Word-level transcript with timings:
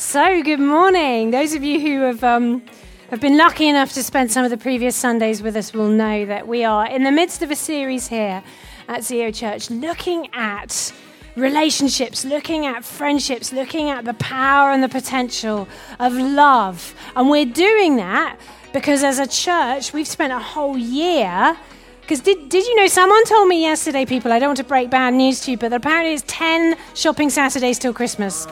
So, 0.00 0.42
good 0.42 0.60
morning. 0.60 1.30
Those 1.30 1.52
of 1.52 1.62
you 1.62 1.78
who 1.78 2.00
have, 2.00 2.24
um, 2.24 2.62
have 3.10 3.20
been 3.20 3.36
lucky 3.36 3.68
enough 3.68 3.92
to 3.92 4.02
spend 4.02 4.32
some 4.32 4.46
of 4.46 4.50
the 4.50 4.56
previous 4.56 4.96
Sundays 4.96 5.42
with 5.42 5.54
us 5.56 5.74
will 5.74 5.90
know 5.90 6.24
that 6.24 6.48
we 6.48 6.64
are 6.64 6.86
in 6.86 7.04
the 7.04 7.12
midst 7.12 7.42
of 7.42 7.50
a 7.50 7.54
series 7.54 8.08
here 8.08 8.42
at 8.88 9.00
Zeo 9.00 9.32
Church 9.32 9.68
looking 9.68 10.32
at 10.32 10.90
relationships, 11.36 12.24
looking 12.24 12.64
at 12.64 12.82
friendships, 12.82 13.52
looking 13.52 13.90
at 13.90 14.06
the 14.06 14.14
power 14.14 14.70
and 14.70 14.82
the 14.82 14.88
potential 14.88 15.68
of 15.98 16.14
love. 16.14 16.94
And 17.14 17.28
we're 17.28 17.44
doing 17.44 17.96
that 17.96 18.38
because 18.72 19.04
as 19.04 19.18
a 19.18 19.26
church, 19.26 19.92
we've 19.92 20.08
spent 20.08 20.32
a 20.32 20.38
whole 20.38 20.78
year. 20.78 21.54
Because 22.00 22.20
did, 22.20 22.48
did 22.48 22.66
you 22.66 22.74
know, 22.74 22.86
someone 22.86 23.22
told 23.26 23.48
me 23.48 23.60
yesterday, 23.60 24.06
people, 24.06 24.32
I 24.32 24.38
don't 24.38 24.48
want 24.48 24.56
to 24.56 24.64
break 24.64 24.88
bad 24.88 25.12
news 25.12 25.40
to 25.40 25.50
you, 25.50 25.58
but 25.58 25.74
apparently 25.74 26.14
it's 26.14 26.24
10 26.26 26.78
shopping 26.94 27.28
Saturdays 27.28 27.78
till 27.78 27.92
Christmas. 27.92 28.46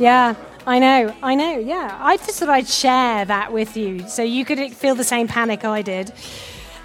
Yeah. 0.00 0.34
I 0.64 0.78
know, 0.78 1.14
I 1.22 1.34
know, 1.34 1.58
yeah. 1.58 1.98
I 2.00 2.16
just 2.18 2.38
thought 2.38 2.48
I'd 2.48 2.68
share 2.68 3.24
that 3.24 3.52
with 3.52 3.76
you 3.76 4.08
so 4.08 4.22
you 4.22 4.44
could 4.44 4.72
feel 4.72 4.94
the 4.94 5.02
same 5.02 5.26
panic 5.26 5.64
I 5.64 5.82
did. 5.82 6.12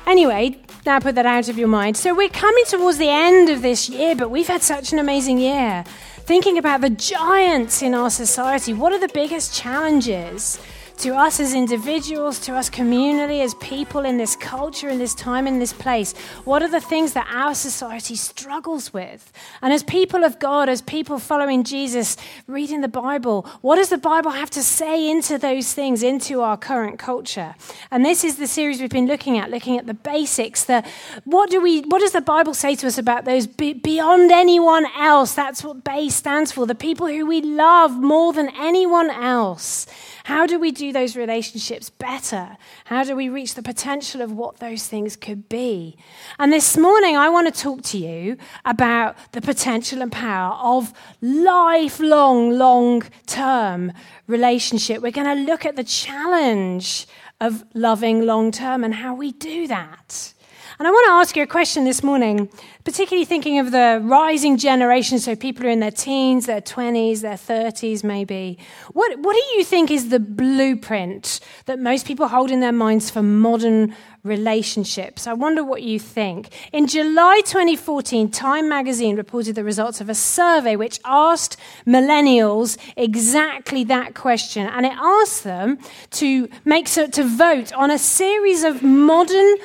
Anyway, 0.08 0.58
now 0.86 1.00
put 1.00 1.16
that 1.16 1.28
out 1.28 1.48
of 1.48 1.60
your 1.60 1.68
mind. 1.68 1.96
So 1.96 2.16
we're 2.16 2.30
coming 2.30 2.64
towards 2.66 2.98
the 2.98 3.10
end 3.10 3.50
of 3.50 3.62
this 3.62 3.88
year, 3.88 4.16
but 4.16 4.32
we've 4.32 4.48
had 4.48 4.64
such 4.64 4.94
an 4.94 5.00
amazing 5.00 5.38
year. 5.38 5.84
Thinking 6.20 6.58
about 6.58 6.82
the 6.82 6.90
giants 6.90 7.84
in 7.84 7.94
our 7.94 8.10
society, 8.10 8.74
what 8.74 8.94
are 8.94 9.00
the 9.00 9.14
biggest 9.14 9.54
challenges? 9.54 10.60
To 10.98 11.16
us 11.16 11.40
as 11.40 11.54
individuals, 11.54 12.40
to 12.40 12.56
us 12.56 12.70
communally, 12.70 13.44
as 13.44 13.54
people 13.56 14.06
in 14.06 14.18
this 14.18 14.36
culture, 14.36 14.90
in 14.90 14.98
this 14.98 15.14
time, 15.14 15.48
in 15.48 15.60
this 15.60 15.74
place? 15.74 16.16
What 16.44 16.62
are 16.64 16.70
the 16.70 16.82
things 16.82 17.14
that 17.14 17.28
our 17.32 17.54
society 17.56 18.16
struggles 18.16 18.94
with? 18.94 19.32
And 19.62 19.72
as 19.74 19.84
people 19.84 20.24
of 20.24 20.40
God, 20.40 20.70
as 20.70 20.82
people 20.82 21.20
following 21.20 21.64
Jesus, 21.64 22.18
reading 22.48 22.82
the 22.82 22.88
Bible, 22.88 23.48
what 23.62 23.76
does 23.76 23.90
the 23.90 23.98
Bible 23.98 24.32
have 24.32 24.50
to 24.52 24.64
say 24.64 25.10
into 25.10 25.38
those 25.38 25.74
things, 25.74 26.04
into 26.04 26.42
our 26.42 26.58
current 26.58 27.00
culture? 27.00 27.56
And 27.92 28.04
this 28.04 28.24
is 28.24 28.38
the 28.38 28.48
series 28.48 28.82
we've 28.82 28.90
been 28.90 29.08
looking 29.08 29.38
at, 29.38 29.52
looking 29.52 29.78
at 29.78 29.86
the 29.86 29.94
basics. 29.94 30.66
The 30.66 30.84
what 31.26 31.50
do 31.50 31.62
we? 31.62 31.82
What 31.82 32.00
does 32.00 32.12
the 32.14 32.22
Bible 32.22 32.54
say 32.54 32.76
to 32.76 32.88
us 32.88 32.98
about 32.98 33.26
those 33.26 33.48
be, 33.48 33.74
beyond 33.74 34.32
anyone 34.32 34.86
else? 34.98 35.34
That's 35.34 35.64
what 35.64 35.84
BASE 35.84 36.16
stands 36.16 36.52
for. 36.52 36.66
The 36.66 36.76
people 36.76 37.08
who 37.08 37.26
we 37.26 37.42
love 37.42 37.92
more 37.92 38.34
than 38.34 38.50
anyone 38.58 39.10
else. 39.10 39.86
How 40.28 40.46
do 40.46 40.60
we 40.60 40.72
do 40.72 40.92
those 40.92 41.16
relationships 41.16 41.90
better? 41.90 42.58
How 42.84 43.06
do 43.06 43.16
we 43.16 43.30
reach 43.30 43.56
the 43.56 43.64
potential 43.64 44.22
of 44.22 44.30
what 44.34 44.58
those 44.58 44.86
things 44.86 45.16
could 45.16 45.48
be? 45.48 45.96
And 46.38 46.52
this 46.52 46.76
morning, 46.76 47.16
I 47.16 47.30
want 47.30 47.48
to 47.48 47.62
talk 47.62 47.82
to 47.84 47.98
you 47.98 48.36
about 48.66 49.16
the 49.32 49.40
potential 49.40 50.02
and 50.02 50.12
power 50.12 50.56
of 50.56 50.92
lifelong, 51.22 52.52
long 52.58 53.04
term 53.26 53.94
relationship. 54.28 55.02
We're 55.02 55.14
going 55.14 55.34
to 55.34 55.50
look 55.50 55.66
at 55.66 55.78
the 55.78 55.86
challenge 55.86 57.08
of 57.40 57.64
loving 57.74 58.26
long 58.26 58.52
term 58.52 58.84
and 58.84 58.96
how 58.96 59.16
we 59.16 59.32
do 59.32 59.66
that. 59.68 60.34
And 60.80 60.88
I 60.88 60.92
want 60.92 61.08
to 61.08 61.12
ask 61.14 61.36
you 61.36 61.42
a 61.42 61.48
question 61.48 61.86
this 61.86 62.04
morning, 62.04 62.50
particularly 62.84 63.26
thinking 63.26 63.58
of 63.58 63.72
the 63.72 64.00
rising 64.04 64.58
generation, 64.58 65.18
so 65.18 65.36
people 65.36 65.64
who 65.64 65.70
are 65.70 65.72
in 65.72 65.80
their 65.80 65.90
teens, 65.90 66.46
their 66.46 66.62
20s, 66.62 67.22
their 67.22 67.34
30s, 67.34 68.04
maybe. 68.04 68.60
What, 68.94 69.18
what 69.18 69.34
do 69.34 69.42
you 69.58 69.64
think 69.64 69.90
is 69.90 70.10
the 70.10 70.20
blueprint 70.20 71.40
that 71.66 71.80
most 71.80 72.06
people 72.06 72.28
hold 72.28 72.52
in 72.52 72.60
their 72.60 72.72
minds 72.72 73.10
for 73.10 73.24
modern 73.24 73.96
relationships? 74.22 75.26
I 75.26 75.34
wonder 75.34 75.64
what 75.64 75.82
you 75.82 75.98
think. 75.98 76.54
In 76.72 76.86
July 76.86 77.42
2014, 77.46 78.30
Time 78.30 78.70
magazine 78.70 79.16
reported 79.16 79.56
the 79.56 79.64
results 79.64 80.00
of 80.00 80.10
a 80.10 80.16
survey 80.16 80.76
which 80.76 81.00
asked 81.04 81.58
millennials 81.88 82.78
exactly 82.96 83.84
that 83.86 84.14
question. 84.14 84.68
And 84.68 84.86
it 84.86 84.94
asked 84.96 85.44
them 85.44 85.80
to 86.12 86.48
make 86.66 86.88
so, 86.88 87.08
to 87.08 87.24
vote 87.24 87.74
on 87.74 87.90
a 87.90 87.98
series 87.98 88.64
of 88.64 88.84
modern 88.84 89.56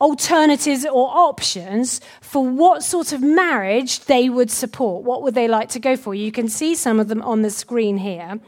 alternatives 0.00 0.84
or 0.84 1.08
options 1.08 2.00
for 2.20 2.46
what 2.46 2.82
sort 2.82 3.12
of 3.12 3.22
marriage 3.22 4.00
they 4.00 4.28
would 4.28 4.50
support. 4.50 5.04
What 5.04 5.22
would 5.22 5.34
they 5.34 5.48
like 5.48 5.70
to 5.70 5.80
go 5.80 5.96
for? 5.96 6.14
You 6.14 6.30
can 6.30 6.48
see 6.48 6.74
some 6.74 7.00
of 7.00 7.08
them 7.08 7.22
on 7.22 7.42
the 7.42 7.50
screen 7.50 7.98
here. 7.98 8.38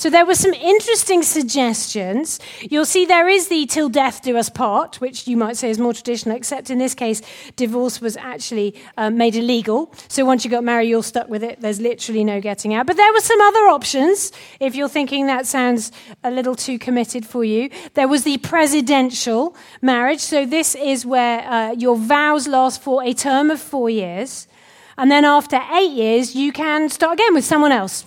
So 0.00 0.08
there 0.08 0.24
were 0.24 0.34
some 0.34 0.54
interesting 0.54 1.22
suggestions. 1.22 2.40
You'll 2.62 2.86
see 2.86 3.04
there 3.04 3.28
is 3.28 3.48
the 3.48 3.66
till 3.66 3.90
death 3.90 4.22
do 4.22 4.38
us 4.38 4.48
part, 4.48 4.98
which 4.98 5.28
you 5.28 5.36
might 5.36 5.58
say 5.58 5.68
is 5.68 5.78
more 5.78 5.92
traditional, 5.92 6.34
except 6.34 6.70
in 6.70 6.78
this 6.78 6.94
case, 6.94 7.20
divorce 7.56 8.00
was 8.00 8.16
actually 8.16 8.76
um, 8.96 9.18
made 9.18 9.36
illegal. 9.36 9.92
So 10.08 10.24
once 10.24 10.42
you 10.42 10.50
got 10.50 10.64
married, 10.64 10.88
you're 10.88 11.02
stuck 11.02 11.28
with 11.28 11.44
it. 11.44 11.60
There's 11.60 11.82
literally 11.82 12.24
no 12.24 12.40
getting 12.40 12.72
out. 12.72 12.86
But 12.86 12.96
there 12.96 13.12
were 13.12 13.20
some 13.20 13.42
other 13.42 13.68
options, 13.68 14.32
if 14.58 14.74
you're 14.74 14.88
thinking 14.88 15.26
that 15.26 15.44
sounds 15.46 15.92
a 16.24 16.30
little 16.30 16.54
too 16.54 16.78
committed 16.78 17.26
for 17.26 17.44
you. 17.44 17.68
There 17.92 18.08
was 18.08 18.24
the 18.24 18.38
presidential 18.38 19.54
marriage. 19.82 20.20
So 20.20 20.46
this 20.46 20.74
is 20.76 21.04
where 21.04 21.40
uh, 21.40 21.72
your 21.72 21.98
vows 21.98 22.48
last 22.48 22.80
for 22.80 23.04
a 23.04 23.12
term 23.12 23.50
of 23.50 23.60
four 23.60 23.90
years. 23.90 24.48
And 24.96 25.10
then 25.10 25.26
after 25.26 25.60
eight 25.74 25.92
years, 25.92 26.34
you 26.34 26.52
can 26.52 26.88
start 26.88 27.18
again 27.18 27.34
with 27.34 27.44
someone 27.44 27.72
else. 27.72 28.06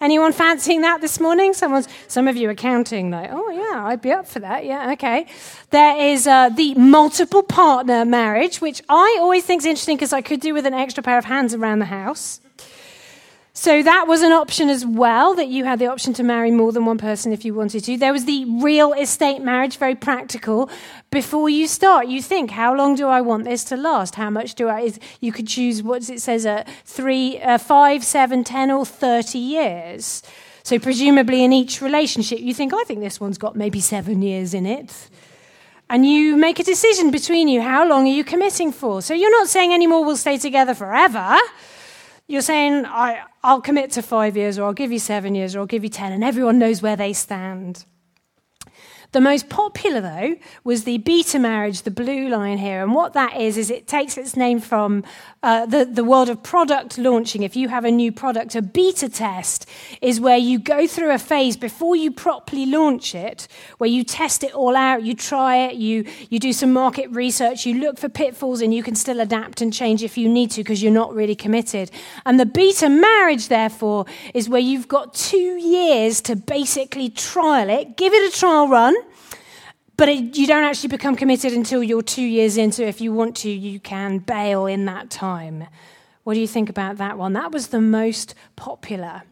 Anyone 0.00 0.32
fancying 0.32 0.80
that 0.80 1.02
this 1.02 1.20
morning? 1.20 1.52
Someone's, 1.52 1.86
some 2.08 2.26
of 2.26 2.36
you 2.36 2.48
are 2.48 2.54
counting, 2.54 3.10
like, 3.10 3.28
oh, 3.30 3.50
yeah, 3.50 3.84
I'd 3.86 4.00
be 4.00 4.12
up 4.12 4.26
for 4.26 4.40
that. 4.40 4.64
Yeah, 4.64 4.92
okay. 4.92 5.26
There 5.70 6.00
is 6.00 6.26
uh, 6.26 6.48
the 6.48 6.74
multiple 6.74 7.42
partner 7.42 8.06
marriage, 8.06 8.62
which 8.62 8.80
I 8.88 9.18
always 9.20 9.44
think 9.44 9.60
is 9.60 9.66
interesting 9.66 9.96
because 9.96 10.14
I 10.14 10.22
could 10.22 10.40
do 10.40 10.54
with 10.54 10.64
an 10.64 10.72
extra 10.72 11.02
pair 11.02 11.18
of 11.18 11.26
hands 11.26 11.52
around 11.52 11.80
the 11.80 11.84
house. 11.84 12.40
So 13.52 13.82
that 13.82 14.06
was 14.06 14.22
an 14.22 14.30
option 14.30 14.70
as 14.70 14.86
well, 14.86 15.34
that 15.34 15.48
you 15.48 15.64
had 15.64 15.80
the 15.80 15.88
option 15.88 16.12
to 16.14 16.22
marry 16.22 16.52
more 16.52 16.70
than 16.70 16.84
one 16.84 16.98
person 16.98 17.32
if 17.32 17.44
you 17.44 17.52
wanted 17.52 17.84
to. 17.84 17.96
There 17.96 18.12
was 18.12 18.24
the 18.24 18.44
real 18.62 18.92
estate 18.92 19.40
marriage, 19.40 19.76
very 19.76 19.96
practical. 19.96 20.70
Before 21.10 21.50
you 21.50 21.66
start, 21.66 22.06
you 22.06 22.22
think, 22.22 22.52
how 22.52 22.74
long 22.74 22.94
do 22.94 23.08
I 23.08 23.20
want 23.20 23.44
this 23.44 23.64
to 23.64 23.76
last? 23.76 24.14
How 24.14 24.30
much 24.30 24.54
do 24.54 24.68
I? 24.68 24.82
Is, 24.82 25.00
you 25.20 25.32
could 25.32 25.48
choose 25.48 25.82
what 25.82 26.08
it 26.08 26.20
says, 26.20 26.46
uh, 26.46 26.64
three, 26.84 27.40
uh, 27.40 27.58
five, 27.58 28.04
seven, 28.04 28.44
ten, 28.44 28.70
or 28.70 28.86
thirty 28.86 29.38
years. 29.38 30.22
So 30.62 30.78
presumably 30.78 31.42
in 31.42 31.52
each 31.52 31.82
relationship, 31.82 32.38
you 32.38 32.54
think, 32.54 32.72
I 32.72 32.84
think 32.84 33.00
this 33.00 33.20
one's 33.20 33.38
got 33.38 33.56
maybe 33.56 33.80
seven 33.80 34.22
years 34.22 34.54
in 34.54 34.64
it. 34.64 35.08
And 35.90 36.06
you 36.06 36.36
make 36.36 36.60
a 36.60 36.64
decision 36.64 37.10
between 37.10 37.48
you. 37.48 37.60
How 37.62 37.84
long 37.84 38.06
are 38.06 38.12
you 38.12 38.22
committing 38.22 38.70
for? 38.70 39.02
So 39.02 39.12
you're 39.12 39.36
not 39.38 39.48
saying 39.48 39.74
anymore 39.74 40.04
we'll 40.04 40.16
stay 40.16 40.38
together 40.38 40.72
forever. 40.72 41.36
You're 42.28 42.42
saying, 42.42 42.86
I, 42.86 43.24
I'll 43.42 43.62
commit 43.62 43.90
to 43.92 44.02
five 44.02 44.36
years, 44.36 44.58
or 44.58 44.64
I'll 44.64 44.74
give 44.74 44.92
you 44.92 44.98
seven 44.98 45.34
years, 45.34 45.56
or 45.56 45.60
I'll 45.60 45.66
give 45.66 45.82
you 45.82 45.88
ten, 45.90 46.12
and 46.12 46.22
everyone 46.22 46.58
knows 46.58 46.82
where 46.82 46.96
they 46.96 47.14
stand. 47.14 47.86
The 49.12 49.20
most 49.20 49.48
popular, 49.48 50.00
though, 50.00 50.36
was 50.62 50.84
the 50.84 50.98
beta 50.98 51.40
marriage, 51.40 51.82
the 51.82 51.90
blue 51.90 52.28
line 52.28 52.58
here. 52.58 52.80
And 52.80 52.94
what 52.94 53.12
that 53.14 53.40
is, 53.40 53.56
is 53.56 53.68
it 53.68 53.88
takes 53.88 54.16
its 54.16 54.36
name 54.36 54.60
from 54.60 55.02
uh, 55.42 55.66
the, 55.66 55.84
the 55.84 56.04
world 56.04 56.28
of 56.28 56.44
product 56.44 56.96
launching. 56.96 57.42
If 57.42 57.56
you 57.56 57.68
have 57.70 57.84
a 57.84 57.90
new 57.90 58.12
product, 58.12 58.54
a 58.54 58.62
beta 58.62 59.08
test 59.08 59.68
is 60.00 60.20
where 60.20 60.36
you 60.36 60.60
go 60.60 60.86
through 60.86 61.10
a 61.10 61.18
phase 61.18 61.56
before 61.56 61.96
you 61.96 62.12
properly 62.12 62.66
launch 62.66 63.12
it, 63.16 63.48
where 63.78 63.90
you 63.90 64.04
test 64.04 64.44
it 64.44 64.54
all 64.54 64.76
out, 64.76 65.02
you 65.02 65.14
try 65.14 65.56
it, 65.56 65.74
you, 65.74 66.04
you 66.28 66.38
do 66.38 66.52
some 66.52 66.72
market 66.72 67.10
research, 67.10 67.66
you 67.66 67.80
look 67.80 67.98
for 67.98 68.08
pitfalls, 68.08 68.60
and 68.60 68.72
you 68.72 68.84
can 68.84 68.94
still 68.94 69.18
adapt 69.18 69.60
and 69.60 69.72
change 69.72 70.04
if 70.04 70.16
you 70.16 70.28
need 70.28 70.52
to 70.52 70.62
because 70.62 70.84
you're 70.84 70.92
not 70.92 71.12
really 71.12 71.34
committed. 71.34 71.90
And 72.24 72.38
the 72.38 72.46
beta 72.46 72.88
marriage, 72.88 73.48
therefore, 73.48 74.06
is 74.34 74.48
where 74.48 74.60
you've 74.60 74.86
got 74.86 75.14
two 75.14 75.36
years 75.58 76.20
to 76.22 76.36
basically 76.36 77.10
trial 77.10 77.68
it, 77.68 77.96
give 77.96 78.12
it 78.12 78.32
a 78.32 78.38
trial 78.38 78.68
run 78.68 78.94
but 80.00 80.08
it, 80.08 80.38
you 80.38 80.46
don't 80.46 80.64
actually 80.64 80.88
become 80.88 81.14
committed 81.14 81.52
until 81.52 81.82
you're 81.82 82.00
two 82.00 82.24
years 82.24 82.56
in. 82.56 82.72
So 82.72 82.84
if 82.84 83.02
you 83.02 83.12
want 83.12 83.36
to, 83.36 83.50
you 83.50 83.78
can 83.78 84.16
bail 84.16 84.64
in 84.64 84.86
that 84.86 85.10
time. 85.10 85.66
What 86.24 86.32
do 86.32 86.40
you 86.40 86.46
think 86.46 86.70
about 86.70 86.96
that 86.96 87.18
one? 87.18 87.34
That 87.34 87.52
was 87.52 87.66
the 87.66 87.82
most 87.82 88.34
popular. 88.56 89.24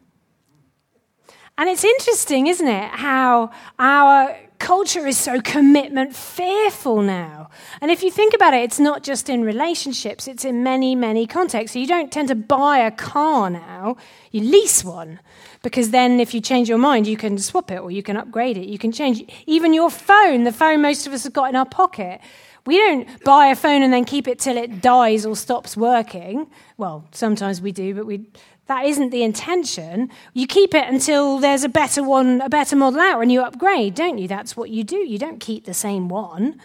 And 1.57 1.71
it's 1.71 1.85
interesting, 1.85 2.49
isn't 2.49 2.69
it, 2.69 2.91
how 2.91 3.51
our 3.79 4.37
culture 4.59 5.07
is 5.07 5.17
so 5.17 5.41
commitment 5.41 6.15
fearful 6.15 7.01
now. 7.01 7.49
And 7.81 7.91
if 7.91 8.03
you 8.03 8.11
think 8.11 8.35
about 8.35 8.53
it, 8.53 8.59
it's 8.59 8.79
not 8.79 9.03
just 9.03 9.31
in 9.31 9.45
relationships, 9.45 10.29
it's 10.29 10.45
in 10.45 10.63
many, 10.63 10.95
many 10.95 11.27
contexts. 11.27 11.73
So 11.73 11.79
you 11.79 11.87
don't 11.87 12.13
tend 12.13 12.29
to 12.29 12.35
buy 12.35 12.81
a 12.81 12.91
car 12.91 13.49
now, 13.49 13.97
you 14.33 14.43
lease 14.43 14.85
one. 14.85 15.21
Because 15.63 15.91
then, 15.91 16.21
if 16.21 16.35
you 16.35 16.41
change 16.41 16.69
your 16.69 16.79
mind, 16.79 17.07
you 17.07 17.17
can 17.17 17.37
swap 17.39 17.71
it 17.71 17.79
or 17.79 17.91
you 17.91 18.03
can 18.03 18.17
upgrade 18.17 18.57
it. 18.57 18.69
You 18.69 18.79
can 18.79 18.93
change 18.93 19.25
even 19.47 19.75
your 19.75 19.91
phone, 19.91 20.45
the 20.45 20.53
phone 20.53 20.83
most 20.83 21.07
of 21.07 21.13
us 21.13 21.25
have 21.25 21.33
got 21.33 21.49
in 21.49 21.57
our 21.57 21.67
pocket. 21.67 22.21
We 22.65 22.77
don't 22.77 23.25
buy 23.25 23.47
a 23.47 23.57
phone 23.57 23.83
and 23.83 23.93
then 23.93 24.05
keep 24.05 24.29
it 24.29 24.39
till 24.39 24.57
it 24.57 24.83
dies 24.83 25.25
or 25.25 25.35
stops 25.35 25.77
working. 25.77 26.51
Well, 26.77 27.07
sometimes 27.13 27.61
we 27.61 27.73
do, 27.73 27.95
but 27.95 28.05
we, 28.05 28.29
that 28.67 28.85
isn't 28.85 29.11
the 29.11 29.23
intention. 29.23 30.11
You 30.35 30.47
keep 30.47 30.75
it 30.75 30.87
until 30.87 31.39
there's 31.39 31.65
a 31.65 31.69
better 31.69 32.03
one, 32.03 32.43
a 32.43 32.51
better 32.51 32.77
model 32.77 33.01
out, 33.01 33.23
and 33.23 33.33
you 33.33 33.41
upgrade, 33.41 33.95
don't 33.95 34.19
you? 34.19 34.29
That's 34.29 34.57
what 34.57 34.69
you 34.71 34.85
do. 34.85 34.97
You 34.97 35.19
don't 35.19 35.41
keep 35.41 35.65
the 35.65 35.75
same 35.75 36.09
one. 36.09 36.61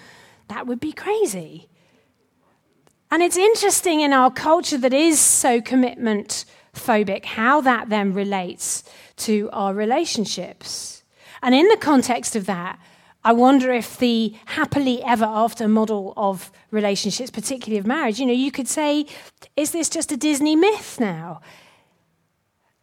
That 0.50 0.68
would 0.68 0.82
be 0.82 0.92
crazy. 0.92 1.70
And 3.10 3.24
it's 3.24 3.38
interesting 3.38 4.02
in 4.02 4.12
our 4.12 4.30
culture 4.30 4.78
that 4.80 4.94
is 4.94 5.20
so 5.20 5.62
commitment 5.62 6.44
phobic, 6.74 7.26
how 7.26 7.62
that 7.62 7.90
then 7.90 8.14
relates 8.14 8.84
to 9.18 9.50
our 9.54 9.74
relationships. 9.74 11.04
And 11.42 11.54
in 11.54 11.68
the 11.68 11.78
context 11.78 12.36
of 12.36 12.46
that, 12.46 12.80
I 13.24 13.32
wonder 13.32 13.72
if 13.72 13.98
the 13.98 14.36
happily 14.46 15.02
ever 15.04 15.26
after 15.26 15.68
model 15.68 16.14
of 16.18 16.52
relationships, 16.72 17.32
particularly 17.32 17.78
of 17.78 17.86
marriage, 17.86 18.20
you 18.20 18.26
know, 18.26 18.34
you 18.34 18.52
could 18.52 18.68
say, 18.68 19.06
is 19.56 19.72
this 19.72 19.88
just 19.90 20.12
a 20.12 20.18
Disney 20.18 20.56
myth 20.56 21.00
now? 21.00 21.40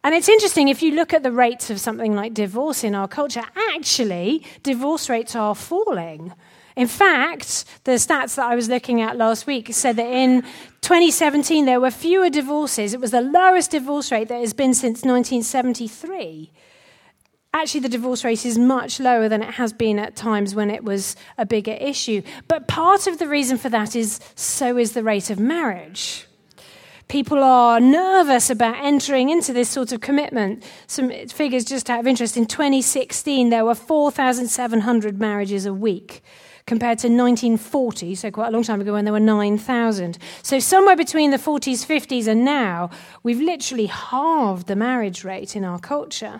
And 0.03 0.15
it's 0.15 0.29
interesting, 0.29 0.67
if 0.67 0.81
you 0.81 0.95
look 0.95 1.13
at 1.13 1.21
the 1.21 1.31
rates 1.31 1.69
of 1.69 1.79
something 1.79 2.15
like 2.15 2.33
divorce 2.33 2.83
in 2.83 2.95
our 2.95 3.07
culture, 3.07 3.43
actually, 3.73 4.43
divorce 4.63 5.09
rates 5.09 5.35
are 5.35 5.53
falling. 5.53 6.33
In 6.75 6.87
fact, 6.87 7.65
the 7.83 7.93
stats 7.93 8.35
that 8.35 8.45
I 8.45 8.55
was 8.55 8.69
looking 8.69 9.01
at 9.01 9.17
last 9.17 9.45
week 9.47 9.73
said 9.73 9.95
that 9.97 10.07
in 10.07 10.41
2017 10.81 11.65
there 11.65 11.79
were 11.79 11.91
fewer 11.91 12.29
divorces. 12.29 12.93
It 12.93 12.99
was 12.99 13.11
the 13.11 13.21
lowest 13.21 13.71
divorce 13.71 14.11
rate 14.11 14.29
that 14.29 14.39
has 14.39 14.53
been 14.53 14.73
since 14.73 15.03
1973. 15.03 16.51
Actually, 17.53 17.81
the 17.81 17.89
divorce 17.89 18.23
rate 18.23 18.45
is 18.45 18.57
much 18.57 18.99
lower 18.99 19.27
than 19.27 19.43
it 19.43 19.55
has 19.55 19.73
been 19.73 19.99
at 19.99 20.15
times 20.15 20.55
when 20.55 20.71
it 20.71 20.85
was 20.85 21.17
a 21.37 21.45
bigger 21.45 21.73
issue. 21.73 22.21
But 22.47 22.69
part 22.69 23.07
of 23.07 23.19
the 23.19 23.27
reason 23.27 23.57
for 23.57 23.67
that 23.69 23.93
is 23.93 24.21
so 24.35 24.77
is 24.77 24.93
the 24.93 25.03
rate 25.03 25.29
of 25.29 25.37
marriage. 25.37 26.27
People 27.09 27.43
are 27.43 27.81
nervous 27.81 28.49
about 28.49 28.77
entering 28.81 29.29
into 29.29 29.51
this 29.51 29.67
sort 29.67 29.91
of 29.91 29.99
commitment. 29.99 30.63
Some 30.87 31.11
figures 31.27 31.65
just 31.65 31.89
out 31.89 31.99
of 31.99 32.07
interest. 32.07 32.37
In 32.37 32.45
2016, 32.45 33.49
there 33.49 33.65
were 33.65 33.75
4,700 33.75 35.19
marriages 35.19 35.65
a 35.65 35.73
week 35.73 36.23
compared 36.71 36.97
to 36.99 37.09
1940, 37.09 38.15
so 38.15 38.31
quite 38.31 38.47
a 38.47 38.51
long 38.51 38.63
time 38.63 38.79
ago 38.79 38.93
when 38.93 39.03
there 39.03 39.11
were 39.11 39.19
9,000. 39.19 40.17
So, 40.41 40.57
somewhere 40.57 40.95
between 40.95 41.31
the 41.31 41.37
40s, 41.37 41.85
50s, 41.85 42.27
and 42.27 42.45
now, 42.45 42.89
we've 43.23 43.41
literally 43.41 43.87
halved 43.87 44.67
the 44.67 44.75
marriage 44.77 45.25
rate 45.25 45.57
in 45.57 45.65
our 45.65 45.79
culture. 45.79 46.39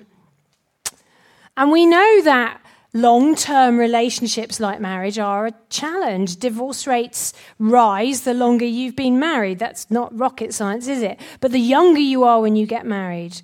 And 1.57 1.69
we 1.69 1.85
know 1.85 2.21
that 2.21 2.61
long 2.93 3.35
term 3.35 3.77
relationships 3.77 4.61
like 4.61 4.79
marriage 4.79 5.19
are 5.19 5.47
a 5.47 5.53
challenge. 5.69 6.37
Divorce 6.37 6.87
rates 6.87 7.33
rise 7.59 8.21
the 8.21 8.33
longer 8.33 8.63
you've 8.63 8.95
been 8.95 9.19
married. 9.19 9.59
That's 9.59 9.91
not 9.91 10.17
rocket 10.17 10.53
science, 10.53 10.87
is 10.87 11.01
it? 11.01 11.19
But 11.41 11.51
the 11.51 11.59
younger 11.59 11.99
you 11.99 12.23
are 12.23 12.39
when 12.39 12.55
you 12.55 12.65
get 12.65 12.85
married, 12.85 13.41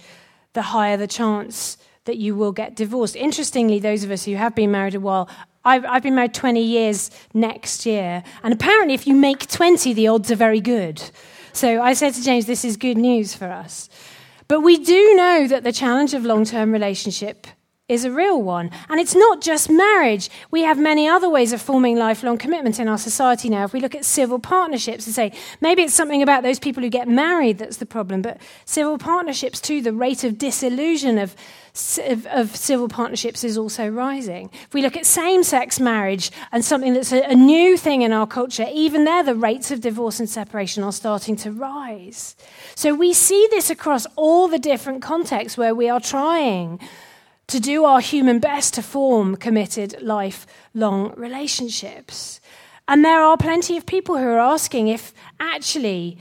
the 0.54 0.62
higher 0.62 0.95
the 0.95 1.06
chance 1.06 1.78
that 2.07 2.18
you 2.18 2.36
will 2.36 2.51
get 2.51 2.75
divorced. 2.75 3.15
Interestingly, 3.15 3.80
those 3.80 4.04
of 4.04 4.12
us 4.12 4.25
who 4.25 4.36
have 4.36 4.56
been 4.56 4.71
married 4.71 4.95
a 4.95 5.00
while 5.00 5.30
I've, 5.68 5.83
I've 5.83 6.04
been 6.04 6.15
married 6.15 6.33
20 6.33 6.63
years 6.63 7.12
next 7.33 7.86
year. 7.86 8.24
And 8.42 8.54
apparently, 8.54 8.94
if 8.94 9.06
you 9.06 9.13
make 9.13 9.48
20, 9.48 9.94
the 9.94 10.07
odds 10.07 10.31
are 10.31 10.36
very 10.36 10.62
good. 10.62 11.01
So 11.51 11.81
I 11.81 11.94
said 11.94 12.13
to 12.13 12.24
James, 12.24 12.45
this 12.45 12.63
is 12.63 12.77
good 12.77 12.98
news 12.98 13.36
for 13.36 13.48
us. 13.48 13.89
But 14.48 14.62
we 14.62 14.77
do 14.77 15.15
know 15.15 15.45
that 15.48 15.65
the 15.65 15.74
challenge 15.74 16.13
of 16.13 16.24
long 16.24 16.45
term 16.45 16.71
relationship 16.71 17.48
is 17.89 18.04
a 18.04 18.12
real 18.12 18.42
one. 18.42 18.69
And 18.89 19.00
it's 19.00 19.16
not 19.16 19.39
just 19.39 19.69
marriage. 19.69 20.30
We 20.51 20.63
have 20.63 20.78
many 20.78 21.07
other 21.07 21.30
ways 21.30 21.54
of 21.54 21.62
forming 21.62 21.95
lifelong 21.95 22.38
commitment 22.38 22.81
in 22.81 22.89
our 22.89 22.98
society 22.98 23.48
now. 23.48 23.63
If 23.63 23.72
we 23.72 23.80
look 23.80 23.95
at 23.95 24.04
civil 24.04 24.39
partnerships 24.39 25.06
and 25.06 25.16
say, 25.16 25.31
maybe 25.62 25.84
it's 25.84 25.94
something 25.94 26.22
about 26.22 26.44
those 26.44 26.60
people 26.60 26.84
who 26.84 26.89
get 26.89 27.07
married 27.07 27.60
that's 27.60 27.78
the 27.78 27.86
problem, 27.86 28.22
but 28.22 28.39
civil 28.66 28.98
partnerships 28.98 29.62
too, 29.62 29.81
the 29.81 29.94
rate 29.94 30.25
of 30.25 30.38
disillusion 30.38 31.18
of, 31.18 31.34
of, 32.06 32.25
of 32.25 32.54
civil 32.57 32.89
partnerships 32.89 33.45
is 33.45 33.57
also 33.57 33.88
rising. 33.88 34.50
If 34.66 34.74
we 34.74 34.81
look 34.81 34.98
at 34.98 35.06
same 35.06 35.42
sex 35.44 35.80
marriage 35.80 36.30
and 36.51 36.66
something 36.66 36.94
that's 36.94 37.13
a, 37.13 37.22
a 37.22 37.36
new 37.36 37.78
thing 37.78 38.01
in 38.01 38.12
our 38.12 38.28
culture, 38.28 38.68
even 38.69 39.06
there, 39.06 39.24
the 39.24 39.34
rates 39.34 39.72
of 39.72 39.80
divorce 39.80 40.19
and 40.19 40.30
separation 40.30 40.84
are 40.84 40.92
starting 40.92 41.38
to 41.38 41.54
rise. 41.54 42.36
So 42.75 42.94
we 42.94 43.13
see 43.13 43.48
this 43.50 43.69
across 43.69 44.06
all 44.18 44.50
the 44.50 44.60
different 44.60 45.01
contexts 45.01 45.57
where 45.57 45.74
we 45.74 45.88
are 45.88 46.01
trying 46.01 46.81
to 47.47 47.59
do 47.59 47.85
our 47.85 48.01
human 48.01 48.39
best 48.39 48.73
to 48.73 48.81
form 48.81 49.35
committed, 49.35 50.01
lifelong 50.01 51.13
relationships. 51.15 52.41
And 52.88 53.03
there 53.03 53.21
are 53.21 53.38
plenty 53.38 53.77
of 53.77 53.85
people 53.85 54.17
who 54.17 54.25
are 54.25 54.39
asking 54.39 54.88
if 54.88 55.13
actually 55.39 56.17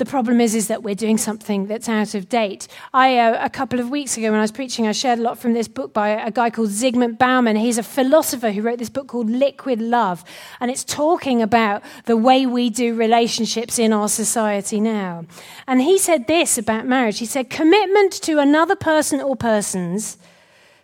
the 0.00 0.06
problem 0.06 0.40
is, 0.40 0.54
is 0.54 0.68
that 0.68 0.82
we're 0.82 0.94
doing 0.94 1.18
something 1.18 1.66
that's 1.66 1.86
out 1.86 2.14
of 2.14 2.30
date. 2.30 2.66
I, 2.94 3.18
uh, 3.18 3.44
a 3.44 3.50
couple 3.50 3.80
of 3.80 3.90
weeks 3.90 4.16
ago 4.16 4.30
when 4.30 4.38
I 4.38 4.40
was 4.40 4.50
preaching, 4.50 4.86
I 4.86 4.92
shared 4.92 5.18
a 5.18 5.22
lot 5.22 5.38
from 5.38 5.52
this 5.52 5.68
book 5.68 5.92
by 5.92 6.08
a 6.08 6.30
guy 6.30 6.48
called 6.48 6.70
Zygmunt 6.70 7.18
Bauman. 7.18 7.56
He's 7.56 7.76
a 7.76 7.82
philosopher 7.82 8.50
who 8.50 8.62
wrote 8.62 8.78
this 8.78 8.88
book 8.88 9.08
called 9.08 9.28
Liquid 9.28 9.78
Love. 9.78 10.24
And 10.58 10.70
it's 10.70 10.84
talking 10.84 11.42
about 11.42 11.82
the 12.06 12.16
way 12.16 12.46
we 12.46 12.70
do 12.70 12.94
relationships 12.94 13.78
in 13.78 13.92
our 13.92 14.08
society 14.08 14.80
now. 14.80 15.26
And 15.66 15.82
he 15.82 15.98
said 15.98 16.26
this 16.26 16.56
about 16.56 16.86
marriage. 16.86 17.18
He 17.18 17.26
said, 17.26 17.50
commitment 17.50 18.12
to 18.22 18.38
another 18.38 18.76
person 18.76 19.20
or 19.20 19.36
persons 19.36 20.16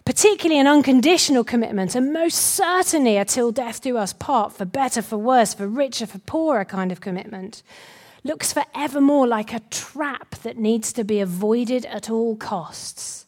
particularly 0.07 0.61
an 0.61 0.69
unconditional 0.69 1.43
commitment, 1.43 1.97
and 1.97 2.13
most 2.13 2.37
certainly 2.37 3.19
a 3.19 3.25
till 3.25 3.51
death 3.51 3.83
do 3.83 3.99
us 3.99 4.13
part, 4.13 4.53
for 4.53 4.65
better, 4.65 5.03
for 5.03 5.19
worse, 5.19 5.53
for 5.53 5.67
richer, 5.67 6.07
for 6.07 6.19
poorer 6.21 6.65
kind 6.65 6.93
of 6.93 7.01
commitment, 7.01 7.65
looks 8.23 8.53
for 8.53 8.65
evermore 8.73 9.27
like 9.27 9.53
a 9.53 9.61
trap 9.69 10.37
that 10.37 10.57
needs 10.57 10.93
to 10.93 11.03
be 11.03 11.19
avoided 11.19 11.85
at 11.87 12.09
all 12.09 12.37
costs. 12.37 13.27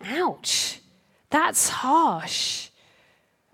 Ouch, 0.00 0.80
that's 1.28 1.68
harsh. 1.68 2.68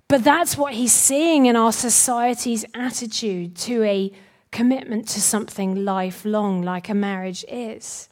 But 0.06 0.22
that's 0.22 0.58
what 0.58 0.74
he's 0.74 0.92
seeing 0.92 1.46
in 1.46 1.56
our 1.56 1.72
society's 1.72 2.66
attitude 2.74 3.56
to 3.56 3.82
a 3.82 4.12
commitment 4.50 5.08
to 5.08 5.22
something 5.22 5.86
lifelong, 5.86 6.60
like 6.60 6.90
a 6.90 6.94
marriage 6.94 7.46
is. 7.48 8.10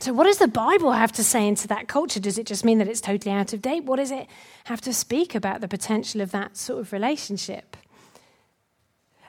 So, 0.00 0.12
what 0.12 0.24
does 0.24 0.38
the 0.38 0.48
Bible 0.48 0.92
have 0.92 1.12
to 1.12 1.24
say 1.24 1.46
into 1.46 1.68
that 1.68 1.88
culture? 1.88 2.20
Does 2.20 2.36
it 2.36 2.46
just 2.46 2.64
mean 2.64 2.78
that 2.78 2.88
it's 2.88 3.00
totally 3.00 3.34
out 3.34 3.52
of 3.52 3.62
date? 3.62 3.84
What 3.84 3.96
does 3.96 4.10
it 4.10 4.26
have 4.64 4.80
to 4.82 4.92
speak 4.92 5.34
about 5.34 5.60
the 5.60 5.68
potential 5.68 6.20
of 6.20 6.30
that 6.32 6.56
sort 6.56 6.80
of 6.80 6.92
relationship? 6.92 7.76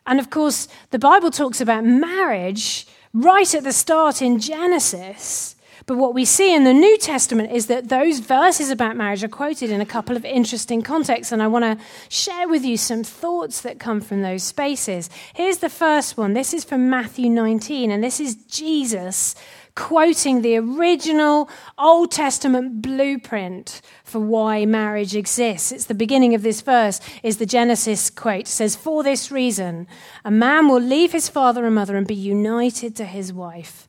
And 0.05 0.19
of 0.19 0.29
course, 0.29 0.67
the 0.91 0.99
Bible 0.99 1.31
talks 1.31 1.61
about 1.61 1.85
marriage 1.85 2.87
right 3.13 3.53
at 3.55 3.63
the 3.63 3.73
start 3.73 4.21
in 4.21 4.39
Genesis. 4.39 5.55
But 5.87 5.97
what 5.97 6.15
we 6.15 6.25
see 6.25 6.55
in 6.55 6.63
the 6.63 6.73
New 6.73 6.97
Testament 6.97 7.51
is 7.51 7.67
that 7.67 7.89
those 7.89 8.19
verses 8.19 8.71
about 8.71 8.95
marriage 8.95 9.23
are 9.23 9.27
quoted 9.27 9.69
in 9.69 9.81
a 9.81 9.85
couple 9.85 10.15
of 10.15 10.25
interesting 10.25 10.81
contexts, 10.81 11.31
and 11.31 11.43
I 11.43 11.47
want 11.47 11.63
to 11.63 11.85
share 12.09 12.47
with 12.47 12.65
you 12.65 12.75
some 12.75 13.03
thoughts 13.03 13.61
that 13.61 13.79
come 13.79 14.01
from 14.01 14.21
those 14.23 14.41
spaces. 14.41 15.09
Here's 15.35 15.59
the 15.59 15.69
first 15.69 16.17
one. 16.17 16.33
This 16.33 16.53
is 16.53 16.63
from 16.63 16.89
Matthew 16.89 17.29
19, 17.29 17.91
and 17.91 18.03
this 18.03 18.19
is 18.19 18.35
Jesus 18.35 19.35
quoting 19.75 20.41
the 20.41 20.55
original 20.55 21.49
Old 21.77 22.11
Testament 22.11 22.81
blueprint 22.81 23.81
for 24.03 24.19
why 24.19 24.65
marriage 24.65 25.15
exists. 25.15 25.71
It's 25.71 25.85
the 25.85 25.93
beginning 25.93 26.33
of 26.33 26.43
this 26.43 26.61
verse 26.61 27.01
is 27.23 27.37
the 27.37 27.45
Genesis 27.45 28.09
quote. 28.09 28.41
It 28.41 28.47
says, 28.47 28.75
"For 28.75 29.03
this 29.03 29.31
reason, 29.31 29.87
a 30.23 30.31
man 30.31 30.69
will 30.69 30.79
leave 30.79 31.11
his 31.11 31.27
father 31.27 31.65
and 31.65 31.75
mother 31.75 31.97
and 31.97 32.07
be 32.07 32.15
united 32.15 32.95
to 32.95 33.05
his 33.05 33.33
wife." 33.33 33.87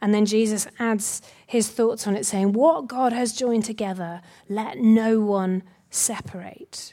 And 0.00 0.14
then 0.14 0.26
Jesus 0.26 0.66
adds 0.78 1.22
his 1.46 1.68
thoughts 1.68 2.06
on 2.06 2.16
it 2.16 2.26
saying, 2.26 2.52
"What 2.52 2.86
God 2.86 3.12
has 3.12 3.32
joined 3.32 3.64
together, 3.64 4.22
let 4.48 4.78
no 4.78 5.20
one 5.20 5.62
separate." 5.90 6.92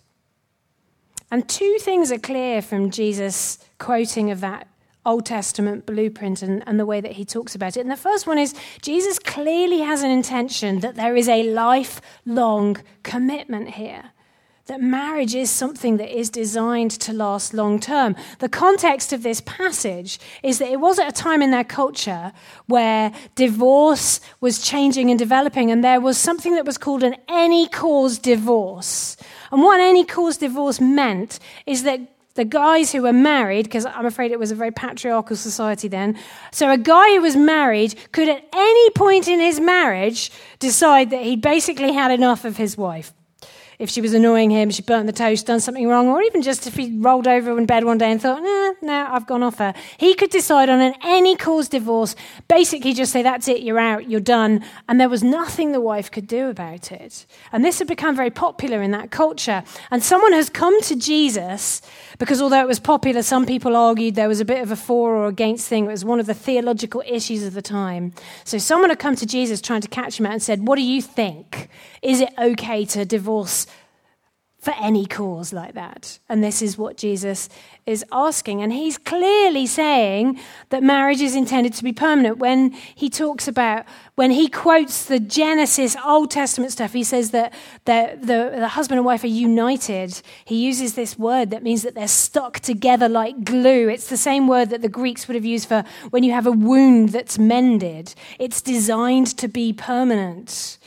And 1.30 1.48
two 1.48 1.78
things 1.80 2.12
are 2.12 2.18
clear 2.18 2.62
from 2.62 2.92
Jesus' 2.92 3.60
quoting 3.78 4.32
of 4.32 4.40
that 4.42 4.68
Old 5.06 5.26
Testament 5.26 5.86
blueprint 5.86 6.42
and, 6.42 6.64
and, 6.66 6.80
the 6.80 6.86
way 6.86 7.02
that 7.02 7.14
he 7.14 7.26
talks 7.26 7.56
about 7.56 7.76
it. 7.76 7.82
And 7.82 7.92
the 7.92 7.98
first 7.98 8.26
one 8.26 8.38
is 8.38 8.56
Jesus 8.82 9.20
clearly 9.20 9.80
has 9.80 10.02
an 10.02 10.12
intention 10.12 10.80
that 10.80 10.96
there 10.96 11.16
is 11.16 11.28
a 11.28 11.44
lifelong 11.44 12.78
commitment 13.04 13.72
here. 13.72 14.12
That 14.68 14.80
marriage 14.80 15.36
is 15.36 15.50
something 15.50 15.98
that 15.98 16.18
is 16.18 16.30
designed 16.30 16.92
to 16.92 17.12
last 17.12 17.54
long 17.54 17.82
term. 17.82 18.16
The 18.40 18.48
context 18.48 19.12
of 19.12 19.22
this 19.22 19.42
passage 19.42 20.20
is 20.42 20.60
that 20.60 20.72
it 20.72 20.80
was 20.80 21.00
at 21.00 21.10
a 21.10 21.12
time 21.12 21.42
in 21.42 21.52
their 21.52 21.66
culture 21.66 22.32
where 22.68 23.12
divorce 23.36 24.22
was 24.40 24.62
changing 24.66 25.10
and 25.10 25.20
developing, 25.20 25.70
and 25.70 25.84
there 25.84 26.00
was 26.00 26.18
something 26.18 26.56
that 26.56 26.66
was 26.66 26.78
called 26.78 27.04
an 27.04 27.18
any 27.28 27.68
cause 27.68 28.18
divorce. 28.18 29.18
And 29.52 29.62
what 29.62 29.82
an 29.82 29.86
any 29.86 30.06
cause 30.06 30.38
divorce 30.38 30.80
meant 30.80 31.40
is 31.66 31.84
that 31.84 32.00
the 32.36 32.46
guys 32.46 32.92
who 32.92 33.04
were 33.04 33.14
married, 33.14 33.64
because 33.66 33.86
I'm 33.86 34.06
afraid 34.06 34.32
it 34.32 34.40
was 34.40 34.52
a 34.52 34.56
very 34.56 34.72
patriarchal 34.72 35.36
society 35.36 35.88
then. 35.88 36.18
So 36.52 36.72
a 36.72 36.78
guy 36.78 37.16
who 37.16 37.22
was 37.22 37.36
married 37.36 37.96
could 38.12 38.28
at 38.28 38.44
any 38.54 38.90
point 38.92 39.28
in 39.28 39.40
his 39.40 39.60
marriage 39.60 40.32
decide 40.60 41.12
that 41.12 41.22
he'd 41.22 41.42
basically 41.42 41.94
had 41.94 42.12
enough 42.12 42.44
of 42.44 42.58
his 42.58 42.78
wife. 42.78 43.14
If 43.80 43.90
she 43.90 44.02
was 44.02 44.14
annoying 44.14 44.50
him, 44.50 44.70
she 44.70 44.82
burnt 44.82 45.08
the 45.08 45.14
toast, 45.14 45.46
done 45.46 45.60
something 45.60 45.88
wrong, 45.88 46.08
or 46.08 46.22
even 46.22 46.42
just 46.42 46.68
if 46.68 46.76
he 46.76 46.98
rolled 47.00 47.28
over 47.28 47.58
in 47.58 47.66
bed 47.66 47.84
one 47.84 47.98
day 47.98 48.12
and 48.12 48.22
thought, 48.22 48.42
nah, 48.42 48.74
nah, 48.82 49.16
I've 49.16 49.28
gone 49.28 49.44
off 49.44 49.58
her. 49.58 49.74
He 49.98 50.14
could 50.14 50.30
decide 50.30 50.70
on 50.70 50.82
an 50.82 50.94
any 51.04 51.36
cause 51.36 51.70
divorce, 51.70 52.16
basically 52.48 52.94
just 52.94 53.12
say, 53.12 53.24
that's 53.24 53.48
it, 53.48 53.62
you're 53.62 53.80
out, 53.80 54.10
you're 54.10 54.20
done. 54.20 54.64
And 54.88 55.00
there 55.00 55.10
was 55.10 55.24
nothing 55.24 55.72
the 55.72 55.82
wife 55.82 56.12
could 56.12 56.28
do 56.28 56.50
about 56.50 56.92
it. 56.92 57.26
And 57.52 57.64
this 57.64 57.80
had 57.80 57.88
become 57.88 58.16
very 58.16 58.32
popular 58.32 58.82
in 58.82 58.92
that 58.92 59.12
culture. 59.12 59.64
And 59.92 60.04
someone 60.04 60.34
has 60.34 60.50
come 60.50 60.82
to 60.84 60.96
Jesus 60.96 61.82
because 62.20 62.42
although 62.42 62.62
it 62.62 62.68
was 62.68 62.80
popular, 62.80 63.22
some 63.24 63.46
people 63.46 63.76
argued 63.76 64.16
there 64.16 64.28
was 64.28 64.40
a 64.40 64.46
bit 64.46 64.62
of 64.62 64.72
a 64.72 64.76
for 64.76 65.16
or 65.16 65.28
against 65.28 65.68
thing. 65.68 65.86
It 65.86 65.90
was 65.90 66.06
one 66.06 66.20
of 66.20 66.26
the 66.26 66.34
theological 66.34 67.04
issues 67.08 67.44
of 67.44 67.54
the 67.54 67.62
time. 67.62 68.14
So 68.44 68.58
someone 68.58 68.90
had 68.90 69.00
come 69.00 69.16
to 69.16 69.26
Jesus 69.26 69.62
trying 69.62 69.82
to 69.82 69.88
catch 69.88 70.20
him 70.20 70.26
out 70.26 70.34
and 70.34 70.44
said, 70.44 70.68
What 70.68 70.76
do 70.76 70.84
you 70.84 71.02
think? 71.02 71.70
Is 72.02 72.22
it 72.22 72.30
okay 72.38 72.86
to 72.86 73.06
divorce 73.06 73.66
for 74.64 74.74
any 74.80 75.06
cause 75.06 75.52
like 75.52 75.74
that. 75.74 76.20
And 76.30 76.42
this 76.42 76.62
is 76.62 76.78
what 76.78 76.96
Jesus 76.96 77.50
is 77.86 78.06
asking. 78.14 78.62
And 78.62 78.72
he's 78.72 78.98
clearly 78.98 79.68
saying 79.68 80.40
that 80.70 80.82
marriage 80.82 81.20
is 81.20 81.36
intended 81.36 81.74
to 81.74 81.84
be 81.84 81.92
permanent. 81.92 82.38
When 82.38 82.72
he 82.72 83.10
talks 83.10 83.46
about, 83.50 83.86
when 84.16 84.32
he 84.32 84.48
quotes 84.48 85.04
the 85.04 85.20
Genesis 85.20 85.98
Old 86.06 86.32
Testament 86.32 86.72
stuff, 86.72 86.94
he 86.94 87.04
says 87.04 87.32
that 87.32 87.54
the, 87.84 88.18
the, 88.22 88.58
the 88.58 88.70
husband 88.70 89.00
and 89.00 89.06
wife 89.06 89.26
are 89.26 89.28
united. 89.28 90.22
He 90.46 90.64
uses 90.66 90.94
this 90.94 91.20
word 91.20 91.50
that 91.50 91.62
means 91.62 91.82
that 91.82 91.94
they're 91.94 92.08
stuck 92.08 92.62
together 92.62 93.10
like 93.10 93.44
glue. 93.44 93.90
It's 93.90 94.08
the 94.08 94.16
same 94.16 94.48
word 94.48 94.70
that 94.70 94.82
the 94.82 94.88
Greeks 94.88 95.28
would 95.28 95.36
have 95.36 95.44
used 95.44 95.68
for 95.68 95.84
when 96.12 96.24
you 96.24 96.32
have 96.32 96.48
a 96.48 96.54
wound 96.54 97.10
that's 97.10 97.38
mended. 97.38 98.16
It's 98.40 98.62
designed 98.62 99.38
to 99.40 99.50
be 99.50 99.74
permanent. 99.74 100.78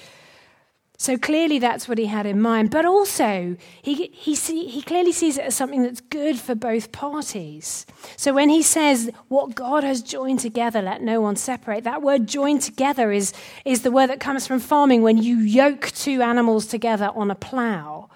So 1.07 1.17
clearly 1.17 1.61
that's 1.61 1.87
what 1.87 1.99
he 1.99 2.07
had 2.07 2.27
in 2.27 2.41
mind. 2.41 2.73
But 2.73 2.85
also, 2.85 3.57
he, 3.81 4.11
he, 4.13 4.35
see, 4.35 4.67
he 4.67 4.83
clearly 4.83 5.13
sees 5.13 5.39
it 5.39 5.45
as 5.45 5.55
something 5.55 5.85
that's 5.85 6.01
good 6.01 6.37
for 6.37 6.57
both 6.57 6.91
parties. 6.91 7.87
So 8.17 8.35
when 8.35 8.49
he 8.49 8.61
says, 8.61 9.09
What 9.29 9.55
God 9.55 9.85
has 9.85 10.03
joined 10.03 10.41
together, 10.41 10.83
let 10.83 11.03
no 11.03 11.21
one 11.21 11.37
separate, 11.37 11.85
that 11.85 12.03
word 12.03 12.27
joined 12.27 12.63
together 12.63 13.13
is, 13.13 13.33
is 13.65 13.83
the 13.83 13.93
word 13.93 14.09
that 14.09 14.19
comes 14.19 14.49
from 14.49 14.59
farming 14.59 15.03
when 15.03 15.17
you 15.17 15.37
yoke 15.37 15.93
two 15.93 16.23
animals 16.23 16.67
together 16.67 17.13
on 17.15 17.31
a 17.31 17.37
plow. 17.37 18.11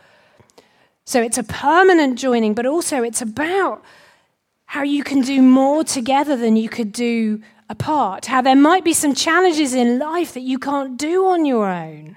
So 1.05 1.23
it's 1.23 1.39
a 1.39 1.45
permanent 1.45 2.19
joining, 2.19 2.55
but 2.55 2.67
also 2.67 3.05
it's 3.05 3.23
about 3.23 3.85
how 4.65 4.83
you 4.83 5.05
can 5.05 5.21
do 5.21 5.41
more 5.43 5.85
together 5.85 6.37
than 6.37 6.57
you 6.57 6.69
could 6.69 6.91
do 6.91 7.41
apart. 7.69 8.27
How 8.27 8.43
there 8.43 8.57
might 8.57 8.83
be 8.83 8.95
some 8.95 9.15
challenges 9.15 9.75
in 9.75 10.01
life 10.01 10.35
that 10.35 10.43
you 10.43 10.59
can't 10.59 10.97
do 10.97 11.29
on 11.29 11.45
your 11.45 11.69
own. 11.69 12.17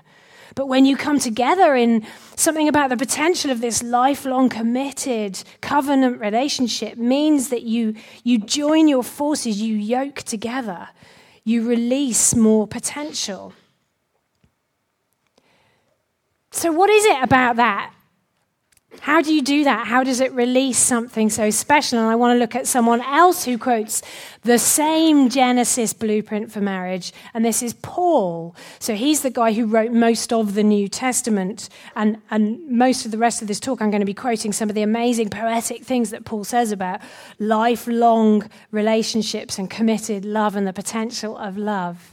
But 0.55 0.67
when 0.67 0.85
you 0.85 0.95
come 0.95 1.19
together 1.19 1.75
in 1.75 2.05
something 2.35 2.67
about 2.67 2.89
the 2.89 2.97
potential 2.97 3.49
of 3.49 3.61
this 3.61 3.81
lifelong 3.81 4.49
committed 4.49 5.43
covenant 5.61 6.19
relationship 6.19 6.97
means 6.97 7.49
that 7.49 7.63
you, 7.63 7.95
you 8.23 8.37
join 8.37 8.87
your 8.87 9.03
forces, 9.03 9.61
you 9.61 9.75
yoke 9.75 10.23
together, 10.23 10.89
you 11.43 11.67
release 11.67 12.35
more 12.35 12.67
potential. 12.67 13.53
So, 16.51 16.71
what 16.71 16.89
is 16.89 17.03
it 17.05 17.23
about 17.23 17.55
that 17.55 17.91
how 19.03 19.21
do 19.21 19.33
you 19.33 19.41
do 19.41 19.65
that? 19.65 19.85
How 19.85 20.01
does 20.01 20.21
it 20.21 20.31
release 20.31 20.77
something 20.77 21.29
so 21.29 21.49
special? 21.49 21.99
And 21.99 22.07
I 22.07 22.15
want 22.15 22.35
to 22.35 22.39
look 22.39 22.55
at 22.55 22.67
someone 22.67 23.01
else 23.01 23.43
who 23.43 23.57
quotes 23.57 24.01
the 24.43 24.57
same 24.57 25.27
Genesis 25.27 25.91
blueprint 25.91 26.53
for 26.53 26.61
marriage, 26.61 27.11
and 27.33 27.43
this 27.43 27.61
is 27.61 27.73
Paul. 27.73 28.55
So 28.79 28.95
he's 28.95 29.21
the 29.21 29.29
guy 29.29 29.51
who 29.51 29.65
wrote 29.65 29.91
most 29.91 30.31
of 30.31 30.53
the 30.53 30.63
New 30.63 30.87
Testament, 30.87 31.67
and, 31.97 32.21
and 32.31 32.65
most 32.69 33.03
of 33.03 33.11
the 33.11 33.17
rest 33.17 33.41
of 33.41 33.49
this 33.49 33.59
talk, 33.59 33.81
I'm 33.81 33.91
going 33.91 33.99
to 33.99 34.05
be 34.05 34.13
quoting 34.13 34.53
some 34.53 34.69
of 34.69 34.75
the 34.75 34.83
amazing 34.83 35.29
poetic 35.29 35.83
things 35.83 36.11
that 36.11 36.23
Paul 36.23 36.45
says 36.45 36.71
about 36.71 37.01
lifelong 37.39 38.49
relationships 38.71 39.59
and 39.59 39.69
committed 39.69 40.23
love 40.23 40.55
and 40.55 40.65
the 40.65 40.71
potential 40.71 41.37
of 41.37 41.57
love. 41.57 42.12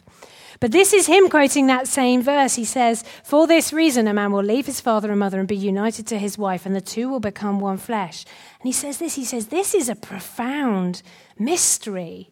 But 0.61 0.73
this 0.73 0.93
is 0.93 1.07
him 1.07 1.31
quoting 1.31 1.67
that 1.67 1.89
same 1.89 2.21
verse. 2.21 2.55
He 2.55 2.67
says, 2.67 3.03
For 3.25 3.47
this 3.47 3.73
reason, 3.73 4.07
a 4.07 4.13
man 4.13 4.31
will 4.31 4.45
leave 4.45 4.67
his 4.67 4.81
father 4.81 5.11
and 5.11 5.19
mother 5.19 5.39
and 5.39 5.49
be 5.49 5.57
united 5.57 6.07
to 6.09 6.19
his 6.19 6.37
wife, 6.37 6.67
and 6.67 6.77
the 6.77 6.83
two 6.83 7.09
will 7.09 7.21
become 7.21 7.61
one 7.61 7.79
flesh. 7.79 8.27
And 8.61 8.69
he 8.69 8.73
says 8.73 8.99
this 8.99 9.15
he 9.15 9.25
says, 9.25 9.47
This 9.47 9.75
is 9.75 9.89
a 9.89 9.97
profound 9.97 11.03
mystery. 11.39 12.31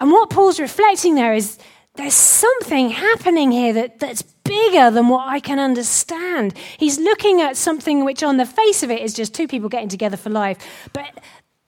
And 0.00 0.10
what 0.10 0.30
Paul's 0.30 0.60
reflecting 0.60 1.14
there 1.14 1.34
is 1.34 1.58
there's 1.94 2.14
something 2.14 2.90
happening 2.90 3.50
here 3.50 3.72
that, 3.72 3.98
that's 3.98 4.22
bigger 4.22 4.90
than 4.90 5.08
what 5.08 5.26
I 5.28 5.40
can 5.40 5.58
understand. 5.58 6.56
He's 6.78 6.98
looking 6.98 7.40
at 7.40 7.56
something 7.56 8.04
which, 8.04 8.22
on 8.22 8.36
the 8.36 8.46
face 8.46 8.82
of 8.82 8.90
it, 8.90 9.02
is 9.02 9.14
just 9.14 9.34
two 9.34 9.48
people 9.48 9.68
getting 9.68 9.88
together 9.88 10.16
for 10.16 10.30
life. 10.30 10.88
But 10.92 11.20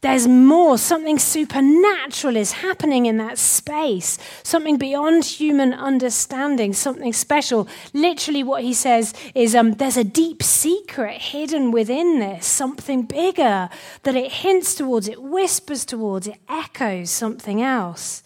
there's 0.03 0.27
more. 0.27 0.79
Something 0.79 1.19
supernatural 1.19 2.37
is 2.37 2.53
happening 2.53 3.07
in 3.07 3.19
that 3.19 3.37
space. 3.39 4.19
Something 4.43 4.79
beyond 4.79 5.25
human 5.25 5.75
understanding. 5.75 6.73
Something 6.73 7.13
special. 7.13 7.69
Literally, 7.93 8.43
what 8.43 8.63
he 8.63 8.73
says 8.73 9.13
is 9.35 9.55
um, 9.55 9.73
there's 9.73 9.99
a 9.99 10.05
deep 10.05 10.43
secret 10.43 11.21
hidden 11.21 11.71
within 11.71 12.19
this. 12.19 12.47
Something 12.47 13.03
bigger 13.03 13.69
that 14.05 14.15
it 14.15 14.33
hints 14.33 14.75
towards, 14.75 15.07
it 15.07 15.23
whispers 15.23 15.85
towards, 15.85 16.27
it 16.27 16.39
echoes 16.49 17.11
something 17.11 17.61
else. 17.61 18.23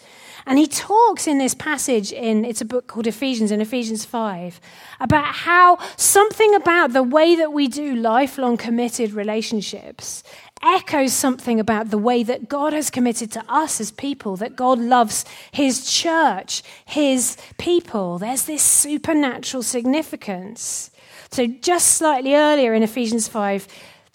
And 0.46 0.58
he 0.58 0.66
talks 0.66 1.26
in 1.26 1.38
this 1.38 1.54
passage 1.54 2.12
in 2.12 2.44
it's 2.44 2.60
a 2.60 2.66
book 2.66 2.86
called 2.86 3.06
Ephesians 3.06 3.50
in 3.50 3.62
Ephesians 3.62 4.04
5 4.04 4.60
about 5.00 5.26
how 5.26 5.78
something 5.96 6.54
about 6.54 6.92
the 6.92 7.02
way 7.02 7.34
that 7.34 7.52
we 7.52 7.66
do 7.66 7.96
lifelong 7.96 8.58
committed 8.58 9.12
relationships 9.12 10.22
echoes 10.64 11.12
something 11.12 11.60
about 11.60 11.90
the 11.90 11.98
way 11.98 12.22
that 12.22 12.48
God 12.48 12.72
has 12.72 12.90
committed 12.90 13.30
to 13.32 13.44
us 13.48 13.80
as 13.80 13.90
people, 13.90 14.36
that 14.36 14.56
God 14.56 14.78
loves 14.78 15.24
his 15.52 15.90
church, 15.90 16.62
his 16.84 17.36
people. 17.58 18.18
There's 18.18 18.46
this 18.46 18.62
supernatural 18.62 19.62
significance. 19.62 20.90
So, 21.30 21.46
just 21.46 21.88
slightly 21.88 22.34
earlier 22.34 22.74
in 22.74 22.82
Ephesians 22.82 23.28
5, 23.28 23.66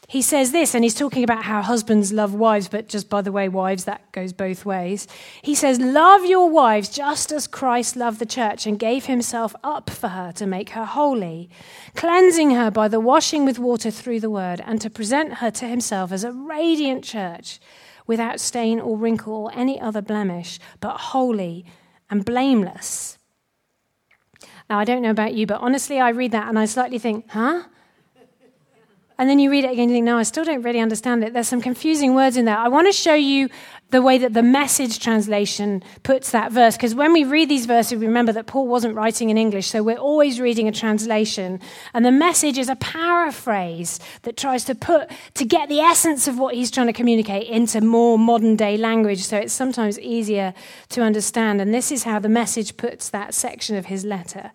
he 0.09 0.23
says 0.23 0.51
this, 0.51 0.73
and 0.73 0.83
he's 0.83 0.95
talking 0.95 1.23
about 1.23 1.43
how 1.43 1.61
husbands 1.61 2.11
love 2.11 2.33
wives, 2.33 2.67
but 2.67 2.87
just 2.89 3.11
by 3.11 3.21
the 3.21 3.31
way, 3.31 3.47
wives, 3.47 3.83
that 3.83 4.11
goes 4.11 4.33
both 4.33 4.65
ways. 4.65 5.07
He 5.43 5.53
says, 5.53 5.79
Love 5.79 6.25
your 6.25 6.49
wives 6.49 6.89
just 6.89 7.31
as 7.31 7.45
Christ 7.45 7.95
loved 7.95 8.17
the 8.17 8.25
church 8.25 8.65
and 8.65 8.79
gave 8.79 9.05
himself 9.05 9.55
up 9.63 9.87
for 9.87 10.07
her 10.07 10.31
to 10.31 10.47
make 10.47 10.71
her 10.71 10.85
holy, 10.85 11.47
cleansing 11.93 12.49
her 12.49 12.71
by 12.71 12.87
the 12.87 12.99
washing 12.99 13.45
with 13.45 13.59
water 13.59 13.91
through 13.91 14.19
the 14.19 14.31
word, 14.31 14.63
and 14.65 14.81
to 14.81 14.89
present 14.89 15.35
her 15.35 15.51
to 15.51 15.67
himself 15.67 16.11
as 16.11 16.23
a 16.23 16.31
radiant 16.31 17.03
church 17.03 17.59
without 18.07 18.39
stain 18.39 18.79
or 18.79 18.97
wrinkle 18.97 19.35
or 19.35 19.51
any 19.53 19.79
other 19.79 20.01
blemish, 20.01 20.59
but 20.79 20.97
holy 20.97 21.63
and 22.09 22.25
blameless. 22.25 23.19
Now, 24.67 24.79
I 24.79 24.85
don't 24.85 25.03
know 25.03 25.11
about 25.11 25.35
you, 25.35 25.45
but 25.45 25.61
honestly, 25.61 25.99
I 25.99 26.09
read 26.09 26.31
that 26.31 26.47
and 26.47 26.57
I 26.57 26.65
slightly 26.65 26.97
think, 26.97 27.29
huh? 27.29 27.65
And 29.19 29.29
then 29.29 29.37
you 29.37 29.51
read 29.51 29.65
it 29.65 29.71
again 29.71 29.83
and 29.83 29.91
you 29.91 29.97
think, 29.97 30.05
no, 30.05 30.17
I 30.17 30.23
still 30.23 30.45
don't 30.45 30.61
really 30.61 30.79
understand 30.79 31.25
it. 31.25 31.33
There's 31.33 31.49
some 31.49 31.59
confusing 31.61 32.15
words 32.15 32.37
in 32.37 32.45
there. 32.45 32.57
I 32.57 32.69
want 32.69 32.87
to 32.87 32.93
show 32.93 33.13
you 33.13 33.49
the 33.89 34.01
way 34.01 34.17
that 34.17 34.33
the 34.33 34.41
message 34.41 34.99
translation 34.99 35.83
puts 36.03 36.31
that 36.31 36.53
verse, 36.53 36.77
because 36.77 36.95
when 36.95 37.11
we 37.11 37.25
read 37.25 37.49
these 37.49 37.65
verses, 37.65 37.99
we 37.99 38.07
remember 38.07 38.31
that 38.31 38.47
Paul 38.47 38.67
wasn't 38.67 38.95
writing 38.95 39.29
in 39.29 39.37
English, 39.37 39.67
so 39.67 39.83
we're 39.83 39.97
always 39.97 40.39
reading 40.39 40.69
a 40.69 40.71
translation. 40.71 41.59
And 41.93 42.05
the 42.05 42.11
message 42.11 42.57
is 42.57 42.69
a 42.69 42.77
paraphrase 42.77 43.99
that 44.21 44.37
tries 44.37 44.63
to 44.65 44.75
put, 44.75 45.11
to 45.33 45.43
get 45.43 45.67
the 45.67 45.81
essence 45.81 46.27
of 46.27 46.39
what 46.39 46.55
he's 46.55 46.71
trying 46.71 46.87
to 46.87 46.93
communicate 46.93 47.47
into 47.47 47.81
more 47.81 48.17
modern 48.17 48.55
day 48.55 48.77
language, 48.77 49.23
so 49.23 49.37
it's 49.37 49.51
sometimes 49.51 49.99
easier 49.99 50.53
to 50.89 51.01
understand. 51.01 51.59
And 51.59 51.73
this 51.73 51.91
is 51.91 52.03
how 52.03 52.19
the 52.19 52.29
message 52.29 52.77
puts 52.77 53.09
that 53.09 53.33
section 53.33 53.75
of 53.75 53.87
his 53.87 54.05
letter. 54.05 54.51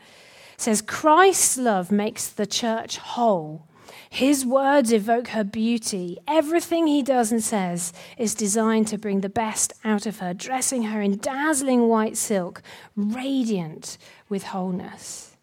It 0.55 0.61
says, 0.61 0.81
Christ's 0.81 1.59
love 1.59 1.93
makes 1.93 2.29
the 2.29 2.47
church 2.47 2.97
whole 2.97 3.67
his 4.11 4.45
words 4.45 4.93
evoke 4.93 5.29
her 5.29 5.45
beauty. 5.45 6.19
Everything 6.27 6.87
he 6.87 7.03
does 7.03 7.33
and 7.33 7.43
says 7.43 7.93
is 8.19 8.35
designed 8.35 8.89
to 8.89 8.99
bring 8.99 9.21
the 9.21 9.29
best 9.29 9.73
out 9.85 10.07
of 10.07 10.19
her, 10.19 10.35
dressing 10.35 10.85
her 10.85 11.01
in 11.01 11.19
dazzling 11.19 11.89
white 11.89 12.17
silk, 12.17 12.63
radiant 12.97 13.99
with 14.29 14.45
wholeness. 14.45 15.35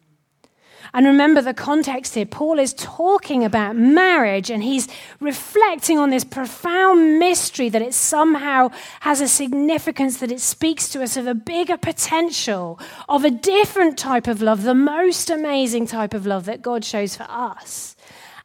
And 0.94 1.06
remember 1.06 1.40
the 1.40 1.54
context 1.54 2.14
here. 2.14 2.26
Paul 2.26 2.58
is 2.58 2.74
talking 2.74 3.44
about 3.44 3.76
marriage 3.76 4.50
and 4.50 4.62
he's 4.62 4.88
reflecting 5.20 5.98
on 5.98 6.10
this 6.10 6.24
profound 6.24 7.18
mystery 7.18 7.70
that 7.70 7.80
it 7.80 7.94
somehow 7.94 8.68
has 9.00 9.20
a 9.22 9.28
significance, 9.28 10.18
that 10.18 10.30
it 10.30 10.40
speaks 10.40 10.90
to 10.90 11.02
us 11.02 11.16
of 11.16 11.26
a 11.26 11.34
bigger 11.34 11.78
potential, 11.78 12.78
of 13.08 13.24
a 13.24 13.30
different 13.30 13.96
type 13.96 14.26
of 14.26 14.42
love, 14.42 14.64
the 14.64 14.74
most 14.74 15.30
amazing 15.30 15.86
type 15.86 16.12
of 16.12 16.26
love 16.26 16.44
that 16.44 16.60
God 16.60 16.84
shows 16.84 17.16
for 17.16 17.26
us. 17.28 17.96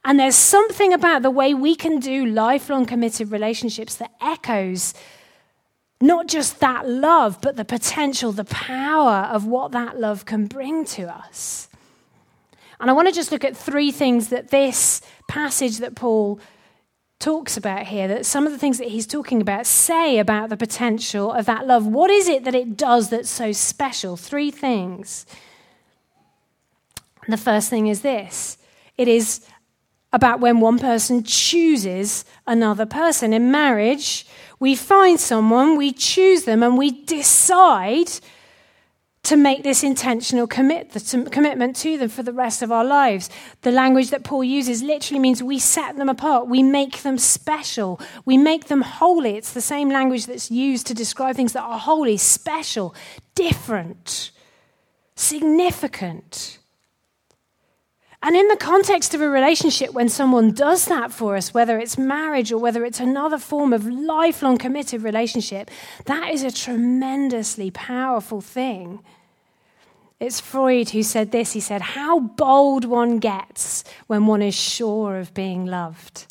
And 0.04 0.18
there's 0.18 0.36
something 0.36 0.92
about 0.92 1.22
the 1.22 1.30
way 1.30 1.54
we 1.54 1.74
can 1.74 1.98
do 1.98 2.24
lifelong 2.24 2.86
committed 2.86 3.30
relationships 3.30 3.96
that 3.96 4.12
echoes 4.20 4.94
not 6.00 6.28
just 6.28 6.60
that 6.60 6.88
love, 6.88 7.40
but 7.40 7.56
the 7.56 7.64
potential, 7.64 8.30
the 8.30 8.44
power 8.44 9.28
of 9.32 9.44
what 9.46 9.72
that 9.72 9.98
love 9.98 10.24
can 10.24 10.46
bring 10.46 10.84
to 10.84 11.12
us. 11.12 11.68
And 12.80 12.88
I 12.88 12.92
want 12.92 13.08
to 13.08 13.14
just 13.14 13.32
look 13.32 13.44
at 13.44 13.56
three 13.56 13.90
things 13.90 14.28
that 14.28 14.48
this 14.48 15.02
passage 15.26 15.78
that 15.78 15.96
Paul 15.96 16.40
talks 17.18 17.56
about 17.56 17.86
here, 17.86 18.06
that 18.06 18.24
some 18.24 18.46
of 18.46 18.52
the 18.52 18.58
things 18.58 18.78
that 18.78 18.88
he's 18.88 19.06
talking 19.06 19.40
about 19.40 19.66
say 19.66 20.18
about 20.18 20.50
the 20.50 20.56
potential 20.56 21.32
of 21.32 21.46
that 21.46 21.66
love. 21.66 21.84
What 21.86 22.10
is 22.10 22.28
it 22.28 22.44
that 22.44 22.54
it 22.54 22.76
does 22.76 23.10
that's 23.10 23.28
so 23.28 23.50
special? 23.50 24.16
Three 24.16 24.52
things. 24.52 25.26
The 27.26 27.36
first 27.36 27.68
thing 27.68 27.88
is 27.88 28.02
this 28.02 28.56
it 28.96 29.08
is 29.08 29.44
about 30.12 30.40
when 30.40 30.60
one 30.60 30.78
person 30.78 31.22
chooses 31.22 32.24
another 32.46 32.86
person. 32.86 33.32
In 33.32 33.50
marriage, 33.50 34.26
we 34.58 34.74
find 34.74 35.20
someone, 35.20 35.76
we 35.76 35.92
choose 35.92 36.44
them, 36.44 36.62
and 36.62 36.78
we 36.78 36.90
decide 37.04 38.10
to 39.24 39.36
make 39.36 39.62
this 39.62 39.82
intentional 39.82 40.46
commit, 40.46 40.90
commitment 41.30 41.76
to 41.76 41.98
them 41.98 42.08
for 42.08 42.22
the 42.22 42.32
rest 42.32 42.62
of 42.62 42.72
our 42.72 42.84
lives. 42.84 43.28
The 43.60 43.70
language 43.70 44.08
that 44.10 44.24
Paul 44.24 44.42
uses 44.42 44.82
literally 44.82 45.18
means 45.18 45.42
we 45.42 45.58
set 45.58 45.96
them 45.96 46.08
apart, 46.08 46.46
we 46.46 46.62
make 46.62 47.02
them 47.02 47.18
special, 47.18 48.00
we 48.24 48.38
make 48.38 48.68
them 48.68 48.80
holy. 48.80 49.36
It's 49.36 49.52
the 49.52 49.60
same 49.60 49.90
language 49.90 50.26
that's 50.26 50.50
used 50.50 50.86
to 50.86 50.94
describe 50.94 51.36
things 51.36 51.52
that 51.52 51.62
are 51.62 51.78
holy, 51.78 52.16
special, 52.16 52.94
different, 53.34 54.30
significant. 55.14 56.57
And 58.22 58.34
in 58.34 58.48
the 58.48 58.56
context 58.56 59.14
of 59.14 59.20
a 59.20 59.28
relationship, 59.28 59.92
when 59.92 60.08
someone 60.08 60.52
does 60.52 60.86
that 60.86 61.12
for 61.12 61.36
us, 61.36 61.54
whether 61.54 61.78
it's 61.78 61.96
marriage 61.96 62.50
or 62.50 62.58
whether 62.58 62.84
it's 62.84 62.98
another 62.98 63.38
form 63.38 63.72
of 63.72 63.86
lifelong 63.86 64.58
committed 64.58 65.02
relationship, 65.02 65.70
that 66.06 66.30
is 66.30 66.42
a 66.42 66.50
tremendously 66.50 67.70
powerful 67.70 68.40
thing. 68.40 69.00
It's 70.18 70.40
Freud 70.40 70.90
who 70.90 71.04
said 71.04 71.30
this. 71.30 71.52
He 71.52 71.60
said, 71.60 71.80
How 71.80 72.18
bold 72.18 72.84
one 72.84 73.18
gets 73.18 73.84
when 74.08 74.26
one 74.26 74.42
is 74.42 74.54
sure 74.54 75.18
of 75.18 75.32
being 75.32 75.64
loved. 75.64 76.26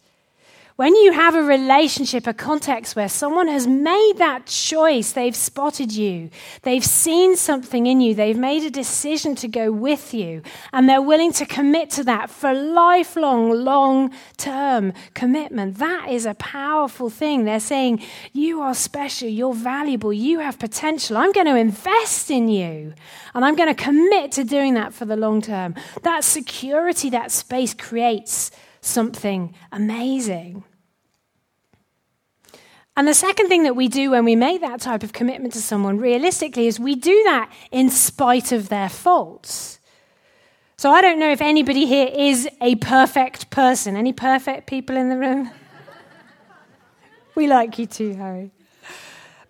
When 0.78 0.96
you 0.96 1.12
have 1.12 1.34
a 1.34 1.42
relationship, 1.42 2.28
a 2.28 2.36
context 2.36 2.96
where 2.96 3.10
someone 3.10 3.48
has 3.48 3.66
made 3.66 4.18
that 4.18 4.46
choice, 4.46 5.12
they've 5.12 5.36
spotted 5.36 5.92
you, 5.92 6.30
they've 6.62 6.86
seen 6.86 7.36
something 7.36 7.88
in 7.88 8.00
you, 8.00 8.14
they've 8.14 8.38
made 8.38 8.64
a 8.64 8.70
decision 8.70 9.34
to 9.38 9.48
go 9.48 9.72
with 9.72 10.14
you, 10.14 10.44
and 10.72 10.88
they're 10.88 11.02
willing 11.02 11.34
to 11.34 11.48
commit 11.48 11.90
to 11.90 12.04
that 12.04 12.30
for 12.30 12.54
lifelong, 12.54 13.50
long 13.50 14.14
term 14.38 14.94
commitment, 15.16 15.80
that 15.80 16.10
is 16.12 16.28
a 16.28 16.36
powerful 16.36 17.10
thing. 17.10 17.46
They're 17.46 17.60
saying, 17.60 18.04
You 18.32 18.62
are 18.62 18.76
special, 18.76 19.28
you're 19.28 19.56
valuable, 19.56 20.14
you 20.14 20.42
have 20.42 20.60
potential. 20.60 21.18
I'm 21.18 21.32
going 21.32 21.48
to 21.48 21.56
invest 21.56 22.30
in 22.30 22.50
you, 22.50 22.94
and 23.34 23.44
I'm 23.44 23.56
going 23.56 23.74
to 23.76 23.84
commit 23.84 24.32
to 24.34 24.44
doing 24.44 24.76
that 24.76 24.94
for 24.94 25.06
the 25.06 25.18
long 25.18 25.42
term. 25.42 25.74
That 26.04 26.24
security, 26.24 27.10
that 27.10 27.32
space 27.32 27.74
creates 27.74 28.52
something 28.82 29.56
amazing. 29.72 30.64
And 32.98 33.08
the 33.08 33.13
second 33.13 33.48
thing 33.48 33.62
that 33.62 33.75
we 33.75 33.88
do 33.88 34.10
when 34.10 34.25
we 34.25 34.36
make 34.36 34.60
that 34.62 34.82
type 34.82 35.04
of 35.04 35.13
commitment 35.13 35.54
to 35.54 35.62
someone 35.62 36.00
realistically 36.00 36.66
is 36.66 36.80
we 36.80 36.96
do 36.96 37.24
that 37.25 37.51
in 37.72 37.92
spite 37.92 38.51
of 38.51 38.70
their 38.70 38.89
faults. 38.89 39.80
So 40.77 40.89
I 40.89 41.01
don't 41.01 41.20
know 41.20 41.32
if 41.32 41.39
anybody 41.39 41.86
here 41.86 42.08
is 42.08 42.50
a 42.60 42.74
perfect 42.75 43.51
person. 43.51 43.96
Any 43.96 44.13
perfect 44.13 44.66
people 44.66 44.98
in 44.98 45.10
the 45.10 45.18
room? 45.18 45.51
we 47.36 47.46
like 47.46 47.77
you 47.77 47.86
too, 47.86 48.16
Harry. 48.16 48.51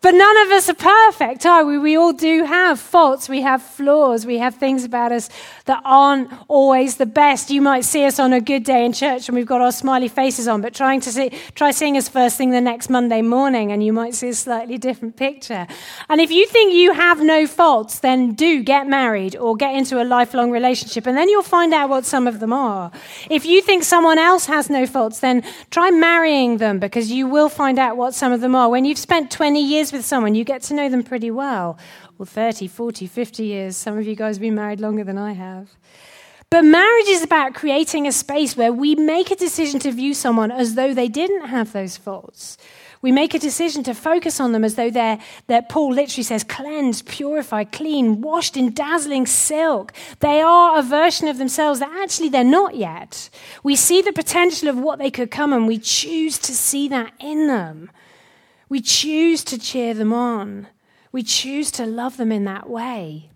But 0.01 0.11
none 0.11 0.37
of 0.45 0.51
us 0.51 0.69
are 0.69 0.75
perfect, 0.75 1.45
are 1.45 1.65
we? 1.65 1.79
We 1.79 1.97
all 1.97 2.13
do 2.13 2.43
have 2.43 2.79
faults. 2.79 3.27
We 3.27 3.41
have 3.41 3.63
flaws. 3.63 4.27
We 4.27 4.37
have 4.37 4.55
things 4.55 4.83
about 4.83 5.11
us 5.11 5.27
that 5.65 5.81
aren't 5.83 6.31
always 6.47 6.97
the 6.97 7.07
best. 7.07 7.49
You 7.49 7.61
might 7.61 7.83
see 7.83 8.05
us 8.05 8.19
on 8.19 8.31
a 8.31 8.39
good 8.39 8.63
day 8.63 8.85
in 8.85 8.93
church 8.93 9.27
and 9.27 9.35
we've 9.35 9.47
got 9.47 9.59
our 9.59 9.71
smiley 9.71 10.07
faces 10.07 10.47
on, 10.47 10.61
but 10.61 10.75
trying 10.75 11.01
to 11.01 11.11
see, 11.11 11.31
try 11.55 11.71
seeing 11.71 11.97
us 11.97 12.07
first 12.07 12.37
thing 12.37 12.51
the 12.51 12.61
next 12.61 12.89
Monday 12.89 13.23
morning 13.23 13.71
and 13.71 13.83
you 13.83 13.91
might 13.91 14.13
see 14.13 14.29
a 14.29 14.33
slightly 14.35 14.77
different 14.77 15.15
picture. 15.15 15.65
And 16.09 16.21
if 16.21 16.29
you 16.29 16.45
think 16.45 16.73
you 16.73 16.93
have 16.93 17.19
no 17.19 17.47
faults, 17.47 17.99
then 17.99 18.33
do 18.33 18.61
get 18.61 18.87
married 18.87 19.35
or 19.35 19.55
get 19.55 19.73
into 19.75 20.01
a 20.01 20.05
lifelong 20.05 20.51
relationship 20.51 21.07
and 21.07 21.17
then 21.17 21.27
you'll 21.27 21.41
find 21.41 21.73
out 21.73 21.89
what 21.89 22.05
some 22.05 22.27
of 22.27 22.39
them 22.39 22.53
are. 22.53 22.91
If 23.31 23.45
you 23.45 23.63
think 23.63 23.83
someone 23.83 24.19
else 24.19 24.45
has 24.45 24.69
no 24.69 24.85
faults, 24.85 25.19
then 25.21 25.43
try 25.71 25.89
marrying 25.89 26.57
them 26.57 26.77
because 26.77 27.11
you 27.11 27.27
will 27.27 27.49
find 27.49 27.79
out 27.79 27.97
what 27.97 28.13
some 28.13 28.31
of 28.31 28.41
them 28.41 28.53
are. 28.53 28.69
When 28.69 28.85
you've 28.85 28.99
spent 28.99 29.31
20 29.31 29.59
years 29.59 29.86
with 29.91 30.05
someone, 30.05 30.35
you 30.35 30.43
get 30.43 30.61
to 30.63 30.73
know 30.73 30.89
them 30.89 31.03
pretty 31.03 31.31
well. 31.31 31.77
Well, 32.17 32.25
30, 32.25 32.67
40, 32.67 33.07
50 33.07 33.43
years. 33.43 33.77
Some 33.77 33.97
of 33.97 34.07
you 34.07 34.15
guys 34.15 34.35
have 34.35 34.41
been 34.41 34.55
married 34.55 34.79
longer 34.79 35.03
than 35.03 35.17
I 35.17 35.33
have. 35.33 35.69
But 36.49 36.63
marriage 36.63 37.09
is 37.09 37.23
about 37.23 37.55
creating 37.55 38.07
a 38.07 38.11
space 38.11 38.55
where 38.55 38.71
we 38.71 38.95
make 38.95 39.31
a 39.31 39.35
decision 39.35 39.81
to 39.81 39.91
view 39.91 40.13
someone 40.13 40.49
as 40.49 40.75
though 40.75 40.93
they 40.93 41.09
didn't 41.09 41.47
have 41.47 41.73
those 41.73 41.97
faults. 41.97 42.57
We 43.01 43.11
make 43.11 43.33
a 43.33 43.39
decision 43.39 43.83
to 43.83 43.93
focus 43.93 44.39
on 44.39 44.53
them 44.53 44.63
as 44.63 44.75
though 44.75 44.89
they're, 44.89 45.19
they're, 45.47 45.61
Paul 45.61 45.93
literally 45.93 46.23
says, 46.23 46.43
cleansed, 46.43 47.05
purified, 47.05 47.71
clean, 47.71 48.21
washed 48.21 48.57
in 48.57 48.73
dazzling 48.73 49.25
silk. 49.25 49.93
They 50.19 50.41
are 50.41 50.79
a 50.79 50.81
version 50.81 51.27
of 51.27 51.37
themselves 51.37 51.79
that 51.79 51.91
actually 52.01 52.29
they're 52.29 52.43
not 52.43 52.75
yet. 52.75 53.29
We 53.61 53.75
see 53.75 54.01
the 54.01 54.13
potential 54.13 54.67
of 54.67 54.79
what 54.79 54.99
they 54.99 55.11
could 55.11 55.29
come 55.29 55.53
and 55.53 55.67
we 55.67 55.77
choose 55.77 56.39
to 56.39 56.55
see 56.55 56.87
that 56.87 57.13
in 57.19 57.47
them. 57.47 57.91
We 58.69 58.81
choose 58.81 59.43
to 59.45 59.57
cheer 59.57 59.93
them 59.93 60.13
on. 60.13 60.67
We 61.11 61.23
choose 61.23 61.71
to 61.71 61.85
love 61.85 62.17
them 62.17 62.31
in 62.31 62.45
that 62.45 62.69
way. 62.69 63.31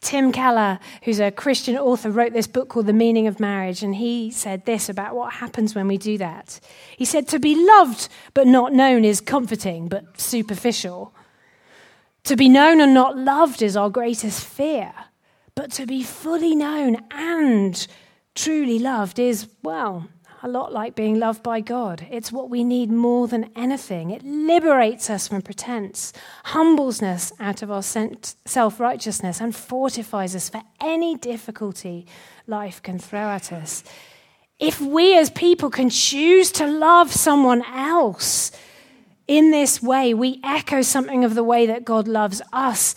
Tim 0.00 0.32
Keller, 0.32 0.78
who's 1.02 1.20
a 1.20 1.30
Christian 1.30 1.76
author, 1.76 2.10
wrote 2.10 2.32
this 2.32 2.46
book 2.46 2.70
called 2.70 2.86
The 2.86 2.92
Meaning 2.92 3.26
of 3.26 3.38
Marriage, 3.38 3.82
and 3.82 3.94
he 3.94 4.30
said 4.30 4.64
this 4.64 4.88
about 4.88 5.14
what 5.14 5.34
happens 5.34 5.74
when 5.74 5.88
we 5.88 5.98
do 5.98 6.16
that. 6.18 6.58
He 6.96 7.04
said, 7.04 7.28
To 7.28 7.38
be 7.38 7.54
loved 7.54 8.08
but 8.32 8.46
not 8.46 8.72
known 8.72 9.04
is 9.04 9.20
comforting 9.20 9.88
but 9.88 10.18
superficial. 10.18 11.14
To 12.24 12.36
be 12.36 12.48
known 12.48 12.80
and 12.80 12.94
not 12.94 13.16
loved 13.16 13.62
is 13.62 13.76
our 13.76 13.90
greatest 13.90 14.44
fear. 14.44 14.92
But 15.54 15.72
to 15.72 15.86
be 15.86 16.02
fully 16.02 16.54
known 16.54 16.96
and 17.10 17.86
truly 18.34 18.78
loved 18.78 19.18
is, 19.18 19.48
well, 19.62 20.08
a 20.42 20.48
lot 20.48 20.72
like 20.72 20.94
being 20.94 21.18
loved 21.18 21.42
by 21.42 21.60
God. 21.60 22.06
It's 22.10 22.32
what 22.32 22.48
we 22.48 22.64
need 22.64 22.90
more 22.90 23.28
than 23.28 23.50
anything. 23.54 24.10
It 24.10 24.22
liberates 24.24 25.10
us 25.10 25.28
from 25.28 25.42
pretense, 25.42 26.12
humbles 26.44 27.02
us 27.02 27.32
out 27.38 27.62
of 27.62 27.70
our 27.70 27.82
self 27.82 28.80
righteousness, 28.80 29.40
and 29.40 29.54
fortifies 29.54 30.34
us 30.34 30.48
for 30.48 30.62
any 30.80 31.16
difficulty 31.16 32.06
life 32.46 32.82
can 32.82 32.98
throw 32.98 33.28
at 33.28 33.52
us. 33.52 33.84
If 34.58 34.80
we 34.80 35.16
as 35.16 35.30
people 35.30 35.70
can 35.70 35.90
choose 35.90 36.50
to 36.52 36.66
love 36.66 37.12
someone 37.12 37.62
else 37.64 38.50
in 39.26 39.50
this 39.50 39.82
way, 39.82 40.14
we 40.14 40.40
echo 40.42 40.82
something 40.82 41.24
of 41.24 41.34
the 41.34 41.44
way 41.44 41.66
that 41.66 41.84
God 41.84 42.08
loves 42.08 42.40
us. 42.52 42.94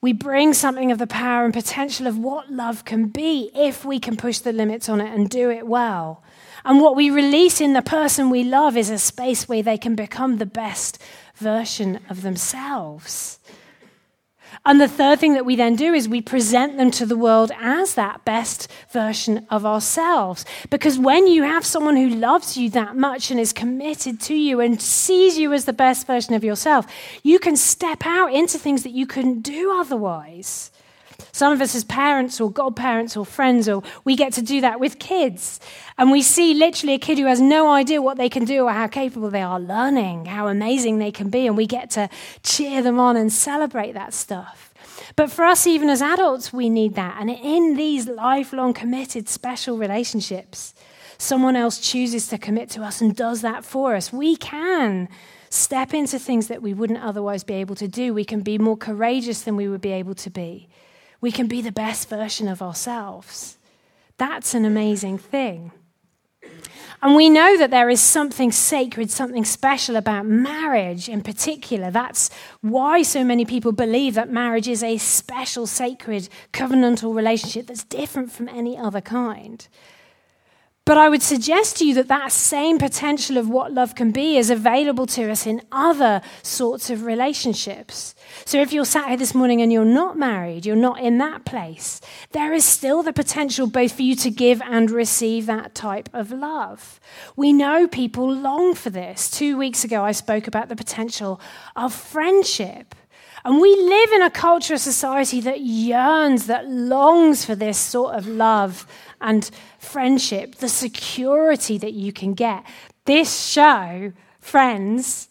We 0.00 0.12
bring 0.12 0.52
something 0.52 0.92
of 0.92 0.98
the 0.98 1.06
power 1.06 1.44
and 1.44 1.54
potential 1.54 2.06
of 2.06 2.18
what 2.18 2.50
love 2.50 2.84
can 2.84 3.08
be 3.08 3.50
if 3.54 3.84
we 3.84 3.98
can 3.98 4.16
push 4.16 4.38
the 4.38 4.52
limits 4.52 4.88
on 4.88 5.00
it 5.00 5.12
and 5.12 5.28
do 5.28 5.50
it 5.50 5.66
well. 5.66 6.22
And 6.66 6.80
what 6.80 6.96
we 6.96 7.10
release 7.10 7.60
in 7.60 7.74
the 7.74 7.80
person 7.80 8.28
we 8.28 8.42
love 8.42 8.76
is 8.76 8.90
a 8.90 8.98
space 8.98 9.48
where 9.48 9.62
they 9.62 9.78
can 9.78 9.94
become 9.94 10.38
the 10.38 10.46
best 10.46 11.00
version 11.36 12.00
of 12.10 12.22
themselves. 12.22 13.38
And 14.64 14.80
the 14.80 14.88
third 14.88 15.20
thing 15.20 15.34
that 15.34 15.46
we 15.46 15.54
then 15.54 15.76
do 15.76 15.94
is 15.94 16.08
we 16.08 16.20
present 16.20 16.76
them 16.76 16.90
to 16.92 17.06
the 17.06 17.16
world 17.16 17.52
as 17.60 17.94
that 17.94 18.24
best 18.24 18.68
version 18.90 19.46
of 19.48 19.64
ourselves. 19.64 20.44
Because 20.68 20.98
when 20.98 21.28
you 21.28 21.44
have 21.44 21.64
someone 21.64 21.96
who 21.96 22.08
loves 22.08 22.56
you 22.56 22.68
that 22.70 22.96
much 22.96 23.30
and 23.30 23.38
is 23.38 23.52
committed 23.52 24.20
to 24.22 24.34
you 24.34 24.58
and 24.60 24.82
sees 24.82 25.38
you 25.38 25.52
as 25.52 25.66
the 25.66 25.72
best 25.72 26.04
version 26.04 26.34
of 26.34 26.42
yourself, 26.42 26.88
you 27.22 27.38
can 27.38 27.54
step 27.54 28.04
out 28.04 28.32
into 28.34 28.58
things 28.58 28.82
that 28.82 28.90
you 28.90 29.06
couldn't 29.06 29.42
do 29.42 29.72
otherwise. 29.72 30.72
Some 31.32 31.52
of 31.52 31.60
us, 31.60 31.74
as 31.74 31.84
parents 31.84 32.40
or 32.40 32.50
godparents 32.50 33.16
or 33.16 33.26
friends, 33.26 33.68
or 33.68 33.82
we 34.04 34.16
get 34.16 34.32
to 34.34 34.42
do 34.42 34.62
that 34.62 34.80
with 34.80 34.98
kids. 34.98 35.60
And 35.98 36.10
we 36.10 36.22
see 36.22 36.54
literally 36.54 36.94
a 36.94 36.98
kid 36.98 37.18
who 37.18 37.26
has 37.26 37.40
no 37.40 37.70
idea 37.70 38.00
what 38.00 38.16
they 38.16 38.28
can 38.28 38.44
do 38.44 38.64
or 38.64 38.72
how 38.72 38.86
capable 38.86 39.30
they 39.30 39.42
are 39.42 39.60
learning, 39.60 40.26
how 40.26 40.48
amazing 40.48 40.98
they 40.98 41.12
can 41.12 41.28
be. 41.28 41.46
And 41.46 41.56
we 41.56 41.66
get 41.66 41.90
to 41.90 42.08
cheer 42.42 42.82
them 42.82 42.98
on 42.98 43.16
and 43.16 43.32
celebrate 43.32 43.92
that 43.92 44.14
stuff. 44.14 44.72
But 45.14 45.30
for 45.30 45.44
us, 45.44 45.66
even 45.66 45.90
as 45.90 46.02
adults, 46.02 46.52
we 46.52 46.70
need 46.70 46.94
that. 46.94 47.16
And 47.20 47.30
in 47.30 47.76
these 47.76 48.08
lifelong, 48.08 48.72
committed, 48.72 49.28
special 49.28 49.76
relationships, 49.76 50.74
someone 51.18 51.56
else 51.56 51.78
chooses 51.78 52.28
to 52.28 52.38
commit 52.38 52.70
to 52.70 52.82
us 52.82 53.00
and 53.00 53.14
does 53.14 53.42
that 53.42 53.64
for 53.64 53.94
us. 53.94 54.12
We 54.12 54.36
can 54.36 55.08
step 55.50 55.94
into 55.94 56.18
things 56.18 56.48
that 56.48 56.62
we 56.62 56.74
wouldn't 56.74 57.02
otherwise 57.02 57.44
be 57.44 57.54
able 57.54 57.74
to 57.76 57.88
do. 57.88 58.12
We 58.12 58.24
can 58.24 58.40
be 58.40 58.58
more 58.58 58.76
courageous 58.76 59.42
than 59.42 59.56
we 59.56 59.68
would 59.68 59.80
be 59.80 59.92
able 59.92 60.14
to 60.14 60.30
be 60.30 60.68
we 61.20 61.32
can 61.32 61.46
be 61.46 61.62
the 61.62 61.72
best 61.72 62.08
version 62.08 62.48
of 62.48 62.62
ourselves. 62.62 63.58
That's 64.18 64.54
an 64.54 64.64
amazing 64.64 65.18
thing. 65.18 65.72
And 67.02 67.14
we 67.14 67.28
know 67.28 67.58
that 67.58 67.70
there 67.70 67.90
is 67.90 68.00
something 68.00 68.50
sacred, 68.50 69.10
something 69.10 69.44
special 69.44 69.96
about 69.96 70.24
marriage 70.24 71.08
in 71.08 71.20
particular. 71.20 71.90
That's 71.90 72.30
why 72.62 73.02
so 73.02 73.22
many 73.22 73.44
people 73.44 73.72
believe 73.72 74.14
that 74.14 74.30
marriage 74.30 74.66
is 74.66 74.82
a 74.82 74.96
special, 74.96 75.66
sacred, 75.66 76.28
covenantal 76.52 77.14
relationship 77.14 77.66
that's 77.66 77.84
different 77.84 78.32
from 78.32 78.48
any 78.48 78.78
other 78.78 79.02
kind. 79.02 79.66
But 80.86 80.98
I 80.98 81.08
would 81.08 81.22
suggest 81.22 81.78
to 81.78 81.84
you 81.84 81.94
that 81.94 82.06
that 82.06 82.30
same 82.30 82.78
potential 82.78 83.38
of 83.38 83.48
what 83.48 83.72
love 83.72 83.96
can 83.96 84.12
be 84.12 84.36
is 84.36 84.50
available 84.50 85.04
to 85.08 85.28
us 85.32 85.44
in 85.44 85.60
other 85.72 86.22
sorts 86.44 86.90
of 86.90 87.04
relationships. 87.04 88.14
So 88.44 88.62
if 88.62 88.72
you're 88.72 88.84
sat 88.84 89.08
here 89.08 89.16
this 89.16 89.34
morning 89.34 89.60
and 89.60 89.72
you're 89.72 89.84
not 89.84 90.16
married, 90.16 90.64
you're 90.64 90.76
not 90.76 91.00
in 91.00 91.18
that 91.18 91.44
place, 91.44 92.00
there 92.30 92.52
is 92.52 92.64
still 92.64 93.02
the 93.02 93.12
potential 93.12 93.66
both 93.66 93.94
for 93.94 94.02
you 94.02 94.14
to 94.14 94.30
give 94.30 94.62
and 94.62 94.88
receive 94.88 95.46
that 95.46 95.74
type 95.74 96.08
of 96.12 96.30
love. 96.30 97.00
We 97.34 97.52
know 97.52 97.88
people 97.88 98.32
long 98.32 98.76
for 98.76 98.90
this. 98.90 99.28
Two 99.28 99.58
weeks 99.58 99.82
ago, 99.82 100.04
I 100.04 100.12
spoke 100.12 100.46
about 100.46 100.68
the 100.68 100.76
potential 100.76 101.40
of 101.74 101.92
friendship. 101.92 102.94
And 103.44 103.60
we 103.60 103.74
live 103.74 104.12
in 104.12 104.22
a 104.22 104.30
culture, 104.30 104.74
a 104.74 104.78
society 104.78 105.40
that 105.42 105.60
yearns, 105.60 106.46
that 106.46 106.68
longs 106.68 107.44
for 107.44 107.54
this 107.54 107.78
sort 107.78 108.16
of 108.16 108.26
love 108.26 108.86
and 109.20 109.48
friendship, 109.86 110.56
the 110.56 110.68
security 110.68 111.78
that 111.78 111.94
you 111.94 112.12
can 112.12 112.34
get. 112.34 112.64
This 113.04 113.46
show, 113.46 114.12
Friends, 114.46 115.28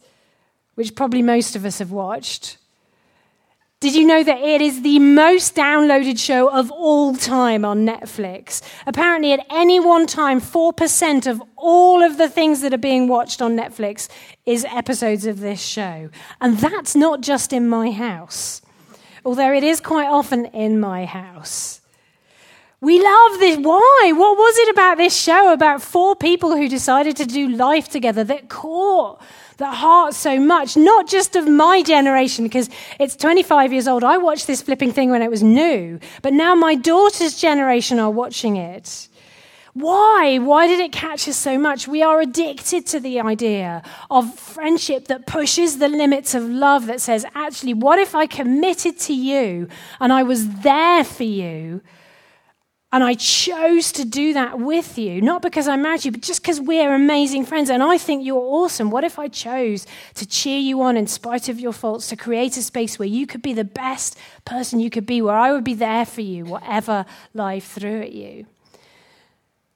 which 0.73 0.93
probably 0.93 1.21
most 1.21 1.55
of 1.55 1.63
us 1.63 1.79
have 1.79 1.89
watched, 1.89 2.57
did 3.79 3.95
you 3.95 4.05
know 4.05 4.25
that 4.25 4.39
it 4.39 4.59
is 4.59 4.81
the 4.81 4.99
most 4.99 5.55
downloaded 5.55 6.19
show 6.19 6.51
of 6.51 6.69
all 6.69 7.15
time 7.15 7.63
on 7.63 7.85
Netflix? 7.85 8.61
Apparently, 8.85 9.31
at 9.31 9.45
any 9.49 9.79
one 9.79 10.05
time, 10.05 10.41
4% 10.41 11.27
of 11.27 11.41
all 11.55 12.03
of 12.03 12.17
the 12.17 12.27
things 12.27 12.59
that 12.59 12.73
are 12.73 12.77
being 12.77 13.07
watched 13.07 13.41
on 13.41 13.55
Netflix 13.55 14.09
is 14.45 14.65
episodes 14.65 15.25
of 15.25 15.39
this 15.39 15.61
show. 15.61 16.09
And 16.41 16.57
that's 16.57 16.93
not 16.93 17.21
just 17.21 17.53
in 17.53 17.69
my 17.69 17.91
house, 17.91 18.61
although 19.23 19.53
it 19.53 19.63
is 19.63 19.79
quite 19.79 20.07
often 20.07 20.43
in 20.47 20.77
my 20.77 21.05
house. 21.05 21.79
We 22.85 23.01
love 23.01 23.39
this. 23.39 23.57
Why? 23.57 24.11
What 24.15 24.37
was 24.37 24.57
it 24.59 24.69
about 24.69 24.99
this 24.99 25.19
show 25.19 25.51
about 25.51 25.81
four 25.81 26.15
people 26.15 26.55
who 26.55 26.69
decided 26.69 27.17
to 27.17 27.25
do 27.25 27.49
life 27.49 27.89
together 27.89 28.23
that 28.25 28.47
caught 28.47 29.19
the 29.57 29.71
heart 29.71 30.13
so 30.13 30.39
much? 30.39 30.77
Not 30.77 31.07
just 31.07 31.35
of 31.35 31.47
my 31.47 31.81
generation, 31.81 32.45
because 32.45 32.69
it's 32.99 33.15
25 33.15 33.73
years 33.73 33.87
old. 33.87 34.03
I 34.03 34.19
watched 34.19 34.45
this 34.45 34.61
flipping 34.61 34.91
thing 34.91 35.09
when 35.09 35.23
it 35.23 35.31
was 35.31 35.41
new, 35.41 35.99
but 36.21 36.31
now 36.31 36.53
my 36.53 36.75
daughter's 36.75 37.35
generation 37.35 37.97
are 37.97 38.11
watching 38.11 38.55
it. 38.55 39.07
Why? 39.73 40.37
Why 40.37 40.67
did 40.67 40.79
it 40.79 40.91
catch 40.91 41.27
us 41.27 41.37
so 41.37 41.57
much? 41.57 41.87
We 41.87 42.03
are 42.03 42.21
addicted 42.21 42.85
to 42.85 42.99
the 42.99 43.19
idea 43.19 43.81
of 44.11 44.37
friendship 44.37 45.07
that 45.07 45.25
pushes 45.25 45.79
the 45.79 45.87
limits 45.87 46.35
of 46.35 46.43
love, 46.43 46.85
that 46.85 47.01
says, 47.01 47.25
actually, 47.33 47.73
what 47.73 47.97
if 47.97 48.13
I 48.13 48.27
committed 48.27 48.99
to 48.99 49.13
you 49.15 49.69
and 49.99 50.13
I 50.13 50.21
was 50.21 50.47
there 50.59 51.03
for 51.03 51.23
you? 51.23 51.81
And 52.95 53.03
I 53.03 53.13
chose 53.13 53.91
to 53.91 54.05
do 54.05 54.31
that 54.35 54.57
with 54.57 54.97
you, 54.97 55.19
not 55.19 55.41
because 55.41 55.67
I 55.67 55.75
married 55.75 56.05
you, 56.05 56.11
but 56.11 56.21
just 56.21 56.41
because 56.41 56.61
we're 56.61 56.95
amazing 56.95 57.43
friends 57.43 57.69
and 57.69 57.83
I 57.83 57.97
think 57.97 58.25
you're 58.25 58.37
awesome. 58.37 58.89
What 58.89 59.03
if 59.03 59.19
I 59.19 59.27
chose 59.27 59.85
to 60.13 60.25
cheer 60.25 60.59
you 60.59 60.81
on 60.81 60.95
in 60.95 61.05
spite 61.05 61.49
of 61.49 61.59
your 61.59 61.73
faults, 61.73 62.07
to 62.07 62.15
create 62.15 62.55
a 62.55 62.61
space 62.61 62.97
where 62.97 63.05
you 63.05 63.27
could 63.27 63.41
be 63.41 63.51
the 63.51 63.65
best 63.65 64.17
person 64.45 64.79
you 64.79 64.89
could 64.89 65.05
be, 65.05 65.21
where 65.21 65.35
I 65.35 65.51
would 65.51 65.65
be 65.65 65.73
there 65.73 66.05
for 66.05 66.21
you, 66.21 66.45
whatever 66.45 67.05
life 67.33 67.73
threw 67.73 67.99
at 67.99 68.13
you? 68.13 68.45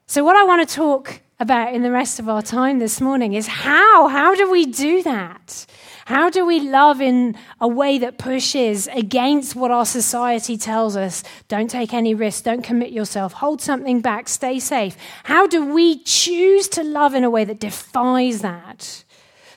So, 0.07 0.23
what 0.23 0.37
I 0.37 0.45
want 0.45 0.65
to 0.65 0.73
talk 0.73 1.19
about 1.41 1.73
in 1.73 1.83
the 1.83 1.91
rest 1.91 2.19
of 2.19 2.29
our 2.29 2.41
time 2.41 2.79
this 2.79 3.01
morning 3.01 3.33
is 3.33 3.47
how? 3.47 4.07
How 4.07 4.33
do 4.33 4.49
we 4.49 4.65
do 4.65 5.03
that? 5.03 5.65
How 6.09 6.31
do 6.31 6.43
we 6.43 6.59
love 6.59 7.01
in 7.01 7.35
a 7.61 7.67
way 7.67 7.99
that 7.99 8.17
pushes 8.17 8.87
against 8.87 9.55
what 9.55 9.69
our 9.69 9.85
society 9.85 10.57
tells 10.57 10.97
us? 10.97 11.21
Don't 11.47 11.69
take 11.69 11.93
any 11.93 12.15
risks, 12.15 12.41
don't 12.41 12.63
commit 12.63 12.91
yourself, 12.91 13.33
hold 13.33 13.61
something 13.61 14.01
back, 14.01 14.27
stay 14.27 14.59
safe. 14.59 14.97
How 15.25 15.45
do 15.45 15.63
we 15.71 15.99
choose 15.99 16.67
to 16.69 16.83
love 16.83 17.13
in 17.13 17.23
a 17.23 17.29
way 17.29 17.45
that 17.45 17.59
defies 17.59 18.41
that? 18.41 19.03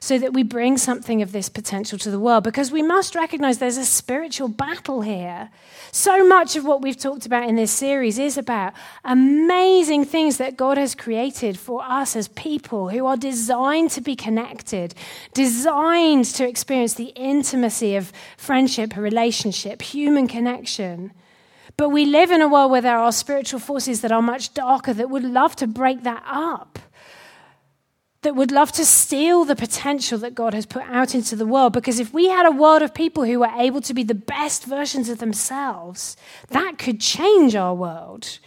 So 0.03 0.19
that 0.19 0.33
we 0.33 0.43
bring 0.43 0.77
something 0.77 1.23
of 1.23 1.31
this 1.31 1.49
potential 1.49 1.97
to 1.97 2.11
the 2.11 2.19
world. 2.19 2.43
Because 2.43 2.73
we 2.73 2.83
must 2.83 3.15
recognize 3.15 3.59
there's 3.59 3.77
a 3.77 3.85
spiritual 3.85 4.49
battle 4.49 5.03
here. 5.03 5.49
So 5.93 6.27
much 6.27 6.57
of 6.57 6.65
what 6.65 6.83
we've 6.83 6.97
talked 6.97 7.25
about 7.25 7.49
in 7.49 7.55
this 7.55 7.71
series 7.71 8.19
is 8.19 8.37
about 8.37 8.73
amazing 9.05 10.05
things 10.05 10.39
that 10.39 10.57
God 10.57 10.77
has 10.77 10.97
created 10.97 11.57
for 11.57 11.85
us 11.85 12.17
as 12.17 12.27
people 12.27 12.89
who 12.89 13.07
are 13.07 13.17
designed 13.17 13.93
to 13.93 14.01
be 14.01 14.17
connected, 14.17 14.93
designed 15.35 16.25
to 16.35 16.49
experience 16.49 16.95
the 16.95 17.13
intimacy 17.15 17.95
of 17.95 18.13
friendship, 18.37 18.97
relationship, 18.97 19.83
human 19.83 20.27
connection. 20.27 21.13
But 21.77 21.91
we 21.91 22.07
live 22.07 22.33
in 22.33 22.43
a 22.43 22.49
world 22.49 22.73
where 22.73 22.81
there 22.81 22.99
are 22.99 23.13
spiritual 23.13 23.61
forces 23.61 24.01
that 24.01 24.11
are 24.11 24.21
much 24.21 24.53
darker 24.53 24.93
that 24.95 25.11
would 25.11 25.23
love 25.23 25.55
to 25.57 25.69
break 25.69 26.03
that 26.03 26.25
up 26.27 26.81
that 28.23 28.37
would 28.37 28.53
love 28.53 28.71
to 28.73 28.85
steal 28.85 29.45
the 29.45 29.57
potential 29.57 30.17
that 30.19 30.35
God 30.35 30.55
has 30.55 30.65
put 30.65 30.85
out 30.85 31.15
into 31.15 31.35
the 31.37 31.47
world. 31.47 31.73
Because 31.73 31.99
if 31.99 32.15
we 32.15 32.29
had 32.29 32.47
a 32.47 32.53
world 32.53 32.83
of 32.83 32.95
people 32.95 33.25
who 33.25 33.41
were 33.41 33.51
able 33.57 33.81
to 33.83 33.93
be 33.93 34.05
the 34.05 34.15
best 34.15 34.65
versions 34.65 35.09
of 35.09 35.19
themselves, 35.19 36.17
that 36.49 36.79
could 36.79 37.01
change 37.01 37.57
our 37.57 37.75
world. 37.75 38.39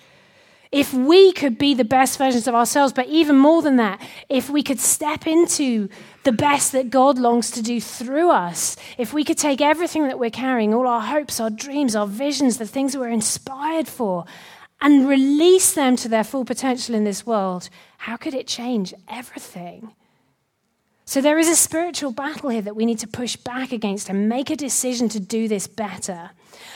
If 0.72 0.94
we 0.94 1.32
could 1.32 1.58
be 1.58 1.74
the 1.74 1.86
best 1.86 2.18
versions 2.18 2.48
of 2.48 2.56
ourselves, 2.56 2.92
but 2.92 3.08
even 3.08 3.38
more 3.38 3.62
than 3.62 3.76
that, 3.78 4.02
if 4.30 4.50
we 4.50 4.64
could 4.64 4.80
step 4.80 5.28
into 5.28 5.90
the 6.24 6.32
best 6.32 6.72
that 6.72 6.90
God 6.90 7.18
longs 7.18 7.52
to 7.52 7.62
do 7.62 7.80
through 7.80 8.32
us, 8.32 8.76
if 8.98 9.14
we 9.14 9.24
could 9.24 9.38
take 9.38 9.62
everything 9.62 10.04
that 10.08 10.20
we're 10.20 10.30
carrying, 10.30 10.74
all 10.74 10.88
our 10.88 11.02
hopes, 11.02 11.40
our 11.40 11.50
dreams, 11.50 11.96
our 11.96 12.08
visions, 12.08 12.58
the 12.58 12.66
things 12.66 12.94
that 12.94 13.00
we're 13.00 13.10
inspired 13.10 13.88
for, 13.88 14.26
and 14.82 15.08
release 15.08 15.74
them 15.74 15.96
to 15.98 16.10
their 16.10 16.24
full 16.24 16.46
potential 16.46 16.96
in 16.96 17.04
this 17.04 17.26
world, 17.26 17.70
how 18.00 18.18
could 18.18 18.34
it 18.34 18.48
change 18.48 18.94
everything? 19.08 19.94
So 21.08 21.22
there 21.22 21.38
is 21.38 21.48
a 21.48 21.56
spiritual 21.56 22.12
battle 22.12 22.50
here 22.50 22.64
that 22.64 22.76
we 22.76 22.86
need 22.86 22.98
to 23.00 23.08
push 23.08 23.36
back 23.36 23.72
against 23.72 24.10
and 24.10 24.28
make 24.28 24.50
a 24.50 24.56
decision 24.56 25.08
to 25.10 25.20
do 25.20 25.48
this 25.48 25.68
better. 25.68 26.32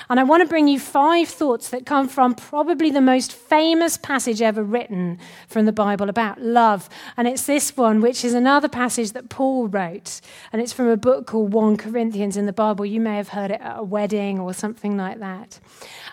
And 0.08 0.20
I 0.20 0.24
want 0.24 0.44
to 0.44 0.48
bring 0.48 0.68
you 0.68 0.80
five 0.80 1.28
thoughts 1.28 1.70
that 1.70 1.88
come 1.88 2.08
from 2.08 2.36
probably 2.36 2.92
the 2.92 3.02
most 3.02 3.34
famous 3.34 3.98
passage 3.98 4.40
ever 4.42 4.64
written 4.64 5.18
from 5.48 5.66
the 5.66 5.72
Bible 5.72 6.10
about 6.10 6.42
love. 6.42 6.90
And 7.18 7.28
it's 7.28 7.48
this 7.48 7.76
one, 7.76 8.02
which 8.02 8.24
is 8.24 8.36
another 8.36 8.70
passage 8.70 9.14
that 9.14 9.30
Paul 9.30 9.68
wrote. 9.68 10.22
And 10.54 10.62
it's 10.62 10.74
from 10.74 10.88
a 10.88 10.98
book 10.98 11.26
called 11.26 11.52
1 11.52 11.78
Corinthians 11.78 12.38
in 12.38 12.46
the 12.46 12.54
Bible. 12.54 12.86
You 12.86 13.02
may 13.02 13.18
have 13.18 13.30
heard 13.30 13.50
it 13.50 13.62
at 13.62 13.80
a 13.80 13.84
wedding 13.84 14.40
or 14.40 14.54
something 14.54 14.96
like 14.96 15.20
that. 15.20 15.60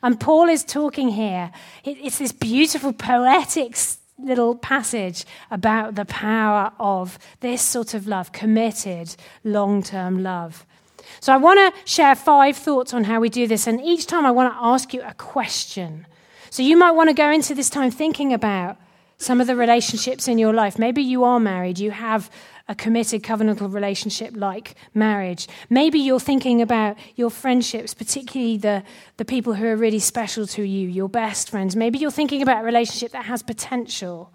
And 0.03 0.19
Paul 0.19 0.49
is 0.49 0.65
talking 0.65 1.11
here. 1.11 1.53
It's 1.85 2.19
this 2.19 2.33
beautiful 2.33 2.95
poetic 2.95 3.77
little 4.19 4.55
passage 4.57 5.25
about 5.51 5.95
the 5.95 6.05
power 6.05 6.73
of 6.79 7.19
this 7.41 7.63
sort 7.63 7.95
of 7.95 8.07
love, 8.07 8.33
committed, 8.33 9.15
long 9.45 9.83
term 9.83 10.23
love. 10.23 10.67
So 11.21 11.33
I 11.33 11.37
want 11.37 11.59
to 11.59 11.91
share 11.91 12.15
five 12.15 12.57
thoughts 12.57 12.93
on 12.93 13.05
how 13.05 13.21
we 13.21 13.29
do 13.29 13.47
this. 13.47 13.67
And 13.67 13.81
each 13.81 14.07
time 14.07 14.27
I 14.27 14.31
want 14.31 14.53
to 14.53 14.59
ask 14.61 14.93
you 14.93 15.03
a 15.03 15.15
question. 15.15 16.07
So 16.51 16.63
you 16.63 16.77
might 16.77 16.93
want 16.93 17.11
to 17.11 17.15
go 17.15 17.31
into 17.31 17.55
this 17.55 17.71
time 17.71 17.91
thinking 17.91 18.33
about 18.33 18.77
some 19.19 19.41
of 19.41 19.47
the 19.47 19.57
relationships 19.57 20.29
in 20.29 20.39
your 20.39 20.53
life. 20.53 20.79
Maybe 20.79 21.03
you 21.03 21.25
are 21.25 21.41
married, 21.41 21.79
you 21.79 21.91
have 21.91 22.31
a 22.69 22.75
committed 22.75 23.23
covenantal 23.23 23.73
relationship 23.73 24.37
like 24.37 24.75
marriage. 24.93 25.47
Maybe 25.71 25.99
you're 26.01 26.21
thinking 26.21 26.61
about 26.61 26.97
your 27.15 27.31
friendships, 27.31 27.95
particularly 27.95 28.57
the, 28.57 28.83
the 29.19 29.25
people 29.25 29.55
who 29.55 29.67
are 29.67 29.77
really 29.77 30.01
special 30.01 30.47
to 30.49 30.63
you, 30.63 30.89
your 30.89 31.09
best 31.09 31.51
friends. 31.51 31.77
Maybe 31.77 31.99
you're 31.99 32.11
thinking 32.11 32.43
about 32.43 32.63
a 32.63 32.65
relationship 32.65 33.13
that 33.13 33.27
has 33.27 33.43
potential. 33.43 34.33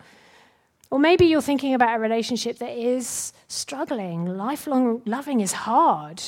Or 0.89 0.99
maybe 0.99 1.25
you're 1.25 1.41
thinking 1.41 1.73
about 1.73 1.97
a 1.97 1.99
relationship 1.99 2.57
that 2.59 2.77
is 2.77 3.33
struggling. 3.47 4.25
Lifelong 4.25 5.01
loving 5.05 5.41
is 5.41 5.51
hard. 5.51 6.21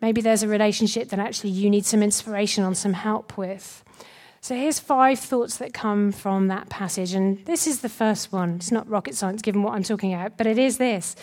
Maybe 0.00 0.20
there's 0.20 0.42
a 0.42 0.48
relationship 0.48 1.08
that 1.08 1.18
actually 1.18 1.50
you 1.50 1.70
need 1.70 1.86
some 1.86 2.02
inspiration 2.02 2.64
on, 2.64 2.74
some 2.74 2.92
help 2.92 3.38
with. 3.38 3.82
So 4.44 4.54
here's 4.54 4.78
five 4.78 5.18
thoughts 5.20 5.56
that 5.56 5.72
come 5.72 6.12
from 6.12 6.48
that 6.48 6.68
passage. 6.68 7.14
And 7.14 7.42
this 7.46 7.66
is 7.66 7.80
the 7.80 7.88
first 7.88 8.30
one. 8.30 8.56
It's 8.56 8.70
not 8.70 8.86
rocket 8.86 9.14
science 9.14 9.40
given 9.40 9.62
what 9.62 9.72
I'm 9.72 9.82
talking 9.82 10.12
about, 10.12 10.36
but 10.36 10.46
it 10.46 10.58
is 10.58 10.76
this 10.76 11.16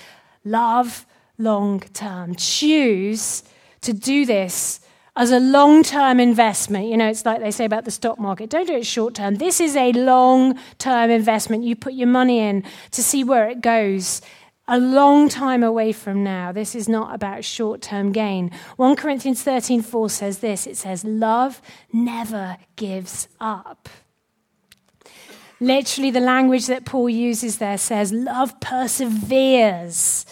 love 0.43 1.05
long 1.38 1.81
term. 1.93 2.34
Choose 2.34 3.43
to 3.81 3.93
do 3.93 4.25
this 4.25 4.79
as 5.15 5.29
a 5.29 5.39
long 5.39 5.84
term 5.84 6.19
investment. 6.19 6.88
You 6.88 6.97
know, 6.97 7.10
it's 7.10 7.23
like 7.23 7.41
they 7.41 7.51
say 7.51 7.65
about 7.65 7.86
the 7.86 7.91
stock 7.91 8.17
market 8.17 8.49
don't 8.49 8.65
do 8.65 8.73
it 8.73 8.88
short 8.88 9.13
term. 9.13 9.36
This 9.36 9.62
is 9.62 9.75
a 9.75 9.91
long 9.91 10.57
term 10.79 11.12
investment. 11.12 11.63
You 11.63 11.75
put 11.75 11.93
your 11.93 12.07
money 12.07 12.39
in 12.39 12.63
to 12.89 13.03
see 13.03 13.23
where 13.23 13.47
it 13.47 13.62
goes 13.62 14.23
a 14.71 14.79
long 14.79 15.27
time 15.27 15.63
away 15.63 15.91
from 15.91 16.23
now. 16.23 16.53
This 16.53 16.75
is 16.75 16.88
not 16.88 17.13
about 17.13 17.43
short 17.43 17.81
term 17.81 18.13
gain. 18.13 18.51
1 18.77 18.95
Corinthians 18.95 19.43
13 19.43 19.81
4 19.81 20.10
says 20.10 20.39
this 20.39 20.65
it 20.65 20.77
says, 20.77 21.03
Love 21.03 21.62
never 21.91 22.57
gives 22.77 23.27
up. 23.39 23.89
Literally, 25.60 26.10
the 26.10 26.21
language 26.21 26.65
that 26.67 26.86
Paul 26.86 27.07
uses 27.07 27.60
there 27.60 27.77
says, 27.77 28.12
love 28.12 28.60
perseveres. 28.62 30.25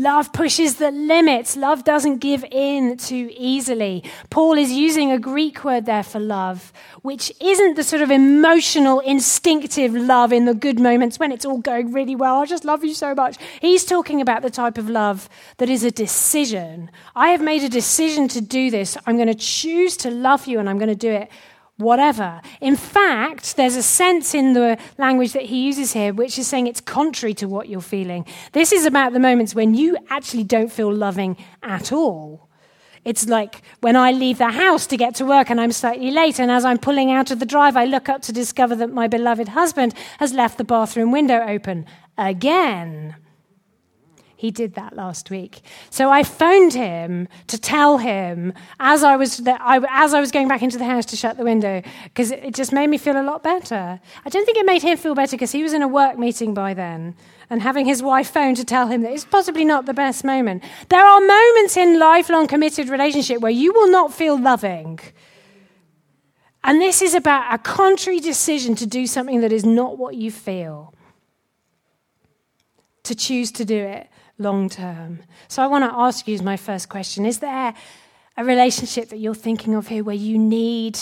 Love 0.00 0.32
pushes 0.32 0.76
the 0.76 0.92
limits. 0.92 1.56
Love 1.56 1.82
doesn't 1.82 2.18
give 2.18 2.44
in 2.52 2.96
too 2.96 3.28
easily. 3.36 4.04
Paul 4.30 4.56
is 4.56 4.70
using 4.70 5.10
a 5.10 5.18
Greek 5.18 5.64
word 5.64 5.86
there 5.86 6.04
for 6.04 6.20
love, 6.20 6.72
which 7.02 7.32
isn't 7.40 7.74
the 7.74 7.82
sort 7.82 8.00
of 8.00 8.08
emotional, 8.12 9.00
instinctive 9.00 9.92
love 9.92 10.32
in 10.32 10.44
the 10.44 10.54
good 10.54 10.78
moments 10.78 11.18
when 11.18 11.32
it's 11.32 11.44
all 11.44 11.58
going 11.58 11.92
really 11.92 12.14
well. 12.14 12.36
I 12.36 12.46
just 12.46 12.64
love 12.64 12.84
you 12.84 12.94
so 12.94 13.12
much. 13.12 13.38
He's 13.60 13.84
talking 13.84 14.20
about 14.20 14.42
the 14.42 14.50
type 14.50 14.78
of 14.78 14.88
love 14.88 15.28
that 15.56 15.68
is 15.68 15.82
a 15.82 15.90
decision. 15.90 16.92
I 17.16 17.30
have 17.30 17.42
made 17.42 17.64
a 17.64 17.68
decision 17.68 18.28
to 18.28 18.40
do 18.40 18.70
this. 18.70 18.96
I'm 19.04 19.16
going 19.16 19.26
to 19.26 19.34
choose 19.34 19.96
to 19.96 20.12
love 20.12 20.46
you 20.46 20.60
and 20.60 20.70
I'm 20.70 20.78
going 20.78 20.90
to 20.90 20.94
do 20.94 21.10
it 21.10 21.28
whatever. 21.78 22.42
In 22.60 22.76
fact, 22.76 23.56
there's 23.56 23.76
a 23.76 23.82
sense 23.82 24.34
in 24.34 24.52
the 24.52 24.78
language 24.98 25.32
that 25.32 25.44
he 25.44 25.64
uses 25.64 25.92
here 25.92 26.12
which 26.12 26.38
is 26.38 26.46
saying 26.46 26.66
it's 26.66 26.80
contrary 26.80 27.34
to 27.34 27.48
what 27.48 27.68
you're 27.68 27.80
feeling. 27.80 28.26
This 28.52 28.72
is 28.72 28.84
about 28.84 29.12
the 29.12 29.20
moments 29.20 29.54
when 29.54 29.74
you 29.74 29.96
actually 30.10 30.44
don't 30.44 30.70
feel 30.70 30.92
loving 30.92 31.36
at 31.62 31.92
all. 31.92 32.48
It's 33.04 33.26
like 33.26 33.62
when 33.80 33.96
I 33.96 34.10
leave 34.10 34.38
the 34.38 34.50
house 34.50 34.86
to 34.88 34.96
get 34.96 35.14
to 35.14 35.24
work 35.24 35.50
and 35.50 35.60
I'm 35.60 35.72
slightly 35.72 36.10
late, 36.10 36.38
and 36.38 36.50
as 36.50 36.64
I'm 36.64 36.78
pulling 36.78 37.10
out 37.10 37.30
of 37.30 37.38
the 37.38 37.46
drive, 37.46 37.76
I 37.76 37.84
look 37.84 38.08
up 38.08 38.22
to 38.22 38.32
discover 38.32 38.74
that 38.76 38.92
my 38.92 39.06
beloved 39.06 39.48
husband 39.48 39.94
has 40.18 40.32
left 40.34 40.58
the 40.58 40.64
bathroom 40.64 41.12
window 41.12 41.40
open 41.46 41.86
again. 42.18 43.16
He 44.38 44.52
did 44.52 44.74
that 44.74 44.94
last 44.94 45.30
week. 45.30 45.62
So 45.90 46.10
I 46.10 46.22
phoned 46.22 46.72
him 46.72 47.26
to 47.48 47.58
tell 47.58 47.98
him 47.98 48.52
as 48.78 49.02
I 49.02 49.16
was, 49.16 49.42
I, 49.44 49.84
as 49.90 50.14
I 50.14 50.20
was 50.20 50.30
going 50.30 50.46
back 50.46 50.62
into 50.62 50.78
the 50.78 50.84
house 50.84 51.04
to 51.06 51.16
shut 51.16 51.36
the 51.36 51.42
window, 51.42 51.82
because 52.04 52.30
it 52.30 52.54
just 52.54 52.72
made 52.72 52.86
me 52.86 52.98
feel 52.98 53.20
a 53.20 53.26
lot 53.26 53.42
better. 53.42 53.98
I 54.24 54.28
don't 54.28 54.44
think 54.44 54.56
it 54.56 54.64
made 54.64 54.82
him 54.82 54.96
feel 54.96 55.16
better 55.16 55.32
because 55.32 55.50
he 55.50 55.64
was 55.64 55.72
in 55.72 55.82
a 55.82 55.88
work 55.88 56.20
meeting 56.20 56.54
by 56.54 56.72
then. 56.72 57.16
And 57.50 57.62
having 57.62 57.84
his 57.84 58.00
wife 58.00 58.30
phone 58.30 58.54
to 58.54 58.64
tell 58.64 58.86
him 58.86 59.02
that 59.02 59.10
it's 59.12 59.24
possibly 59.24 59.64
not 59.64 59.86
the 59.86 59.92
best 59.92 60.22
moment. 60.22 60.62
There 60.88 61.04
are 61.04 61.20
moments 61.20 61.76
in 61.76 61.98
lifelong 61.98 62.46
committed 62.46 62.88
relationship 62.90 63.40
where 63.40 63.50
you 63.50 63.72
will 63.72 63.90
not 63.90 64.14
feel 64.14 64.40
loving. 64.40 65.00
And 66.62 66.80
this 66.80 67.02
is 67.02 67.12
about 67.12 67.52
a 67.52 67.58
contrary 67.58 68.20
decision 68.20 68.76
to 68.76 68.86
do 68.86 69.08
something 69.08 69.40
that 69.40 69.50
is 69.52 69.64
not 69.64 69.98
what 69.98 70.14
you 70.14 70.30
feel. 70.30 70.94
To 73.02 73.16
choose 73.16 73.50
to 73.50 73.64
do 73.64 73.74
it 73.74 74.08
long 74.38 74.68
term. 74.68 75.20
So 75.48 75.62
I 75.62 75.66
want 75.66 75.84
to 75.84 75.96
ask 75.96 76.26
you 76.26 76.38
my 76.42 76.56
first 76.56 76.88
question 76.88 77.26
Is 77.26 77.38
there 77.40 77.74
a 78.36 78.44
relationship 78.44 79.08
that 79.10 79.18
you're 79.18 79.34
thinking 79.34 79.74
of 79.74 79.88
here 79.88 80.04
where 80.04 80.14
you 80.14 80.38
need 80.38 80.98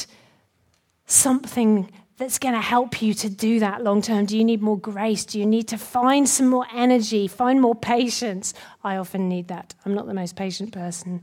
something 1.06 1.90
that's 2.16 2.38
going 2.38 2.54
to 2.54 2.60
help 2.60 3.02
you 3.02 3.12
to 3.14 3.28
do 3.28 3.60
that 3.60 3.84
long 3.84 4.02
term? 4.02 4.24
Do 4.24 4.36
you 4.36 4.44
need 4.44 4.62
more 4.62 4.78
grace? 4.78 5.24
Do 5.24 5.38
you 5.38 5.46
need 5.46 5.68
to 5.68 5.78
find 5.78 6.28
some 6.28 6.48
more 6.48 6.66
energy, 6.74 7.28
find 7.28 7.60
more 7.60 7.74
patience? 7.74 8.54
I 8.82 8.96
often 8.96 9.28
need 9.28 9.48
that. 9.48 9.74
I'm 9.84 9.94
not 9.94 10.06
the 10.06 10.14
most 10.14 10.34
patient 10.34 10.72
person. 10.72 11.22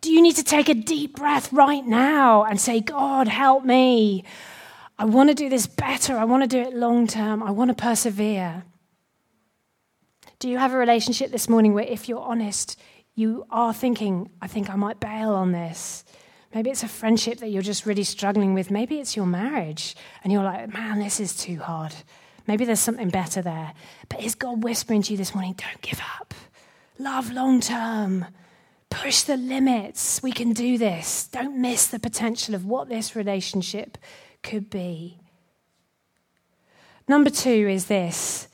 Do 0.00 0.10
you 0.10 0.22
need 0.22 0.36
to 0.36 0.44
take 0.44 0.68
a 0.68 0.74
deep 0.74 1.16
breath 1.16 1.52
right 1.52 1.86
now 1.86 2.44
and 2.44 2.60
say, 2.60 2.80
God, 2.80 3.28
help 3.28 3.64
me? 3.64 4.24
I 4.98 5.04
want 5.04 5.28
to 5.30 5.34
do 5.34 5.48
this 5.48 5.66
better. 5.66 6.16
I 6.16 6.24
want 6.24 6.42
to 6.42 6.48
do 6.48 6.60
it 6.60 6.74
long 6.74 7.06
term. 7.06 7.42
I 7.42 7.50
want 7.50 7.68
to 7.68 7.74
persevere. 7.74 8.64
Do 10.42 10.48
you 10.48 10.58
have 10.58 10.74
a 10.74 10.76
relationship 10.76 11.30
this 11.30 11.48
morning 11.48 11.72
where, 11.72 11.84
if 11.84 12.08
you're 12.08 12.18
honest, 12.18 12.76
you 13.14 13.46
are 13.48 13.72
thinking, 13.72 14.28
I 14.40 14.48
think 14.48 14.70
I 14.70 14.74
might 14.74 14.98
bail 14.98 15.34
on 15.34 15.52
this? 15.52 16.04
Maybe 16.52 16.68
it's 16.68 16.82
a 16.82 16.88
friendship 16.88 17.38
that 17.38 17.50
you're 17.50 17.62
just 17.62 17.86
really 17.86 18.02
struggling 18.02 18.52
with. 18.52 18.68
Maybe 18.68 18.98
it's 18.98 19.14
your 19.14 19.24
marriage, 19.24 19.94
and 20.24 20.32
you're 20.32 20.42
like, 20.42 20.74
man, 20.74 20.98
this 20.98 21.20
is 21.20 21.36
too 21.36 21.60
hard. 21.60 21.94
Maybe 22.48 22.64
there's 22.64 22.80
something 22.80 23.08
better 23.08 23.40
there. 23.40 23.72
But 24.08 24.20
is 24.20 24.34
God 24.34 24.64
whispering 24.64 25.02
to 25.02 25.12
you 25.12 25.16
this 25.16 25.32
morning, 25.32 25.54
don't 25.56 25.80
give 25.80 26.00
up? 26.18 26.34
Love 26.98 27.30
long 27.30 27.60
term. 27.60 28.26
Push 28.90 29.22
the 29.22 29.36
limits. 29.36 30.24
We 30.24 30.32
can 30.32 30.54
do 30.54 30.76
this. 30.76 31.28
Don't 31.28 31.60
miss 31.60 31.86
the 31.86 32.00
potential 32.00 32.56
of 32.56 32.66
what 32.66 32.88
this 32.88 33.14
relationship 33.14 33.96
could 34.42 34.70
be. 34.70 35.20
Number 37.06 37.30
two 37.30 37.68
is 37.68 37.86
this 37.86 38.48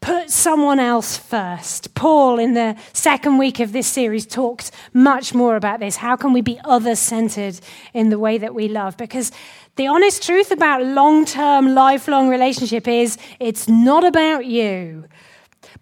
put 0.00 0.30
someone 0.30 0.78
else 0.78 1.16
first. 1.16 1.94
Paul, 1.94 2.38
in 2.38 2.54
the 2.54 2.76
second 2.92 3.38
week 3.38 3.60
of 3.60 3.72
this 3.72 3.86
series, 3.86 4.26
talked 4.26 4.70
much 4.92 5.34
more 5.34 5.56
about 5.56 5.80
this. 5.80 5.96
How 5.96 6.16
can 6.16 6.32
we 6.32 6.40
be 6.40 6.58
other 6.64 6.94
centered 6.94 7.60
in 7.92 8.10
the 8.10 8.18
way 8.18 8.38
that 8.38 8.54
we 8.54 8.68
love? 8.68 8.96
Because 8.96 9.32
the 9.76 9.86
honest 9.86 10.22
truth 10.22 10.50
about 10.50 10.84
long 10.84 11.24
term, 11.24 11.74
lifelong 11.74 12.28
relationship 12.28 12.88
is 12.88 13.18
it's 13.38 13.68
not 13.68 14.04
about 14.04 14.46
you. 14.46 15.04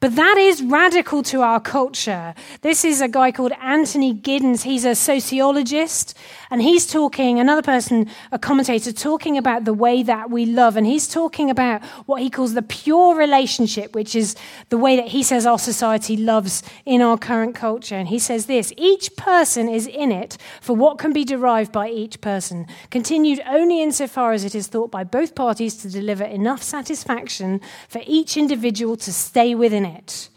But 0.00 0.16
that 0.16 0.36
is 0.36 0.62
radical 0.62 1.22
to 1.24 1.40
our 1.42 1.60
culture. 1.60 2.34
This 2.60 2.84
is 2.84 3.00
a 3.00 3.08
guy 3.08 3.32
called 3.32 3.52
Anthony 3.62 4.14
Giddens. 4.14 4.62
He's 4.62 4.84
a 4.84 4.94
sociologist, 4.94 6.16
and 6.50 6.62
he's 6.62 6.86
talking, 6.86 7.40
another 7.40 7.62
person, 7.62 8.08
a 8.30 8.38
commentator, 8.38 8.92
talking 8.92 9.36
about 9.36 9.64
the 9.64 9.74
way 9.74 10.02
that 10.04 10.30
we 10.30 10.46
love. 10.46 10.76
And 10.76 10.86
he's 10.86 11.08
talking 11.08 11.50
about 11.50 11.84
what 12.06 12.22
he 12.22 12.30
calls 12.30 12.54
the 12.54 12.62
pure 12.62 13.16
relationship, 13.16 13.94
which 13.94 14.14
is 14.14 14.36
the 14.68 14.78
way 14.78 14.96
that 14.96 15.08
he 15.08 15.22
says 15.22 15.44
our 15.44 15.58
society 15.58 16.16
loves 16.16 16.62
in 16.84 17.02
our 17.02 17.18
current 17.18 17.54
culture. 17.54 17.96
And 17.96 18.08
he 18.08 18.18
says 18.18 18.46
this 18.46 18.72
each 18.76 19.16
person 19.16 19.68
is 19.68 19.86
in 19.86 20.12
it 20.12 20.36
for 20.60 20.76
what 20.76 20.98
can 20.98 21.12
be 21.12 21.24
derived 21.24 21.72
by 21.72 21.88
each 21.88 22.20
person, 22.20 22.66
continued 22.90 23.40
only 23.46 23.82
insofar 23.82 24.32
as 24.32 24.44
it 24.44 24.54
is 24.54 24.68
thought 24.68 24.90
by 24.90 25.02
both 25.02 25.34
parties 25.34 25.76
to 25.78 25.90
deliver 25.90 26.24
enough 26.24 26.62
satisfaction 26.62 27.60
for 27.88 28.02
each 28.06 28.36
individual 28.36 28.96
to 28.96 29.12
stay 29.12 29.54
within 29.54 29.84
it. 29.84 30.28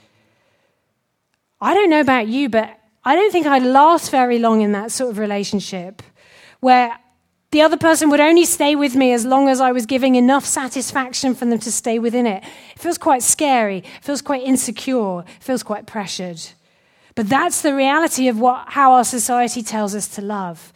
I 1.62 1.74
don't 1.74 1.90
know 1.90 2.00
about 2.00 2.28
you, 2.28 2.50
but 2.50 2.79
I 3.04 3.16
don't 3.16 3.32
think 3.32 3.48
I'd 3.48 3.64
last 3.64 4.12
very 4.12 4.40
long 4.40 4.62
in 4.62 4.72
that 4.74 4.92
sort 4.92 5.12
of 5.12 5.18
relationship 5.18 6.02
where 6.60 6.98
the 7.52 7.62
other 7.62 7.78
person 7.78 8.10
would 8.10 8.20
only 8.20 8.46
stay 8.46 8.76
with 8.76 8.96
me 8.96 9.12
as 9.12 9.26
long 9.26 9.50
as 9.50 9.60
I 9.60 9.72
was 9.72 9.86
giving 9.86 10.16
enough 10.16 10.46
satisfaction 10.46 11.34
for 11.34 11.46
them 11.46 11.60
to 11.60 11.72
stay 11.72 11.98
within 11.98 12.28
it. 12.28 12.44
It 12.76 12.80
feels 12.80 12.98
quite 12.98 13.24
scary, 13.24 13.80
it 13.80 14.04
feels 14.04 14.22
quite 14.22 14.44
insecure, 14.44 15.22
it 15.22 15.44
feels 15.44 15.64
quite 15.64 15.88
pressured. 15.88 16.42
But 17.16 17.28
that's 17.28 17.62
the 17.62 17.74
reality 17.74 18.28
of 18.28 18.40
what, 18.40 18.70
how 18.70 18.94
our 18.94 19.04
society 19.04 19.64
tells 19.64 19.96
us 19.96 20.08
to 20.10 20.22
love. 20.22 20.72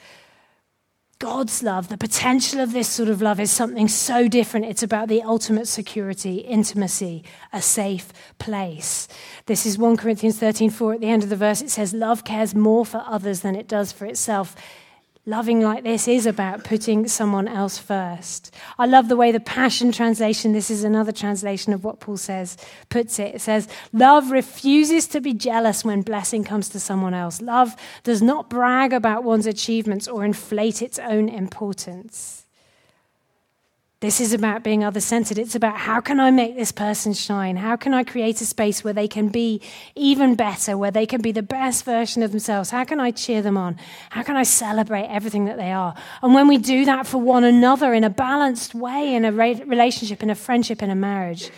God's 1.23 1.63
love, 1.63 1.87
the 1.87 1.97
potential 1.97 2.59
of 2.59 2.73
this 2.73 2.89
sort 2.89 3.07
of 3.07 3.21
love 3.21 3.39
is 3.39 3.49
something 3.49 3.87
so 3.87 4.27
different. 4.27 4.65
It's 4.65 4.83
about 4.83 5.07
the 5.07 5.21
ultimate 5.21 5.69
security, 5.69 6.39
intimacy, 6.39 7.23
a 7.53 7.61
safe 7.61 8.11
place. 8.39 9.07
This 9.45 9.65
is 9.65 9.77
1 9.77 9.95
Corinthians 9.95 10.37
13:4 10.37 10.95
at 10.95 10.99
the 10.99 11.07
end 11.07 11.23
of 11.23 11.29
the 11.29 11.37
verse. 11.37 11.61
It 11.61 11.69
says, 11.69 11.93
Love 11.93 12.25
cares 12.25 12.53
more 12.53 12.85
for 12.85 13.05
others 13.07 13.39
than 13.39 13.55
it 13.55 13.69
does 13.69 13.93
for 13.93 14.05
itself. 14.05 14.53
Loving 15.25 15.61
like 15.61 15.85
this 15.85 16.09
is 16.09 16.25
about 16.25 16.65
putting 16.65 17.07
someone 17.07 17.47
else 17.47 17.77
first. 17.77 18.53
I 18.77 18.85
love 18.85 19.07
the 19.07 19.15
way 19.15 19.31
the 19.31 19.39
Passion 19.39 19.93
Translation, 19.93 20.51
this 20.51 20.69
is 20.69 20.83
another 20.83 21.13
translation 21.13 21.71
of 21.71 21.85
what 21.85 22.01
Paul 22.01 22.17
says, 22.17 22.57
puts 22.89 23.19
it. 23.19 23.35
It 23.35 23.39
says, 23.39 23.69
Love 23.93 24.31
refuses 24.31 25.07
to 25.07 25.21
be 25.21 25.33
jealous 25.33 25.85
when 25.85 26.01
blessing 26.01 26.43
comes 26.43 26.67
to 26.69 26.79
someone 26.79 27.13
else. 27.13 27.41
Love 27.41 27.73
does 28.03 28.21
not 28.21 28.49
brag 28.49 28.91
about 28.91 29.23
one's 29.23 29.47
achievements 29.47 30.09
or 30.09 30.25
inflate 30.25 30.81
its 30.81 30.99
own 30.99 31.29
importance. 31.29 32.42
This 34.03 34.19
is 34.19 34.33
about 34.33 34.65
being 34.65 34.83
other 34.83 34.99
centered. 34.99 35.37
It's 35.37 35.55
about 35.55 35.77
how 35.77 36.01
can 36.01 36.19
I 36.19 36.29
make 36.29 36.57
this 36.57 36.73
person 36.73 37.13
shine? 37.13 37.55
How 37.55 37.77
can 37.77 37.93
I 37.93 38.03
create 38.03 38.41
a 38.41 38.45
space 38.45 38.83
where 38.83 38.91
they 38.91 39.07
can 39.07 39.29
be 39.29 39.61
even 39.95 40.35
better, 40.35 40.77
where 40.77 40.91
they 40.91 41.05
can 41.05 41.21
be 41.21 41.31
the 41.31 41.41
best 41.41 41.85
version 41.85 42.21
of 42.21 42.31
themselves? 42.31 42.69
How 42.69 42.83
can 42.83 42.99
I 42.99 43.11
cheer 43.11 43.41
them 43.41 43.55
on? 43.55 43.77
How 44.09 44.21
can 44.21 44.35
I 44.35 44.43
celebrate 44.43 45.05
everything 45.05 45.45
that 45.45 45.55
they 45.55 45.71
are? 45.71 45.95
And 46.21 46.33
when 46.33 46.49
we 46.49 46.57
do 46.57 46.83
that 46.83 47.07
for 47.07 47.17
one 47.19 47.45
another 47.45 47.93
in 47.93 48.03
a 48.03 48.09
balanced 48.09 48.75
way, 48.75 49.15
in 49.15 49.23
a 49.23 49.31
relationship, 49.31 50.21
in 50.21 50.29
a 50.29 50.35
friendship, 50.35 50.83
in 50.83 50.89
a 50.89 50.95
marriage, 50.95 51.49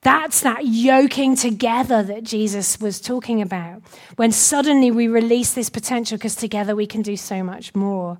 that's 0.00 0.40
that 0.40 0.66
yoking 0.66 1.36
together 1.36 2.02
that 2.02 2.24
Jesus 2.24 2.80
was 2.80 3.00
talking 3.00 3.40
about. 3.40 3.80
When 4.16 4.32
suddenly 4.32 4.90
we 4.90 5.06
release 5.06 5.54
this 5.54 5.70
potential 5.70 6.18
because 6.18 6.34
together 6.34 6.74
we 6.74 6.88
can 6.88 7.02
do 7.02 7.16
so 7.16 7.44
much 7.44 7.76
more. 7.76 8.18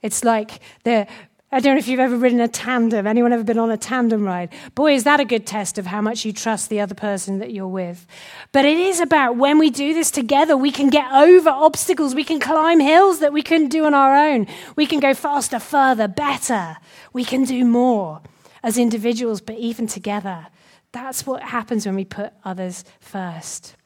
It's 0.00 0.24
like 0.24 0.60
the 0.84 1.06
I 1.54 1.60
don't 1.60 1.74
know 1.74 1.78
if 1.78 1.86
you've 1.86 2.00
ever 2.00 2.16
ridden 2.16 2.40
a 2.40 2.48
tandem. 2.48 3.06
Anyone 3.06 3.30
ever 3.34 3.44
been 3.44 3.58
on 3.58 3.70
a 3.70 3.76
tandem 3.76 4.24
ride? 4.24 4.48
Boy, 4.74 4.94
is 4.94 5.04
that 5.04 5.20
a 5.20 5.24
good 5.26 5.46
test 5.46 5.76
of 5.76 5.84
how 5.84 6.00
much 6.00 6.24
you 6.24 6.32
trust 6.32 6.70
the 6.70 6.80
other 6.80 6.94
person 6.94 7.40
that 7.40 7.52
you're 7.52 7.68
with. 7.68 8.06
But 8.52 8.64
it 8.64 8.78
is 8.78 9.00
about 9.00 9.36
when 9.36 9.58
we 9.58 9.68
do 9.68 9.92
this 9.92 10.10
together, 10.10 10.56
we 10.56 10.70
can 10.70 10.88
get 10.88 11.12
over 11.12 11.50
obstacles. 11.50 12.14
We 12.14 12.24
can 12.24 12.40
climb 12.40 12.80
hills 12.80 13.20
that 13.20 13.34
we 13.34 13.42
couldn't 13.42 13.68
do 13.68 13.84
on 13.84 13.92
our 13.92 14.16
own. 14.16 14.46
We 14.76 14.86
can 14.86 14.98
go 14.98 15.12
faster, 15.12 15.58
further, 15.58 16.08
better. 16.08 16.78
We 17.12 17.22
can 17.22 17.44
do 17.44 17.66
more 17.66 18.22
as 18.62 18.78
individuals, 18.78 19.42
but 19.42 19.58
even 19.58 19.86
together. 19.86 20.46
That's 20.92 21.26
what 21.26 21.42
happens 21.42 21.84
when 21.84 21.96
we 21.96 22.06
put 22.06 22.32
others 22.46 22.82
first. 22.98 23.76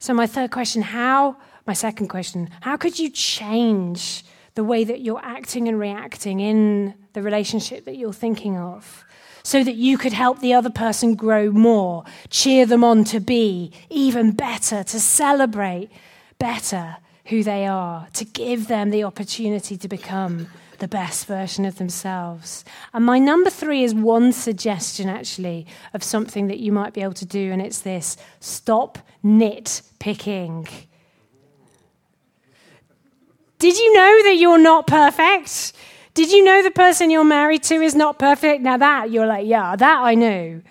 So, 0.00 0.12
my 0.12 0.26
third 0.26 0.50
question 0.50 0.82
how, 0.82 1.36
my 1.64 1.74
second 1.74 2.08
question, 2.08 2.50
how 2.62 2.76
could 2.76 2.98
you 2.98 3.08
change 3.08 4.24
the 4.54 4.64
way 4.64 4.84
that 4.84 5.00
you're 5.00 5.24
acting 5.24 5.68
and 5.68 5.78
reacting 5.78 6.40
in 6.40 6.94
the 7.12 7.22
relationship 7.22 7.84
that 7.84 7.96
you're 7.96 8.12
thinking 8.12 8.56
of 8.56 9.04
so 9.42 9.62
that 9.62 9.74
you 9.74 9.98
could 9.98 10.12
help 10.12 10.40
the 10.40 10.54
other 10.54 10.70
person 10.70 11.14
grow 11.14 11.50
more, 11.50 12.02
cheer 12.30 12.64
them 12.64 12.82
on 12.82 13.04
to 13.04 13.20
be 13.20 13.70
even 13.90 14.32
better, 14.32 14.82
to 14.82 14.98
celebrate 14.98 15.90
better 16.38 16.96
who 17.26 17.42
they 17.42 17.66
are, 17.66 18.08
to 18.14 18.24
give 18.24 18.68
them 18.68 18.90
the 18.90 19.04
opportunity 19.04 19.76
to 19.76 19.88
become 19.88 20.48
the 20.78 20.88
best 20.88 21.26
version 21.26 21.64
of 21.64 21.76
themselves. 21.76 22.64
And 22.92 23.04
my 23.04 23.18
number 23.18 23.50
three 23.50 23.84
is 23.84 23.94
one 23.94 24.32
suggestion, 24.32 25.08
actually, 25.08 25.66
of 25.92 26.02
something 26.02 26.48
that 26.48 26.58
you 26.58 26.72
might 26.72 26.94
be 26.94 27.02
able 27.02 27.14
to 27.14 27.26
do, 27.26 27.52
and 27.52 27.62
it's 27.62 27.80
this 27.80 28.16
stop 28.40 28.98
nitpicking. 29.24 30.68
Did 33.58 33.76
you 33.76 33.94
know 33.94 34.22
that 34.24 34.36
you're 34.36 34.58
not 34.58 34.86
perfect? 34.86 35.72
Did 36.14 36.30
you 36.30 36.44
know 36.44 36.62
the 36.62 36.70
person 36.70 37.10
you're 37.10 37.24
married 37.24 37.62
to 37.64 37.74
is 37.76 37.94
not 37.94 38.18
perfect? 38.18 38.62
Now, 38.62 38.76
that 38.76 39.10
you're 39.10 39.26
like, 39.26 39.46
yeah, 39.46 39.74
that 39.76 39.98
I 40.02 40.14
know. 40.14 40.62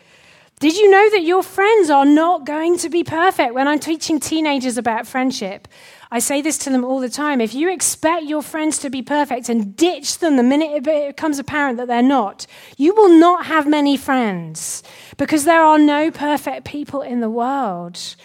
Did 0.60 0.78
you 0.78 0.90
know 0.90 1.10
that 1.10 1.24
your 1.24 1.44
friends 1.44 1.90
are 1.90 2.06
not 2.06 2.46
going 2.46 2.78
to 2.78 2.90
be 2.90 3.04
perfect? 3.04 3.54
When 3.54 3.68
I'm 3.68 3.80
teaching 3.80 4.22
teenagers 4.22 4.78
about 4.78 5.06
friendship, 5.06 5.68
I 6.10 6.20
say 6.20 6.42
this 6.42 6.58
to 6.60 6.70
them 6.70 6.86
all 6.86 7.00
the 7.00 7.10
time. 7.10 7.42
If 7.42 7.54
you 7.54 7.70
expect 7.70 8.24
your 8.24 8.42
friends 8.42 8.78
to 8.80 8.90
be 8.90 9.02
perfect 9.02 9.50
and 9.50 9.76
ditch 9.76 10.20
them 10.20 10.38
the 10.38 10.44
minute 10.44 10.72
it 10.72 10.84
becomes 10.84 11.40
apparent 11.40 11.78
that 11.80 11.88
they're 11.88 12.02
not, 12.02 12.48
you 12.78 12.96
will 12.96 13.10
not 13.10 13.48
have 13.48 13.68
many 13.68 13.98
friends 13.98 14.84
because 15.18 15.44
there 15.44 15.64
are 15.64 15.80
no 15.80 16.12
perfect 16.12 16.66
people 16.66 17.02
in 17.02 17.20
the 17.20 17.30
world. 17.30 18.16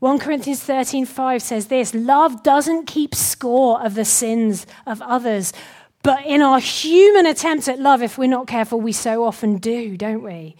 1 0.00 0.18
Corinthians 0.18 0.66
13:5 0.66 1.42
says 1.42 1.66
this, 1.66 1.94
love 1.94 2.42
doesn't 2.42 2.86
keep 2.86 3.14
score 3.14 3.82
of 3.82 3.94
the 3.94 4.04
sins 4.04 4.66
of 4.86 5.02
others, 5.02 5.52
but 6.02 6.24
in 6.24 6.40
our 6.40 6.58
human 6.58 7.26
attempt 7.26 7.68
at 7.68 7.78
love 7.78 8.02
if 8.02 8.16
we're 8.16 8.26
not 8.26 8.46
careful 8.46 8.80
we 8.80 8.92
so 8.92 9.24
often 9.24 9.58
do, 9.58 9.98
don't 9.98 10.22
we? 10.22 10.56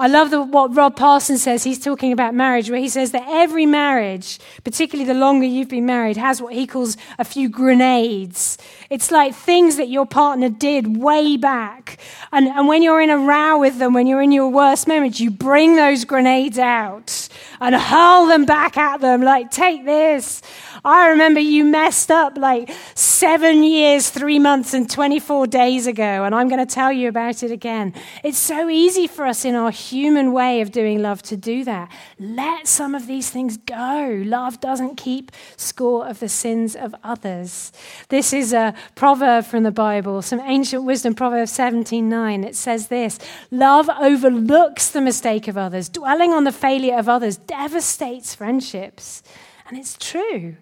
I 0.00 0.06
love 0.06 0.30
the, 0.30 0.40
what 0.40 0.74
Rob 0.74 0.96
Parsons 0.96 1.42
says. 1.42 1.62
He's 1.62 1.78
talking 1.78 2.10
about 2.10 2.34
marriage, 2.34 2.70
where 2.70 2.80
he 2.80 2.88
says 2.88 3.12
that 3.12 3.26
every 3.28 3.66
marriage, 3.66 4.38
particularly 4.64 5.06
the 5.06 5.12
longer 5.12 5.44
you've 5.44 5.68
been 5.68 5.84
married, 5.84 6.16
has 6.16 6.40
what 6.40 6.54
he 6.54 6.66
calls 6.66 6.96
a 7.18 7.24
few 7.24 7.50
grenades. 7.50 8.56
It's 8.88 9.10
like 9.10 9.34
things 9.34 9.76
that 9.76 9.90
your 9.90 10.06
partner 10.06 10.48
did 10.48 10.96
way 10.96 11.36
back. 11.36 11.98
And, 12.32 12.48
and 12.48 12.66
when 12.66 12.82
you're 12.82 13.02
in 13.02 13.10
a 13.10 13.18
row 13.18 13.58
with 13.58 13.78
them, 13.78 13.92
when 13.92 14.06
you're 14.06 14.22
in 14.22 14.32
your 14.32 14.48
worst 14.48 14.88
moments, 14.88 15.20
you 15.20 15.30
bring 15.30 15.76
those 15.76 16.06
grenades 16.06 16.58
out 16.58 17.28
and 17.60 17.74
hurl 17.74 18.24
them 18.26 18.46
back 18.46 18.78
at 18.78 19.02
them, 19.02 19.20
like, 19.20 19.50
take 19.50 19.84
this. 19.84 20.40
I 20.82 21.08
remember 21.08 21.40
you 21.40 21.64
messed 21.64 22.10
up 22.10 22.38
like 22.38 22.70
seven 22.94 23.62
years, 23.62 24.08
three 24.08 24.38
months, 24.38 24.72
and 24.72 24.88
24 24.88 25.46
days 25.46 25.86
ago, 25.86 26.24
and 26.24 26.34
I'm 26.34 26.48
going 26.48 26.66
to 26.66 26.74
tell 26.74 26.90
you 26.90 27.08
about 27.08 27.42
it 27.42 27.50
again. 27.50 27.92
It's 28.24 28.38
so 28.38 28.68
easy 28.70 29.06
for 29.06 29.26
us 29.26 29.44
in 29.44 29.54
our 29.54 29.70
human 29.90 30.32
way 30.32 30.60
of 30.60 30.70
doing 30.70 31.02
love 31.02 31.22
to 31.22 31.36
do 31.36 31.64
that. 31.64 31.90
Let 32.18 32.66
some 32.66 32.94
of 32.94 33.06
these 33.06 33.30
things 33.30 33.56
go. 33.56 34.22
Love 34.24 34.60
doesn't 34.60 34.96
keep 34.96 35.32
score 35.56 36.06
of 36.06 36.20
the 36.20 36.28
sins 36.28 36.76
of 36.76 36.94
others. 37.02 37.72
This 38.08 38.32
is 38.32 38.52
a 38.52 38.74
proverb 38.94 39.44
from 39.44 39.62
the 39.62 39.70
Bible, 39.70 40.22
some 40.22 40.40
ancient 40.40 40.84
wisdom, 40.84 41.14
Proverbs 41.14 41.52
17:9. 41.52 42.44
It 42.44 42.56
says 42.56 42.88
this: 42.88 43.18
Love 43.50 43.88
overlooks 43.88 44.90
the 44.90 45.00
mistake 45.00 45.48
of 45.48 45.56
others. 45.56 45.88
Dwelling 45.88 46.32
on 46.32 46.44
the 46.44 46.52
failure 46.52 46.96
of 46.96 47.08
others 47.08 47.36
devastates 47.36 48.34
friendships. 48.34 49.22
And 49.68 49.78
it's 49.78 49.96
true. 49.96 50.56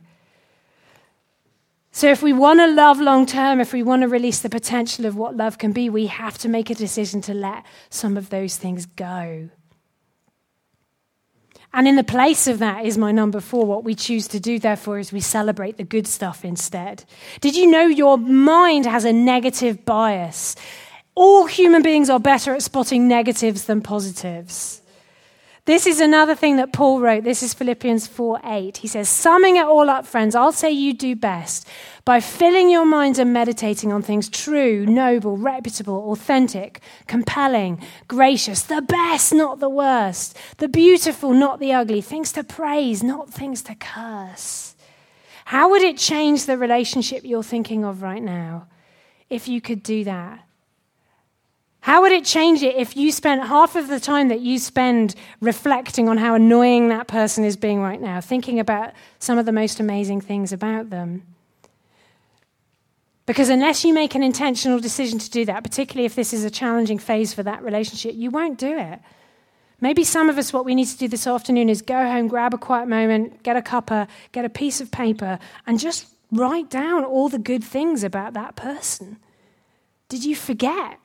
So, 1.98 2.06
if 2.08 2.22
we 2.22 2.32
want 2.32 2.60
to 2.60 2.68
love 2.68 3.00
long 3.00 3.26
term, 3.26 3.60
if 3.60 3.72
we 3.72 3.82
want 3.82 4.02
to 4.02 4.08
release 4.08 4.38
the 4.38 4.48
potential 4.48 5.04
of 5.04 5.16
what 5.16 5.36
love 5.36 5.58
can 5.58 5.72
be, 5.72 5.90
we 5.90 6.06
have 6.06 6.38
to 6.38 6.48
make 6.48 6.70
a 6.70 6.74
decision 6.76 7.20
to 7.22 7.34
let 7.34 7.66
some 7.90 8.16
of 8.16 8.30
those 8.30 8.56
things 8.56 8.86
go. 8.86 9.48
And 11.72 11.88
in 11.88 11.96
the 11.96 12.04
place 12.04 12.46
of 12.46 12.60
that 12.60 12.84
is 12.84 12.96
my 12.96 13.10
number 13.10 13.40
four. 13.40 13.66
What 13.66 13.82
we 13.82 13.96
choose 13.96 14.28
to 14.28 14.38
do, 14.38 14.60
therefore, 14.60 15.00
is 15.00 15.12
we 15.12 15.18
celebrate 15.18 15.76
the 15.76 15.82
good 15.82 16.06
stuff 16.06 16.44
instead. 16.44 17.04
Did 17.40 17.56
you 17.56 17.68
know 17.68 17.86
your 17.86 18.16
mind 18.16 18.86
has 18.86 19.04
a 19.04 19.12
negative 19.12 19.84
bias? 19.84 20.54
All 21.16 21.46
human 21.46 21.82
beings 21.82 22.08
are 22.08 22.20
better 22.20 22.54
at 22.54 22.62
spotting 22.62 23.08
negatives 23.08 23.64
than 23.64 23.82
positives. 23.82 24.82
This 25.68 25.86
is 25.86 26.00
another 26.00 26.34
thing 26.34 26.56
that 26.56 26.72
Paul 26.72 26.98
wrote. 26.98 27.24
This 27.24 27.42
is 27.42 27.52
Philippians 27.52 28.06
4 28.06 28.40
8. 28.42 28.78
He 28.78 28.88
says, 28.88 29.06
Summing 29.06 29.56
it 29.56 29.66
all 29.66 29.90
up, 29.90 30.06
friends, 30.06 30.34
I'll 30.34 30.50
say 30.50 30.70
you 30.70 30.94
do 30.94 31.14
best 31.14 31.68
by 32.06 32.20
filling 32.20 32.70
your 32.70 32.86
minds 32.86 33.18
and 33.18 33.34
meditating 33.34 33.92
on 33.92 34.00
things 34.00 34.30
true, 34.30 34.86
noble, 34.86 35.36
reputable, 35.36 36.10
authentic, 36.10 36.80
compelling, 37.06 37.84
gracious, 38.08 38.62
the 38.62 38.80
best, 38.80 39.34
not 39.34 39.60
the 39.60 39.68
worst, 39.68 40.38
the 40.56 40.68
beautiful, 40.68 41.34
not 41.34 41.60
the 41.60 41.74
ugly, 41.74 42.00
things 42.00 42.32
to 42.32 42.42
praise, 42.42 43.02
not 43.02 43.28
things 43.28 43.60
to 43.64 43.74
curse. 43.74 44.74
How 45.44 45.68
would 45.68 45.82
it 45.82 45.98
change 45.98 46.46
the 46.46 46.56
relationship 46.56 47.24
you're 47.24 47.42
thinking 47.42 47.84
of 47.84 48.00
right 48.00 48.22
now 48.22 48.68
if 49.28 49.48
you 49.48 49.60
could 49.60 49.82
do 49.82 50.02
that? 50.04 50.47
How 51.80 52.02
would 52.02 52.12
it 52.12 52.24
change 52.24 52.62
it 52.62 52.76
if 52.76 52.96
you 52.96 53.12
spent 53.12 53.46
half 53.46 53.76
of 53.76 53.88
the 53.88 54.00
time 54.00 54.28
that 54.28 54.40
you 54.40 54.58
spend 54.58 55.14
reflecting 55.40 56.08
on 56.08 56.18
how 56.18 56.34
annoying 56.34 56.88
that 56.88 57.06
person 57.06 57.44
is 57.44 57.56
being 57.56 57.80
right 57.80 58.00
now, 58.00 58.20
thinking 58.20 58.58
about 58.60 58.92
some 59.18 59.38
of 59.38 59.46
the 59.46 59.52
most 59.52 59.80
amazing 59.80 60.20
things 60.20 60.52
about 60.52 60.90
them? 60.90 61.22
Because 63.26 63.50
unless 63.50 63.84
you 63.84 63.92
make 63.92 64.14
an 64.14 64.22
intentional 64.22 64.80
decision 64.80 65.18
to 65.18 65.30
do 65.30 65.44
that, 65.44 65.62
particularly 65.62 66.06
if 66.06 66.14
this 66.14 66.32
is 66.32 66.44
a 66.44 66.50
challenging 66.50 66.98
phase 66.98 67.34
for 67.34 67.42
that 67.42 67.62
relationship, 67.62 68.14
you 68.14 68.30
won't 68.30 68.58
do 68.58 68.76
it. 68.76 69.00
Maybe 69.80 70.02
some 70.02 70.28
of 70.28 70.38
us, 70.38 70.52
what 70.52 70.64
we 70.64 70.74
need 70.74 70.86
to 70.86 70.98
do 70.98 71.08
this 71.08 71.26
afternoon 71.26 71.68
is 71.68 71.82
go 71.82 71.94
home, 71.94 72.26
grab 72.26 72.52
a 72.52 72.58
quiet 72.58 72.88
moment, 72.88 73.42
get 73.42 73.56
a 73.56 73.62
cuppa, 73.62 74.08
get 74.32 74.44
a 74.44 74.48
piece 74.48 74.80
of 74.80 74.90
paper, 74.90 75.38
and 75.66 75.78
just 75.78 76.06
write 76.32 76.68
down 76.68 77.04
all 77.04 77.28
the 77.28 77.38
good 77.38 77.62
things 77.62 78.02
about 78.02 78.32
that 78.32 78.56
person. 78.56 79.18
Did 80.08 80.24
you 80.24 80.34
forget 80.34 80.98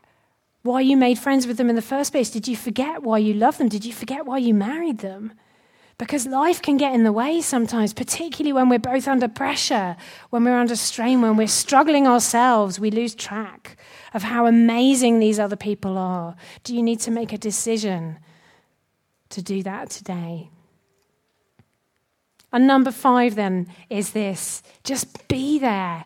why 0.63 0.79
you 0.79 0.97
made 0.97 1.19
friends 1.19 1.45
with 1.45 1.57
them 1.57 1.69
in 1.69 1.75
the 1.75 1.81
first 1.81 2.11
place? 2.11 2.29
Did 2.31 2.47
you 2.47 2.55
forget 2.55 3.03
why 3.03 3.17
you 3.19 3.33
love 3.33 3.57
them? 3.57 3.69
Did 3.69 3.85
you 3.85 3.93
forget 3.93 4.25
why 4.25 4.37
you 4.37 4.53
married 4.53 4.99
them? 4.99 5.33
Because 5.97 6.25
life 6.25 6.61
can 6.61 6.77
get 6.77 6.95
in 6.95 7.03
the 7.03 7.11
way 7.11 7.41
sometimes, 7.41 7.93
particularly 7.93 8.53
when 8.53 8.67
we're 8.67 8.79
both 8.79 9.07
under 9.07 9.27
pressure, 9.27 9.95
when 10.31 10.43
we're 10.43 10.57
under 10.57 10.75
strain, 10.75 11.21
when 11.21 11.37
we're 11.37 11.47
struggling 11.47 12.07
ourselves, 12.07 12.79
we 12.79 12.89
lose 12.89 13.13
track 13.13 13.77
of 14.13 14.23
how 14.23 14.47
amazing 14.47 15.19
these 15.19 15.39
other 15.39 15.55
people 15.55 15.97
are. 15.97 16.35
Do 16.63 16.75
you 16.75 16.81
need 16.81 16.99
to 17.01 17.11
make 17.11 17.31
a 17.31 17.37
decision 17.37 18.17
to 19.29 19.41
do 19.41 19.61
that 19.63 19.91
today? 19.91 20.49
And 22.51 22.67
number 22.67 22.91
five, 22.91 23.35
then, 23.35 23.67
is 23.89 24.11
this 24.11 24.63
just 24.83 25.27
be 25.27 25.59
there. 25.59 26.05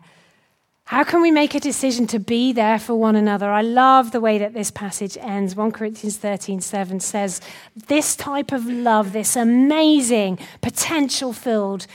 How 0.88 1.04
can 1.04 1.20
we 1.20 1.30
make 1.30 1.54
a 1.54 1.60
decision 1.60 2.06
to 2.06 2.18
be 2.18 2.50
there 2.54 2.78
for 2.78 2.94
one 2.94 3.14
another? 3.14 3.50
I 3.50 3.60
love 3.60 4.10
the 4.10 4.22
way 4.22 4.38
that 4.38 4.54
this 4.54 4.70
passage 4.70 5.18
ends. 5.20 5.54
1 5.54 5.70
Corinthians 5.72 6.16
13 6.16 6.62
7 6.62 7.00
says, 7.00 7.42
This 7.88 8.16
type 8.16 8.52
of 8.52 8.64
love, 8.64 9.12
this 9.12 9.36
amazing, 9.36 10.38
potential 10.62 11.34
filled, 11.34 11.86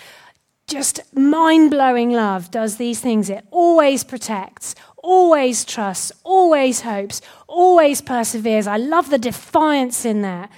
just 0.68 1.02
mind 1.12 1.72
blowing 1.72 2.12
love 2.12 2.52
does 2.52 2.78
these 2.78 3.00
things. 3.00 3.32
It 3.32 3.44
always 3.50 4.04
protects, 4.04 4.76
always 4.98 5.66
trusts, 5.66 6.12
always 6.24 6.82
hopes, 6.82 7.20
always 7.48 8.00
perseveres. 8.00 8.68
I 8.68 8.78
love 8.78 9.10
the 9.10 9.18
defiance 9.18 10.06
in 10.06 10.22
that. 10.22 10.52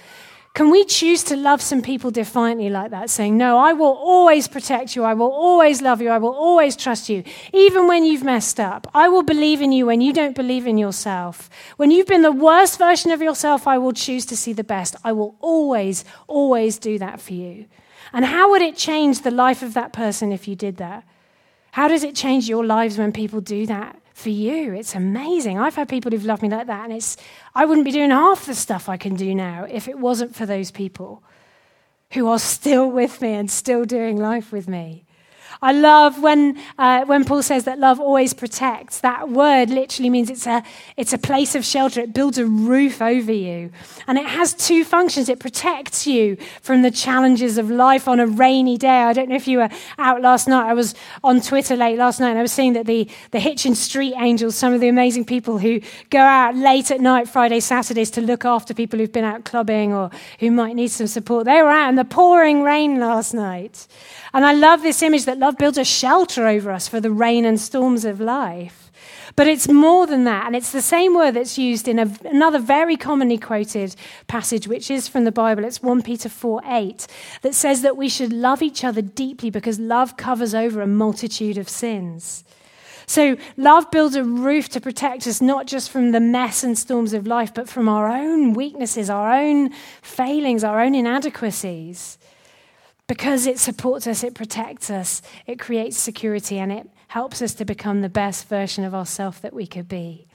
Can 0.56 0.70
we 0.70 0.86
choose 0.86 1.22
to 1.24 1.36
love 1.36 1.60
some 1.60 1.82
people 1.82 2.10
defiantly 2.10 2.70
like 2.70 2.90
that, 2.90 3.10
saying, 3.10 3.36
No, 3.36 3.58
I 3.58 3.74
will 3.74 3.92
always 3.92 4.48
protect 4.48 4.96
you, 4.96 5.04
I 5.04 5.12
will 5.12 5.30
always 5.30 5.82
love 5.82 6.00
you, 6.00 6.08
I 6.08 6.16
will 6.16 6.32
always 6.32 6.76
trust 6.76 7.10
you, 7.10 7.24
even 7.52 7.86
when 7.86 8.06
you've 8.06 8.24
messed 8.24 8.58
up. 8.58 8.86
I 8.94 9.10
will 9.10 9.22
believe 9.22 9.60
in 9.60 9.70
you 9.70 9.84
when 9.84 10.00
you 10.00 10.14
don't 10.14 10.34
believe 10.34 10.66
in 10.66 10.78
yourself. 10.78 11.50
When 11.76 11.90
you've 11.90 12.06
been 12.06 12.22
the 12.22 12.32
worst 12.32 12.78
version 12.78 13.10
of 13.10 13.20
yourself, 13.20 13.66
I 13.66 13.76
will 13.76 13.92
choose 13.92 14.24
to 14.26 14.36
see 14.36 14.54
the 14.54 14.64
best. 14.64 14.96
I 15.04 15.12
will 15.12 15.36
always, 15.42 16.06
always 16.26 16.78
do 16.78 16.98
that 17.00 17.20
for 17.20 17.34
you. 17.34 17.66
And 18.14 18.24
how 18.24 18.50
would 18.52 18.62
it 18.62 18.78
change 18.78 19.20
the 19.20 19.30
life 19.30 19.60
of 19.60 19.74
that 19.74 19.92
person 19.92 20.32
if 20.32 20.48
you 20.48 20.56
did 20.56 20.78
that? 20.78 21.04
How 21.72 21.86
does 21.86 22.02
it 22.02 22.16
change 22.16 22.48
your 22.48 22.64
lives 22.64 22.96
when 22.96 23.12
people 23.12 23.42
do 23.42 23.66
that? 23.66 24.00
For 24.16 24.30
you. 24.30 24.72
It's 24.72 24.94
amazing. 24.94 25.58
I've 25.58 25.74
had 25.74 25.90
people 25.90 26.10
who've 26.10 26.24
loved 26.24 26.40
me 26.40 26.48
like 26.48 26.68
that, 26.68 26.84
and 26.84 26.92
it's, 26.94 27.18
I 27.54 27.66
wouldn't 27.66 27.84
be 27.84 27.92
doing 27.92 28.10
half 28.10 28.46
the 28.46 28.54
stuff 28.54 28.88
I 28.88 28.96
can 28.96 29.14
do 29.14 29.34
now 29.34 29.66
if 29.70 29.88
it 29.88 29.98
wasn't 29.98 30.34
for 30.34 30.46
those 30.46 30.70
people 30.70 31.22
who 32.12 32.26
are 32.26 32.38
still 32.38 32.90
with 32.90 33.20
me 33.20 33.34
and 33.34 33.50
still 33.50 33.84
doing 33.84 34.16
life 34.16 34.52
with 34.52 34.68
me. 34.68 35.04
I 35.62 35.72
love 35.72 36.22
when, 36.22 36.58
uh, 36.78 37.04
when 37.04 37.24
Paul 37.24 37.42
says 37.42 37.64
that 37.64 37.78
love 37.78 37.98
always 37.98 38.34
protects. 38.34 39.00
That 39.00 39.30
word 39.30 39.70
literally 39.70 40.10
means 40.10 40.30
it's 40.30 40.46
a, 40.46 40.62
it's 40.96 41.12
a 41.12 41.18
place 41.18 41.54
of 41.54 41.64
shelter. 41.64 42.00
It 42.00 42.12
builds 42.12 42.38
a 42.38 42.46
roof 42.46 43.00
over 43.00 43.32
you. 43.32 43.70
And 44.06 44.18
it 44.18 44.26
has 44.26 44.52
two 44.54 44.84
functions. 44.84 45.28
It 45.28 45.40
protects 45.40 46.06
you 46.06 46.36
from 46.60 46.82
the 46.82 46.90
challenges 46.90 47.58
of 47.58 47.70
life 47.70 48.06
on 48.06 48.20
a 48.20 48.26
rainy 48.26 48.76
day. 48.76 49.02
I 49.02 49.12
don't 49.12 49.28
know 49.28 49.36
if 49.36 49.48
you 49.48 49.58
were 49.58 49.70
out 49.98 50.20
last 50.20 50.46
night. 50.48 50.68
I 50.68 50.74
was 50.74 50.94
on 51.24 51.40
Twitter 51.40 51.76
late 51.76 51.98
last 51.98 52.20
night 52.20 52.30
and 52.30 52.38
I 52.38 52.42
was 52.42 52.52
seeing 52.52 52.74
that 52.74 52.86
the, 52.86 53.08
the 53.30 53.40
Hitchin 53.40 53.74
Street 53.74 54.14
Angels, 54.16 54.56
some 54.56 54.72
of 54.74 54.80
the 54.80 54.88
amazing 54.88 55.24
people 55.24 55.58
who 55.58 55.80
go 56.10 56.20
out 56.20 56.54
late 56.54 56.90
at 56.90 57.00
night, 57.00 57.28
Friday, 57.28 57.60
Saturdays 57.60 58.10
to 58.10 58.20
look 58.20 58.44
after 58.44 58.74
people 58.74 58.98
who've 58.98 59.12
been 59.12 59.24
out 59.24 59.44
clubbing 59.44 59.92
or 59.92 60.10
who 60.40 60.50
might 60.50 60.74
need 60.74 60.88
some 60.88 61.06
support, 61.06 61.44
they 61.46 61.62
were 61.62 61.70
out 61.70 61.88
in 61.88 61.96
the 61.96 62.04
pouring 62.04 62.62
rain 62.62 63.00
last 63.00 63.34
night. 63.34 63.86
And 64.32 64.44
I 64.44 64.52
love 64.52 64.82
this 64.82 65.02
image 65.02 65.24
that 65.24 65.38
love 65.46 65.58
builds 65.58 65.78
a 65.78 65.84
shelter 65.84 66.48
over 66.48 66.72
us 66.72 66.88
for 66.88 67.00
the 67.00 67.10
rain 67.10 67.44
and 67.44 67.60
storms 67.60 68.04
of 68.04 68.20
life. 68.20 68.90
But 69.36 69.46
it's 69.46 69.68
more 69.68 70.04
than 70.04 70.24
that. 70.24 70.44
And 70.44 70.56
it's 70.56 70.72
the 70.72 70.82
same 70.82 71.14
word 71.14 71.34
that's 71.34 71.56
used 71.56 71.86
in 71.86 72.00
a, 72.00 72.10
another 72.24 72.58
very 72.58 72.96
commonly 72.96 73.38
quoted 73.38 73.94
passage, 74.26 74.66
which 74.66 74.90
is 74.90 75.06
from 75.06 75.22
the 75.22 75.30
Bible. 75.30 75.64
It's 75.64 75.80
1 75.80 76.02
Peter 76.02 76.28
4 76.28 76.62
8, 76.66 77.06
that 77.42 77.54
says 77.54 77.82
that 77.82 77.96
we 77.96 78.08
should 78.08 78.32
love 78.32 78.60
each 78.60 78.82
other 78.82 79.02
deeply 79.02 79.50
because 79.50 79.78
love 79.78 80.16
covers 80.16 80.52
over 80.52 80.82
a 80.82 80.86
multitude 80.88 81.58
of 81.58 81.68
sins. 81.68 82.42
So, 83.06 83.36
love 83.56 83.92
builds 83.92 84.16
a 84.16 84.24
roof 84.24 84.68
to 84.70 84.80
protect 84.80 85.28
us 85.28 85.40
not 85.40 85.68
just 85.68 85.90
from 85.90 86.10
the 86.10 86.18
mess 86.18 86.64
and 86.64 86.76
storms 86.76 87.12
of 87.12 87.24
life, 87.24 87.54
but 87.54 87.68
from 87.68 87.88
our 87.88 88.08
own 88.08 88.52
weaknesses, 88.52 89.08
our 89.08 89.32
own 89.32 89.70
failings, 90.02 90.64
our 90.64 90.80
own 90.80 90.96
inadequacies. 90.96 92.18
Because 93.06 93.46
it 93.46 93.58
supports 93.58 94.06
us, 94.06 94.24
it 94.24 94.34
protects 94.34 94.90
us, 94.90 95.22
it 95.46 95.60
creates 95.60 95.96
security, 95.96 96.58
and 96.58 96.72
it 96.72 96.88
helps 97.08 97.40
us 97.40 97.54
to 97.54 97.64
become 97.64 98.00
the 98.00 98.08
best 98.08 98.48
version 98.48 98.84
of 98.84 98.94
ourselves 98.94 99.40
that 99.40 99.54
we 99.54 99.66
could 99.66 99.88
be. 99.88 100.26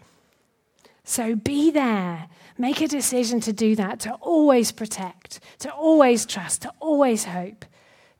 So 1.03 1.36
be 1.36 1.72
there. 1.72 2.28
Make 2.57 2.80
a 2.82 2.88
decision 2.88 3.39
to 3.41 3.53
do 3.53 3.76
that, 3.76 3.99
to 4.01 4.13
always 4.13 4.72
protect, 4.72 5.39
to 5.59 5.72
always 5.72 6.26
trust, 6.26 6.61
to 6.61 6.74
always 6.80 7.26
hope, 7.26 7.65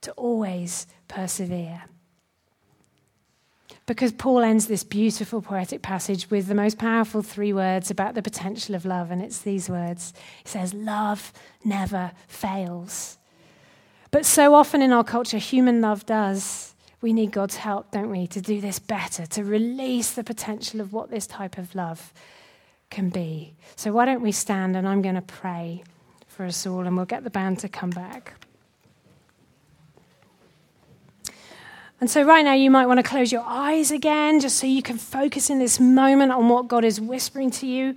to 0.02 0.12
always 0.14 0.88
persevere. 1.08 1.84
Because 3.86 4.12
Paul 4.12 4.40
ends 4.40 4.68
this 4.68 4.84
beautiful 4.84 5.42
poetic 5.42 5.82
passage 5.82 6.30
with 6.30 6.48
the 6.48 6.56
most 6.56 6.78
powerful 6.78 7.22
three 7.22 7.54
words 7.54 7.92
about 7.92 8.16
the 8.16 8.22
potential 8.22 8.76
of 8.76 8.86
love, 8.86 9.12
and 9.12 9.22
it's 9.22 9.40
these 9.40 9.70
words. 9.70 10.14
He 10.44 10.50
says, 10.50 10.74
Love 10.74 11.34
never 11.64 12.12
fails. 12.28 13.18
But 14.12 14.26
so 14.26 14.54
often 14.54 14.82
in 14.82 14.92
our 14.92 15.06
culture, 15.06 15.38
human 15.38 15.82
love 15.82 16.06
does. 16.06 16.76
We 17.02 17.14
need 17.14 17.32
God's 17.32 17.56
help, 17.56 17.92
don't 17.92 18.12
we, 18.12 18.28
to 18.28 18.42
do 18.42 18.62
this 18.62 18.78
better, 18.78 19.26
to 19.26 19.44
release 19.44 20.12
the 20.12 20.24
potential 20.24 20.82
of 20.82 20.94
what 20.94 21.10
this 21.10 21.26
type 21.26 21.58
of 21.58 21.74
love 21.74 22.14
can 22.90 23.10
be. 23.10 23.56
So, 23.78 23.92
why 23.94 24.06
don't 24.06 24.22
we 24.22 24.32
stand 24.34 24.76
and 24.76 24.88
I'm 24.88 25.02
going 25.02 25.16
to 25.16 25.22
pray 25.22 25.84
for 26.28 26.46
us 26.46 26.68
all 26.68 26.86
and 26.86 26.96
we'll 26.96 27.06
get 27.06 27.24
the 27.24 27.30
band 27.30 27.60
to 27.60 27.70
come 27.70 27.90
back. 27.90 28.34
And 32.00 32.10
so, 32.10 32.24
right 32.24 32.44
now, 32.44 32.54
you 32.54 32.70
might 32.70 32.88
want 32.88 33.00
to 33.00 33.04
close 33.04 33.32
your 33.32 33.46
eyes 33.46 33.92
again 33.92 34.40
just 34.40 34.58
so 34.58 34.68
you 34.68 34.82
can 34.82 34.98
focus 34.98 35.50
in 35.50 35.60
this 35.60 35.80
moment 35.80 36.32
on 36.32 36.50
what 36.50 36.68
God 36.68 36.84
is 36.84 37.00
whispering 37.00 37.50
to 37.52 37.68
you. 37.68 37.96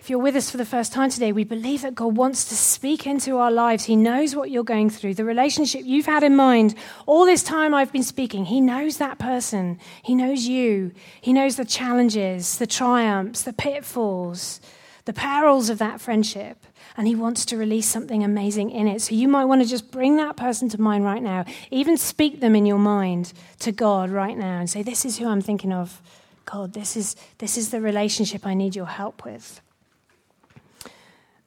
If 0.00 0.08
you're 0.08 0.18
with 0.18 0.34
us 0.34 0.50
for 0.50 0.56
the 0.56 0.64
first 0.64 0.94
time 0.94 1.10
today, 1.10 1.30
we 1.30 1.44
believe 1.44 1.82
that 1.82 1.94
God 1.94 2.16
wants 2.16 2.46
to 2.46 2.56
speak 2.56 3.06
into 3.06 3.36
our 3.36 3.50
lives. 3.50 3.84
He 3.84 3.96
knows 3.96 4.34
what 4.34 4.50
you're 4.50 4.64
going 4.64 4.88
through, 4.88 5.12
the 5.12 5.26
relationship 5.26 5.82
you've 5.84 6.06
had 6.06 6.22
in 6.22 6.34
mind. 6.34 6.74
All 7.04 7.26
this 7.26 7.42
time 7.42 7.74
I've 7.74 7.92
been 7.92 8.02
speaking, 8.02 8.46
He 8.46 8.62
knows 8.62 8.96
that 8.96 9.18
person. 9.18 9.78
He 10.02 10.14
knows 10.14 10.46
you. 10.46 10.92
He 11.20 11.34
knows 11.34 11.56
the 11.56 11.66
challenges, 11.66 12.56
the 12.56 12.66
triumphs, 12.66 13.42
the 13.42 13.52
pitfalls, 13.52 14.62
the 15.04 15.12
perils 15.12 15.68
of 15.68 15.76
that 15.80 16.00
friendship. 16.00 16.64
And 16.96 17.06
He 17.06 17.14
wants 17.14 17.44
to 17.44 17.58
release 17.58 17.86
something 17.86 18.24
amazing 18.24 18.70
in 18.70 18.88
it. 18.88 19.02
So 19.02 19.14
you 19.14 19.28
might 19.28 19.44
want 19.44 19.60
to 19.60 19.68
just 19.68 19.90
bring 19.90 20.16
that 20.16 20.34
person 20.34 20.70
to 20.70 20.80
mind 20.80 21.04
right 21.04 21.22
now. 21.22 21.44
Even 21.70 21.98
speak 21.98 22.40
them 22.40 22.56
in 22.56 22.64
your 22.64 22.78
mind 22.78 23.34
to 23.58 23.70
God 23.70 24.08
right 24.08 24.36
now 24.36 24.60
and 24.60 24.70
say, 24.70 24.82
This 24.82 25.04
is 25.04 25.18
who 25.18 25.28
I'm 25.28 25.42
thinking 25.42 25.74
of. 25.74 26.00
God, 26.46 26.72
this 26.72 26.96
is, 26.96 27.16
this 27.36 27.58
is 27.58 27.68
the 27.68 27.82
relationship 27.82 28.46
I 28.46 28.54
need 28.54 28.74
your 28.74 28.86
help 28.86 29.26
with. 29.26 29.60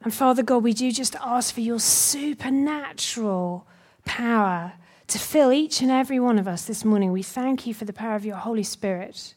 And 0.03 0.13
Father 0.13 0.43
God, 0.43 0.63
we 0.63 0.73
do 0.73 0.91
just 0.91 1.15
ask 1.21 1.53
for 1.53 1.61
your 1.61 1.79
supernatural 1.79 3.65
power 4.03 4.73
to 5.07 5.17
fill 5.17 5.53
each 5.53 5.81
and 5.81 5.89
every 5.89 6.19
one 6.19 6.37
of 6.37 6.47
us 6.47 6.65
this 6.65 6.83
morning. 6.83 7.13
We 7.13 7.23
thank 7.23 7.65
you 7.65 7.73
for 7.73 7.85
the 7.85 7.93
power 7.93 8.15
of 8.15 8.25
your 8.25 8.35
Holy 8.35 8.63
Spirit, 8.63 9.33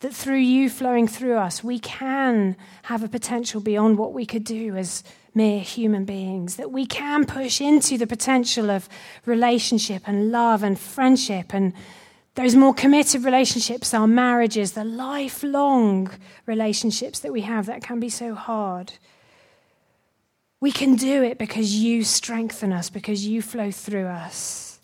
that 0.00 0.14
through 0.14 0.40
you 0.40 0.68
flowing 0.68 1.08
through 1.08 1.36
us, 1.38 1.64
we 1.64 1.78
can 1.78 2.54
have 2.82 3.02
a 3.02 3.08
potential 3.08 3.62
beyond 3.62 3.96
what 3.96 4.12
we 4.12 4.26
could 4.26 4.44
do 4.44 4.76
as 4.76 5.04
mere 5.34 5.60
human 5.60 6.04
beings, 6.04 6.56
that 6.56 6.70
we 6.70 6.84
can 6.84 7.24
push 7.24 7.62
into 7.62 7.96
the 7.96 8.06
potential 8.06 8.70
of 8.70 8.90
relationship 9.24 10.02
and 10.06 10.30
love 10.30 10.62
and 10.62 10.78
friendship 10.78 11.54
and 11.54 11.72
those 12.34 12.54
more 12.54 12.74
committed 12.74 13.24
relationships, 13.24 13.94
our 13.94 14.06
marriages, 14.06 14.72
the 14.72 14.84
lifelong 14.84 16.10
relationships 16.44 17.20
that 17.20 17.32
we 17.32 17.40
have 17.40 17.66
that 17.66 17.82
can 17.82 18.00
be 18.00 18.10
so 18.10 18.34
hard. 18.34 18.92
We 20.64 20.72
can 20.72 20.94
do 20.94 21.22
it 21.22 21.36
because 21.36 21.74
you 21.74 22.04
strengthen 22.04 22.72
us, 22.72 22.88
because 22.88 23.26
you 23.26 23.42
flow 23.42 23.70
through 23.70 24.06
us, 24.06 24.80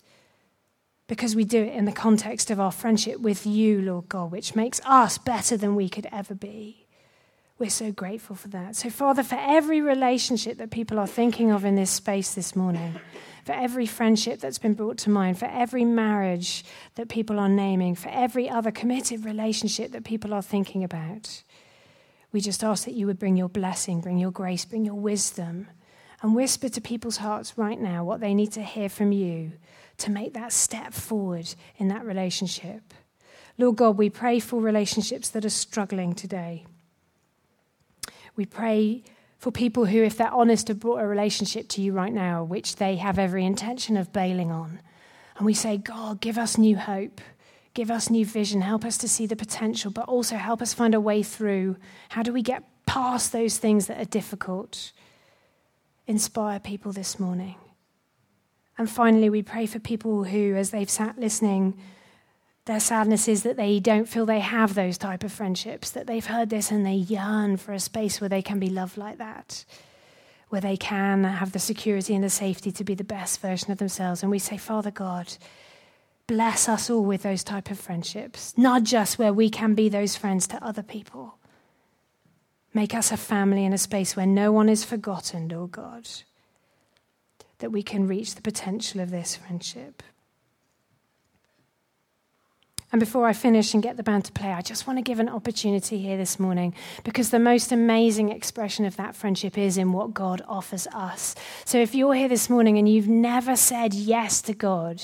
because 1.07 1.35
we 1.35 1.43
do 1.43 1.63
it 1.63 1.73
in 1.73 1.85
the 1.85 1.91
context 1.91 2.51
of 2.51 2.59
our 2.59 2.71
friendship 2.71 3.19
with 3.19 3.47
you, 3.47 3.81
Lord 3.81 4.07
God, 4.07 4.31
which 4.31 4.55
makes 4.55 4.79
us 4.85 5.17
better 5.17 5.57
than 5.57 5.73
we 5.75 5.89
could 5.89 6.07
ever 6.11 6.35
be. 6.35 6.85
We're 7.57 7.71
so 7.71 7.91
grateful 7.91 8.35
for 8.35 8.47
that. 8.49 8.75
So, 8.75 8.91
Father, 8.91 9.23
for 9.23 9.39
every 9.41 9.81
relationship 9.81 10.59
that 10.59 10.69
people 10.69 10.99
are 10.99 11.07
thinking 11.07 11.49
of 11.49 11.65
in 11.65 11.77
this 11.77 11.89
space 11.89 12.35
this 12.35 12.55
morning, 12.55 12.99
for 13.43 13.53
every 13.53 13.87
friendship 13.87 14.39
that's 14.39 14.59
been 14.59 14.75
brought 14.75 14.99
to 14.99 15.09
mind, 15.09 15.39
for 15.39 15.45
every 15.45 15.83
marriage 15.83 16.63
that 16.93 17.09
people 17.09 17.39
are 17.39 17.49
naming, 17.49 17.95
for 17.95 18.09
every 18.09 18.47
other 18.47 18.69
committed 18.69 19.25
relationship 19.25 19.93
that 19.93 20.03
people 20.03 20.31
are 20.31 20.43
thinking 20.43 20.83
about, 20.83 21.41
we 22.31 22.41
just 22.41 22.63
ask 22.63 22.85
that 22.85 22.93
you 22.93 23.07
would 23.07 23.19
bring 23.19 23.35
your 23.35 23.49
blessing, 23.49 24.01
bring 24.01 24.17
your 24.17 24.31
grace, 24.31 24.65
bring 24.65 24.85
your 24.85 24.95
wisdom, 24.95 25.67
and 26.21 26.35
whisper 26.35 26.69
to 26.69 26.81
people's 26.81 27.17
hearts 27.17 27.57
right 27.57 27.79
now 27.79 28.03
what 28.03 28.19
they 28.19 28.33
need 28.33 28.51
to 28.53 28.63
hear 28.63 28.89
from 28.89 29.11
you 29.11 29.53
to 29.97 30.11
make 30.11 30.33
that 30.33 30.53
step 30.53 30.93
forward 30.93 31.53
in 31.77 31.87
that 31.89 32.05
relationship. 32.05 32.93
Lord 33.57 33.75
God, 33.75 33.97
we 33.97 34.09
pray 34.09 34.39
for 34.39 34.61
relationships 34.61 35.29
that 35.29 35.45
are 35.45 35.49
struggling 35.49 36.13
today. 36.13 36.65
We 38.35 38.45
pray 38.45 39.03
for 39.37 39.51
people 39.51 39.85
who, 39.85 40.01
if 40.03 40.17
they're 40.17 40.33
honest, 40.33 40.69
have 40.69 40.79
brought 40.79 41.01
a 41.01 41.07
relationship 41.07 41.67
to 41.69 41.81
you 41.81 41.93
right 41.93 42.13
now, 42.13 42.43
which 42.43 42.77
they 42.77 42.95
have 42.97 43.19
every 43.19 43.45
intention 43.45 43.97
of 43.97 44.13
bailing 44.13 44.51
on. 44.51 44.79
And 45.37 45.45
we 45.45 45.53
say, 45.53 45.77
God, 45.77 46.21
give 46.21 46.37
us 46.37 46.57
new 46.57 46.77
hope. 46.77 47.21
Give 47.73 47.89
us 47.89 48.09
new 48.09 48.25
vision. 48.25 48.61
Help 48.61 48.83
us 48.83 48.97
to 48.97 49.07
see 49.07 49.25
the 49.25 49.35
potential, 49.35 49.91
but 49.91 50.09
also 50.09 50.35
help 50.35 50.61
us 50.61 50.73
find 50.73 50.93
a 50.93 50.99
way 50.99 51.23
through. 51.23 51.77
How 52.09 52.23
do 52.23 52.33
we 52.33 52.41
get 52.41 52.63
past 52.85 53.31
those 53.31 53.57
things 53.57 53.87
that 53.87 53.99
are 53.99 54.05
difficult? 54.05 54.91
Inspire 56.05 56.59
people 56.59 56.91
this 56.91 57.19
morning. 57.19 57.55
And 58.77 58.89
finally, 58.89 59.29
we 59.29 59.43
pray 59.43 59.65
for 59.67 59.79
people 59.79 60.25
who, 60.25 60.55
as 60.55 60.71
they've 60.71 60.89
sat 60.89 61.17
listening, 61.17 61.77
their 62.65 62.79
sadness 62.79 63.27
is 63.27 63.43
that 63.43 63.57
they 63.57 63.79
don't 63.79 64.07
feel 64.07 64.25
they 64.25 64.39
have 64.39 64.75
those 64.75 64.97
type 64.97 65.23
of 65.23 65.31
friendships, 65.31 65.91
that 65.91 66.07
they've 66.07 66.25
heard 66.25 66.49
this 66.49 66.71
and 66.71 66.85
they 66.85 66.93
yearn 66.93 67.57
for 67.57 67.73
a 67.73 67.79
space 67.79 68.21
where 68.21 68.29
they 68.29 68.41
can 68.41 68.59
be 68.59 68.69
loved 68.69 68.97
like 68.97 69.17
that, 69.17 69.65
where 70.49 70.61
they 70.61 70.77
can 70.77 71.23
have 71.23 71.53
the 71.53 71.59
security 71.59 72.13
and 72.13 72.23
the 72.23 72.29
safety 72.29 72.71
to 72.71 72.83
be 72.83 72.93
the 72.93 73.03
best 73.03 73.39
version 73.41 73.71
of 73.71 73.77
themselves. 73.77 74.21
And 74.21 74.29
we 74.29 74.39
say, 74.39 74.57
Father 74.57 74.91
God, 74.91 75.33
bless 76.31 76.69
us 76.69 76.89
all 76.89 77.03
with 77.03 77.23
those 77.23 77.43
type 77.43 77.69
of 77.69 77.77
friendships, 77.77 78.57
not 78.57 78.83
just 78.83 79.19
where 79.19 79.33
we 79.33 79.49
can 79.49 79.73
be 79.75 79.89
those 79.89 80.15
friends 80.15 80.47
to 80.47 80.63
other 80.63 80.81
people. 80.81 81.35
Make 82.73 82.95
us 82.95 83.11
a 83.11 83.17
family 83.17 83.65
in 83.65 83.73
a 83.73 83.77
space 83.77 84.15
where 84.15 84.25
no 84.25 84.49
one 84.49 84.69
is 84.69 84.85
forgotten, 84.85 85.49
Lord 85.49 85.71
God, 85.71 86.07
that 87.57 87.73
we 87.73 87.83
can 87.83 88.07
reach 88.07 88.35
the 88.35 88.41
potential 88.41 89.01
of 89.01 89.11
this 89.11 89.35
friendship. 89.35 90.01
And 92.93 93.01
before 93.01 93.27
I 93.27 93.33
finish 93.33 93.73
and 93.73 93.83
get 93.83 93.97
the 93.97 94.03
band 94.03 94.23
to 94.23 94.31
play, 94.31 94.53
I 94.53 94.61
just 94.61 94.87
want 94.87 94.99
to 94.99 95.03
give 95.03 95.19
an 95.19 95.27
opportunity 95.27 95.97
here 95.97 96.15
this 96.15 96.39
morning 96.39 96.73
because 97.03 97.29
the 97.29 97.39
most 97.39 97.73
amazing 97.73 98.29
expression 98.29 98.85
of 98.85 98.95
that 98.95 99.17
friendship 99.17 99.57
is 99.57 99.77
in 99.77 99.91
what 99.91 100.13
God 100.13 100.41
offers 100.47 100.87
us. 100.93 101.35
So 101.65 101.77
if 101.77 101.93
you're 101.93 102.13
here 102.13 102.29
this 102.29 102.49
morning 102.49 102.77
and 102.77 102.87
you've 102.87 103.09
never 103.09 103.57
said 103.57 103.93
yes 103.93 104.41
to 104.43 104.53
God, 104.53 105.03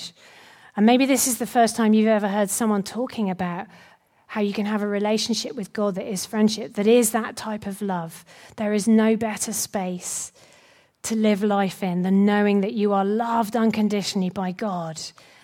and 0.78 0.86
maybe 0.86 1.06
this 1.06 1.26
is 1.26 1.38
the 1.38 1.46
first 1.46 1.74
time 1.74 1.92
you've 1.92 2.06
ever 2.06 2.28
heard 2.28 2.50
someone 2.50 2.84
talking 2.84 3.30
about 3.30 3.66
how 4.28 4.40
you 4.40 4.52
can 4.52 4.64
have 4.64 4.80
a 4.80 4.86
relationship 4.86 5.56
with 5.56 5.72
God 5.72 5.96
that 5.96 6.08
is 6.08 6.24
friendship, 6.24 6.74
that 6.74 6.86
is 6.86 7.10
that 7.10 7.34
type 7.34 7.66
of 7.66 7.82
love. 7.82 8.24
There 8.54 8.72
is 8.72 8.86
no 8.86 9.16
better 9.16 9.52
space 9.52 10.30
to 11.02 11.16
live 11.16 11.42
life 11.42 11.82
in 11.82 12.02
than 12.02 12.24
knowing 12.24 12.60
that 12.60 12.74
you 12.74 12.92
are 12.92 13.04
loved 13.04 13.56
unconditionally 13.56 14.30
by 14.30 14.52
God 14.52 15.00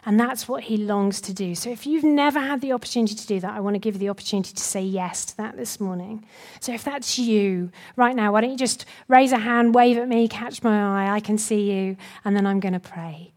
And 0.07 0.20
that's 0.20 0.47
what 0.49 0.64
he 0.64 0.76
longs 0.76 1.20
to 1.22 1.32
do. 1.32 1.55
So 1.55 1.70
if 1.70 1.87
you've 1.87 2.05
never 2.05 2.39
had 2.39 2.61
the 2.61 2.72
opportunity 2.72 3.14
to 3.14 3.26
do 3.26 3.41
that, 3.41 3.55
I 3.55 3.61
want 3.61 3.74
to 3.74 3.78
give 3.78 3.95
you 3.95 4.01
the 4.01 4.11
opportunity 4.11 4.53
to 4.53 4.62
say 4.62 4.82
yes 4.82 5.24
to 5.26 5.37
that 5.39 5.57
this 5.57 5.80
morning. 5.80 6.26
So 6.61 6.74
if 6.74 6.85
that's 6.85 7.18
you 7.18 7.70
right 7.97 8.14
now, 8.14 8.32
why 8.32 8.43
don't 8.43 8.51
you 8.51 8.59
just 8.59 8.85
raise 9.09 9.32
a 9.32 9.39
hand, 9.39 9.74
wave 9.74 9.97
at 9.97 10.09
me, 10.09 10.28
catch 10.28 10.62
my 10.62 11.07
eye, 11.07 11.14
I 11.14 11.20
can 11.20 11.39
see 11.39 11.72
you, 11.72 11.97
and 12.24 12.37
then 12.37 12.47
I'm 12.47 12.61
going 12.61 12.74
to 12.74 12.80
pray. 12.80 13.32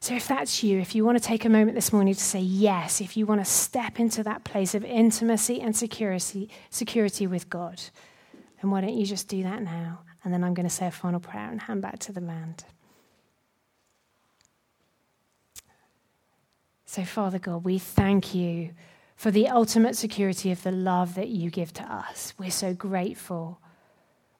So, 0.00 0.14
if 0.14 0.28
that's 0.28 0.62
you, 0.62 0.78
if 0.78 0.94
you 0.94 1.04
want 1.04 1.18
to 1.18 1.24
take 1.24 1.44
a 1.44 1.48
moment 1.48 1.74
this 1.74 1.92
morning 1.92 2.14
to 2.14 2.20
say 2.20 2.38
yes, 2.38 3.00
if 3.00 3.16
you 3.16 3.26
want 3.26 3.40
to 3.40 3.44
step 3.44 3.98
into 3.98 4.22
that 4.22 4.44
place 4.44 4.74
of 4.74 4.84
intimacy 4.84 5.60
and 5.60 5.76
security, 5.76 6.48
security 6.70 7.26
with 7.26 7.50
God, 7.50 7.80
then 8.62 8.70
why 8.70 8.80
don't 8.80 8.94
you 8.94 9.06
just 9.06 9.28
do 9.28 9.42
that 9.42 9.62
now? 9.62 10.00
And 10.22 10.32
then 10.32 10.44
I'm 10.44 10.54
going 10.54 10.68
to 10.68 10.74
say 10.74 10.86
a 10.86 10.92
final 10.92 11.20
prayer 11.20 11.50
and 11.50 11.60
hand 11.60 11.82
back 11.82 11.98
to 12.00 12.12
the 12.12 12.20
band. 12.20 12.64
So, 16.86 17.04
Father 17.04 17.38
God, 17.38 17.64
we 17.64 17.78
thank 17.78 18.34
you 18.34 18.70
for 19.14 19.30
the 19.30 19.48
ultimate 19.48 19.96
security 19.96 20.52
of 20.52 20.62
the 20.62 20.72
love 20.72 21.16
that 21.16 21.28
you 21.28 21.50
give 21.50 21.72
to 21.74 21.82
us. 21.82 22.32
We're 22.38 22.50
so 22.50 22.72
grateful. 22.72 23.60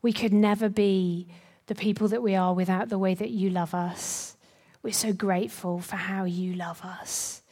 We 0.03 0.13
could 0.13 0.33
never 0.33 0.69
be 0.69 1.29
the 1.67 1.75
people 1.75 2.09
that 2.09 2.23
we 2.23 2.35
are 2.35 2.55
without 2.55 2.89
the 2.89 2.99
way 2.99 3.15
that 3.15 3.31
you 3.31 3.51
love 3.51 3.75
us. 3.75 4.37
We're 4.83 4.93
so 4.93 5.13
grateful 5.13 5.81
for 5.81 5.97
how 5.97 6.25
you 6.25 6.55
love 6.55 6.83
us, 6.85 7.43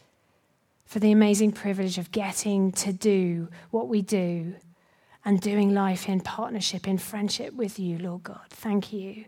for 0.84 1.00
the 1.00 1.12
amazing 1.12 1.52
privilege 1.52 1.98
of 1.98 2.12
getting 2.12 2.72
to 2.72 2.92
do 2.92 3.48
what 3.70 3.88
we 3.88 4.02
do 4.02 4.54
and 5.24 5.40
doing 5.40 5.74
life 5.74 6.08
in 6.08 6.20
partnership, 6.20 6.86
in 6.86 6.98
friendship 6.98 7.52
with 7.54 7.78
you, 7.78 7.98
Lord 7.98 8.22
God. 8.22 8.46
Thank 8.48 8.92
you 8.92 9.24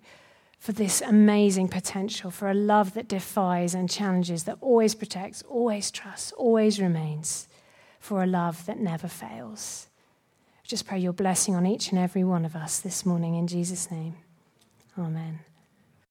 for 0.58 0.72
this 0.72 1.00
amazing 1.00 1.68
potential, 1.68 2.30
for 2.30 2.48
a 2.48 2.54
love 2.54 2.94
that 2.94 3.08
defies 3.08 3.74
and 3.74 3.90
challenges, 3.90 4.44
that 4.44 4.58
always 4.60 4.94
protects, 4.94 5.42
always 5.48 5.90
trusts, 5.90 6.32
always 6.32 6.80
remains, 6.80 7.48
for 8.00 8.22
a 8.22 8.26
love 8.26 8.64
that 8.66 8.78
never 8.78 9.08
fails. 9.08 9.88
Just 10.64 10.86
pray 10.86 10.98
your 10.98 11.12
blessing 11.12 11.54
on 11.54 11.66
each 11.66 11.90
and 11.90 11.98
every 11.98 12.24
one 12.24 12.44
of 12.44 12.54
us 12.54 12.80
this 12.80 13.06
morning 13.06 13.34
in 13.34 13.46
Jesus' 13.46 13.90
name. 13.90 14.16
Amen. 14.98 15.40